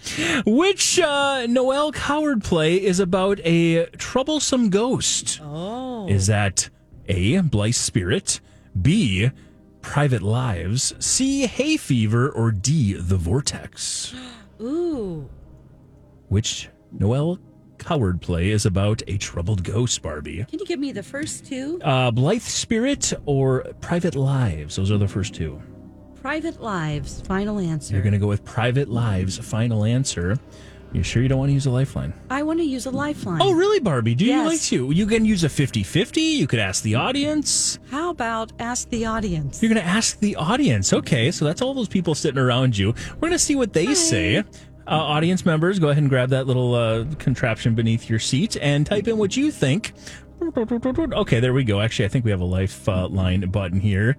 Which 0.45 0.99
uh, 0.99 1.47
Noel 1.47 1.93
Coward 1.93 2.43
play 2.43 2.75
is 2.83 2.99
about 2.99 3.39
a 3.45 3.87
troublesome 3.99 4.69
ghost? 4.69 5.39
Oh, 5.45 6.09
Is 6.09 6.27
that 6.27 6.71
A. 7.09 7.41
Blithe 7.41 7.75
Spirit, 7.75 8.41
B. 8.83 9.31
Private 9.83 10.23
Lives, 10.23 10.93
C. 10.99 11.47
Hay 11.47 11.77
Fever, 11.77 12.29
or 12.29 12.51
D. 12.51 12.95
The 12.95 13.17
Vortex? 13.17 14.13
ooh, 14.61 15.29
Which 16.29 16.69
Noel 16.99 17.39
Coward 17.79 18.21
Play 18.23 18.51
is 18.51 18.67
about 18.67 19.03
a 19.07 19.19
troubled 19.19 19.63
ghost, 19.63 20.01
Barbie. 20.03 20.45
Can 20.49 20.59
you 20.59 20.67
give 20.67 20.81
me 20.81 20.93
the 20.93 21.03
first 21.03 21.47
two? 21.47 21.79
Uh, 21.83 22.11
Blithe 22.11 22.43
Spirit 22.43 23.13
or 23.27 23.65
Private 23.81 24.15
Lives? 24.15 24.77
Those 24.77 24.91
are 24.91 24.99
the 24.99 25.09
first 25.09 25.35
two. 25.35 25.61
Private 26.21 26.61
Lives. 26.61 27.21
Final 27.23 27.59
answer. 27.59 27.95
You're 27.95 28.03
going 28.03 28.15
to 28.15 28.19
go 28.19 28.27
with 28.27 28.45
Private 28.45 28.89
Lives. 28.89 29.39
Final 29.39 29.85
answer. 29.85 30.39
You 30.93 31.03
sure 31.03 31.23
you 31.23 31.29
don't 31.29 31.39
want 31.39 31.51
to 31.51 31.53
use 31.55 31.67
a 31.67 31.71
lifeline? 31.71 32.15
I 32.31 32.43
want 32.43 32.61
to 32.61 32.65
use 32.65 32.87
a 32.87 32.91
lifeline. 32.91 33.43
Oh, 33.43 33.53
really, 33.53 33.81
Barbie? 33.81 34.15
Do 34.15 34.25
you 34.25 34.43
like 34.45 34.61
to? 34.63 34.91
You 34.93 35.07
can 35.07 35.25
use 35.25 35.45
a 35.45 35.49
50 35.49 35.83
50. 35.83 36.21
You 36.21 36.47
could 36.47 36.59
ask 36.59 36.83
the 36.83 36.95
audience. 36.95 37.79
How 37.91 38.11
about 38.11 38.53
ask 38.59 38.89
the 38.89 39.05
audience? 39.05 39.63
You're 39.63 39.73
going 39.75 39.85
to 39.85 39.89
ask 39.89 40.19
the 40.21 40.37
audience. 40.37 40.93
Okay, 40.93 41.31
so 41.33 41.45
that's 41.45 41.61
all 41.61 41.75
those 41.75 41.89
people 41.89 42.15
sitting 42.15 42.39
around 42.41 42.79
you. 42.79 42.95
We're 43.15 43.29
going 43.29 43.33
to 43.33 43.39
see 43.39 43.57
what 43.57 43.73
they 43.73 43.95
say. 43.95 44.43
Uh, 44.89 44.95
audience 44.95 45.45
members, 45.45 45.79
go 45.79 45.89
ahead 45.89 46.03
and 46.03 46.09
grab 46.09 46.29
that 46.31 46.47
little 46.47 46.75
uh, 46.75 47.05
contraption 47.19 47.75
beneath 47.75 48.09
your 48.09 48.21
seat 48.21 48.57
and 48.61 48.87
type 48.87 49.09
in 49.09 49.19
what 49.19 49.37
you 49.37 49.51
think. 49.51 49.93
Okay, 51.13 51.41
there 51.41 51.53
we 51.53 51.65
go. 51.65 51.81
Actually, 51.81 52.05
I 52.05 52.09
think 52.09 52.25
we 52.25 52.31
have 52.31 52.41
a 52.41 52.45
lifeline 52.45 53.41
button 53.51 53.81
here. 53.81 54.17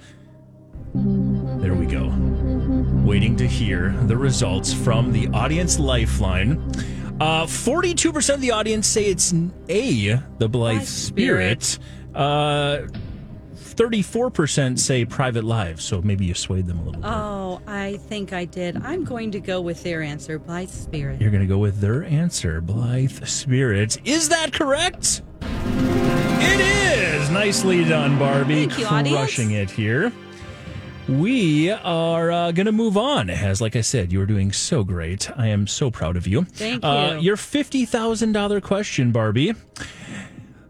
There 0.94 1.74
we 1.74 1.86
go. 1.86 2.14
Waiting 3.06 3.36
to 3.38 3.48
hear 3.48 3.92
the 4.08 4.18
results 4.18 4.74
from 4.74 5.14
the 5.14 5.28
audience 5.30 5.80
lifeline. 5.80 6.58
Uh, 7.20 7.46
42% 7.46 8.34
of 8.34 8.42
the 8.42 8.52
audience 8.52 8.88
say 8.88 9.06
it's 9.06 9.34
A, 9.70 10.16
the 10.38 10.50
Blithe 10.50 10.50
Blithe 10.50 10.84
Spirit. 10.84 11.64
Spirit. 11.64 12.98
Uh, 13.80 13.84
34% 13.90 14.80
say 14.80 15.06
private 15.06 15.44
lives, 15.44 15.84
so 15.84 16.02
maybe 16.02 16.26
you 16.26 16.34
swayed 16.34 16.66
them 16.66 16.80
a 16.80 16.84
little 16.84 17.02
bit. 17.02 17.10
Oh, 17.10 17.62
I 17.68 17.98
think 17.98 18.34
I 18.34 18.46
did. 18.46 18.78
I'm 18.84 19.04
going 19.04 19.32
to 19.32 19.40
go 19.40 19.62
with 19.62 19.84
their 19.84 20.02
answer, 20.02 20.40
Blithe 20.40 20.70
Spirit. 20.70 21.22
You're 21.22 21.32
going 21.32 21.42
to 21.44 21.48
go 21.48 21.58
with 21.60 21.80
their 21.80 22.04
answer, 22.04 22.60
Blithe 22.62 23.26
Spirit. 23.26 23.98
Is 24.06 24.30
that 24.30 24.52
correct? 24.54 25.22
It 25.42 26.60
is. 26.60 27.30
Nicely 27.30 27.84
done, 27.84 28.18
Barbie. 28.18 28.66
Thank 28.68 28.80
you, 28.80 28.86
audience. 28.86 29.18
Crushing 29.18 29.52
it 29.52 29.70
here. 29.70 30.12
We 31.08 31.70
are 31.72 32.32
uh, 32.32 32.52
going 32.52 32.66
to 32.66 32.72
move 32.74 32.98
on. 32.98 33.30
As 33.30 33.62
like 33.62 33.76
I 33.78 33.82
said, 33.82 34.12
you 34.12 34.20
are 34.22 34.26
doing 34.26 34.52
so 34.52 34.84
great. 34.84 35.30
I 35.38 35.48
am 35.48 35.66
so 35.66 35.90
proud 35.90 36.18
of 36.18 36.28
you. 36.28 36.44
Thank 36.44 36.84
Uh, 36.84 37.14
you. 37.16 37.22
your 37.22 37.38
fifty 37.38 37.86
thousand 37.86 38.34
dollar 38.34 38.60
question, 38.60 39.12
Barbie. 39.14 39.54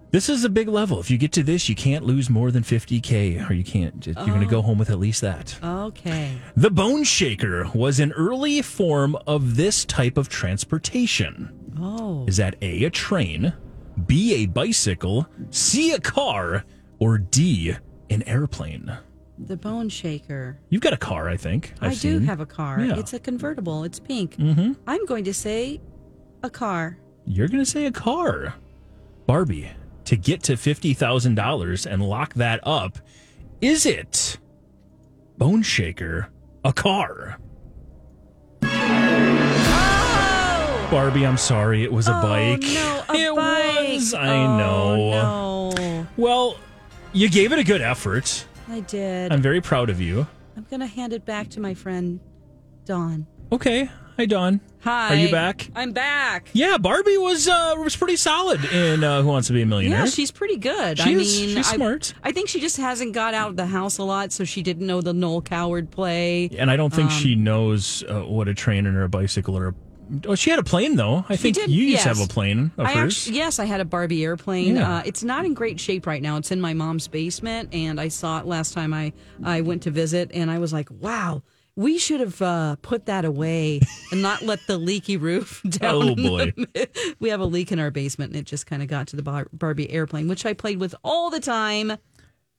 This 0.09 0.29
is 0.29 0.43
a 0.45 0.49
big 0.49 0.67
level. 0.69 0.99
If 0.99 1.11
you 1.11 1.17
get 1.17 1.33
to 1.33 1.43
this, 1.43 1.67
you 1.67 1.75
can't 1.75 2.05
lose 2.05 2.29
more 2.29 2.49
than 2.49 2.63
fifty 2.63 3.01
k, 3.01 3.39
or 3.39 3.53
you 3.53 3.63
can't. 3.63 4.05
You're 4.05 4.15
going 4.15 4.39
to 4.39 4.45
Oh. 4.47 4.49
go 4.49 4.61
home 4.61 4.77
with 4.77 4.89
at 4.89 4.99
least 4.99 5.19
that. 5.21 5.57
Okay. 5.61 6.37
The 6.55 6.69
bone 6.71 7.03
shaker 7.03 7.69
was 7.73 7.99
an 7.99 8.13
early 8.13 8.61
form 8.61 9.17
of 9.27 9.57
this 9.57 9.83
type 9.83 10.17
of 10.17 10.29
transportation. 10.29 11.51
Oh. 11.79 12.25
Is 12.27 12.37
that 12.37 12.55
A, 12.61 12.85
a 12.85 12.89
train, 12.89 13.53
B, 14.05 14.33
a 14.35 14.45
bicycle, 14.45 15.27
C, 15.49 15.91
a 15.91 15.99
car, 15.99 16.63
or 16.99 17.17
D, 17.17 17.75
an 18.09 18.23
airplane? 18.23 18.97
The 19.37 19.57
bone 19.57 19.89
shaker. 19.89 20.57
You've 20.69 20.81
got 20.81 20.93
a 20.93 20.97
car, 20.97 21.29
I 21.29 21.35
think. 21.37 21.73
i 21.81 21.87
I've 21.87 21.99
do 21.99 22.17
seen. 22.17 22.23
have 22.23 22.39
a 22.39 22.45
car. 22.45 22.79
Yeah. 22.79 22.97
It's 22.97 23.13
a 23.13 23.19
convertible. 23.19 23.83
It's 23.83 23.99
pink. 23.99 24.37
Mm-hmm. 24.37 24.73
I'm 24.87 25.05
going 25.05 25.25
to 25.25 25.33
say 25.33 25.79
a 26.41 26.49
car. 26.49 26.97
You're 27.25 27.47
going 27.49 27.63
to 27.63 27.69
say 27.69 27.85
a 27.85 27.91
car. 27.91 28.55
Barbie, 29.27 29.69
to 30.07 30.15
get 30.15 30.41
to 30.43 30.53
$50,000 30.53 31.85
and 31.85 32.03
lock 32.03 32.33
that 32.35 32.59
up, 32.63 32.97
is 33.61 33.85
it 33.85 34.37
Bone 35.37 35.61
Shaker 35.61 36.29
a 36.63 36.71
car? 36.73 37.37
Oh! 38.63 40.87
Barbie, 40.89 41.25
I'm 41.25 41.37
sorry. 41.37 41.83
It 41.83 41.91
was 41.91 42.07
a 42.07 42.17
oh, 42.17 42.21
bike. 42.21 42.61
Oh, 42.63 43.05
no, 43.09 43.13
a 43.13 43.17
it 43.17 43.35
bike. 43.35 43.89
was. 43.95 44.13
I 44.13 44.37
Oh, 44.37 44.57
know. 44.57 45.69
no. 45.71 46.07
Well, 46.15 46.57
you 47.11 47.29
gave 47.29 47.51
it 47.51 47.59
a 47.59 47.63
good 47.63 47.81
effort. 47.81 48.45
I 48.69 48.79
did. 48.81 49.33
I'm 49.33 49.41
very 49.41 49.59
proud 49.61 49.89
of 49.89 49.99
you. 49.99 50.27
I'm 50.55 50.65
going 50.69 50.79
to 50.79 50.87
hand 50.87 51.11
it 51.13 51.25
back 51.25 51.49
to 51.49 51.59
my 51.59 51.73
friend, 51.73 52.19
Dawn. 52.85 53.27
Okay. 53.51 53.89
Hi, 54.17 54.25
Dawn. 54.25 54.61
Hi. 54.81 55.13
Are 55.13 55.15
you 55.15 55.31
back? 55.31 55.69
I'm 55.75 55.91
back. 55.91 56.49
Yeah, 56.53 56.77
Barbie 56.77 57.17
was 57.17 57.47
uh, 57.47 57.75
was 57.77 57.95
pretty 57.95 58.15
solid 58.15 58.63
in 58.65 59.03
uh, 59.03 59.21
Who 59.21 59.27
Wants 59.27 59.47
to 59.47 59.53
Be 59.53 59.61
a 59.61 59.65
Millionaire. 59.65 59.99
Yeah, 59.99 60.05
she's 60.05 60.31
pretty 60.31 60.57
good. 60.57 60.97
She 60.97 61.03
I 61.03 61.09
is- 61.19 61.39
mean, 61.39 61.55
she's 61.55 61.71
I- 61.71 61.75
smart. 61.75 62.13
I 62.23 62.31
think 62.31 62.49
she 62.49 62.59
just 62.59 62.77
hasn't 62.77 63.13
got 63.13 63.33
out 63.33 63.49
of 63.51 63.55
the 63.57 63.65
house 63.67 63.97
a 63.99 64.03
lot, 64.03 64.31
so 64.31 64.43
she 64.43 64.63
didn't 64.63 64.87
know 64.87 65.01
the 65.01 65.13
Noel 65.13 65.41
Coward 65.41 65.91
play. 65.91 66.49
and 66.57 66.71
I 66.71 66.77
don't 66.77 66.93
think 66.93 67.11
Um, 67.11 67.17
she 67.17 67.35
knows 67.35 68.03
uh, 68.03 68.21
what 68.21 68.47
a 68.47 68.53
train 68.53 68.87
or 68.87 69.03
a 69.03 69.09
bicycle 69.09 69.57
or 69.57 69.67
a. 69.69 69.73
Oh, 70.25 70.35
she 70.35 70.49
had 70.49 70.59
a 70.59 70.63
plane 70.63 70.95
though. 70.95 71.25
I 71.27 71.35
think 71.35 71.55
did, 71.57 71.69
you 71.69 71.83
used 71.83 72.03
to 72.03 72.07
have 72.09 72.21
a 72.21 72.27
plane 72.27 72.71
of 72.77 72.85
I 72.87 72.93
hers. 72.93 73.17
actually, 73.25 73.37
yes, 73.37 73.59
I 73.59 73.65
had 73.65 73.81
a 73.81 73.85
Barbie 73.85 74.23
airplane. 74.23 74.77
Yeah. 74.77 74.97
Uh, 74.99 75.03
it's 75.05 75.21
not 75.23 75.45
in 75.45 75.53
great 75.53 75.79
shape 75.81 76.07
right 76.07 76.21
now. 76.21 76.37
It's 76.37 76.49
in 76.51 76.61
my 76.61 76.73
mom's 76.73 77.07
basement, 77.09 77.73
and 77.73 77.99
I 77.99 78.07
saw 78.07 78.39
it 78.39 78.45
last 78.45 78.73
time 78.73 78.93
I 78.93 79.11
I 79.43 79.61
went 79.61 79.83
to 79.83 79.91
visit, 79.91 80.31
and 80.33 80.49
I 80.49 80.59
was 80.59 80.71
like, 80.73 80.89
wow. 80.91 81.43
We 81.77 81.99
should 81.99 82.19
have 82.21 82.41
uh, 82.41 82.75
put 82.81 83.05
that 83.05 83.23
away 83.23 83.81
and 84.11 84.21
not 84.21 84.41
let 84.41 84.59
the 84.65 84.79
leaky 84.79 85.15
roof 85.15 85.61
down. 85.69 85.95
Oh, 85.95 86.01
in 86.01 86.15
the 86.15 86.55
boy. 86.75 86.85
we 87.19 87.29
have 87.29 87.39
a 87.39 87.45
leak 87.45 87.71
in 87.71 87.77
our 87.77 87.91
basement, 87.91 88.31
and 88.31 88.39
it 88.41 88.45
just 88.45 88.65
kind 88.65 88.81
of 88.81 88.87
got 88.87 89.07
to 89.09 89.15
the 89.15 89.21
Bar- 89.21 89.47
Barbie 89.53 89.89
airplane, 89.91 90.27
which 90.27 90.43
I 90.43 90.53
played 90.53 90.79
with 90.79 90.95
all 91.03 91.29
the 91.29 91.39
time. 91.39 91.93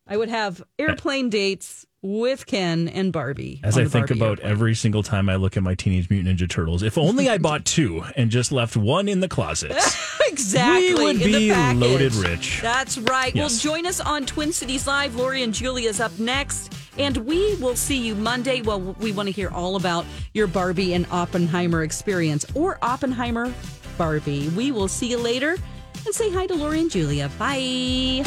I 0.07 0.17
would 0.17 0.29
have 0.29 0.63
airplane 0.79 1.31
dates 1.31 1.85
with 2.03 2.47
Ken 2.47 2.89
and 2.89 3.13
Barbie. 3.13 3.61
As 3.65 3.77
I 3.77 3.83
think 3.83 4.09
Barbie 4.09 4.15
about 4.15 4.31
airplane. 4.39 4.51
every 4.51 4.75
single 4.75 5.03
time 5.03 5.29
I 5.29 5.37
look 5.37 5.57
at 5.57 5.63
my 5.63 5.75
Teenage 5.75 6.09
Mutant 6.11 6.39
Ninja 6.39 6.49
Turtles, 6.49 6.83
if 6.83 6.97
only 6.97 7.29
I 7.29 7.39
bought 7.39 7.65
two 7.65 8.05
and 8.17 8.31
just 8.31 8.53
left 8.53 8.77
one 8.77 9.09
in 9.09 9.21
the 9.21 9.29
closet. 9.29 9.73
exactly. 10.29 10.95
We 10.95 11.05
would 11.05 11.19
be 11.19 11.55
loaded 11.75 12.15
rich. 12.15 12.61
That's 12.63 12.99
right. 12.99 13.35
Yes. 13.35 13.65
Well, 13.65 13.75
join 13.75 13.87
us 13.87 14.01
on 14.01 14.27
Twin 14.27 14.53
Cities 14.53 14.87
Live. 14.87 15.17
Lori 15.17 15.43
and 15.43 15.53
Julia 15.53 15.89
is 15.89 16.01
up 16.01 16.17
next. 16.19 16.73
And 16.99 17.17
we 17.19 17.55
will 17.57 17.77
see 17.77 17.99
you 17.99 18.15
Monday. 18.15 18.61
Well, 18.61 18.81
we 18.81 19.13
want 19.13 19.29
to 19.29 19.33
hear 19.33 19.51
all 19.51 19.77
about 19.77 20.05
your 20.35 20.49
Barbie 20.49 20.95
and 20.95 21.07
Oppenheimer 21.11 21.85
experience 21.85 22.45
or 22.55 22.79
Oppenheimer 22.83 23.53
Barbie. 23.97 24.49
We 24.51 24.73
will 24.73 24.89
see 24.89 25.11
you 25.11 25.19
later 25.19 25.57
and 26.05 26.15
say 26.15 26.31
hi 26.31 26.47
to 26.47 26.55
Lori 26.55 26.81
and 26.81 26.91
Julia. 26.91 27.31
Bye. 27.39 28.25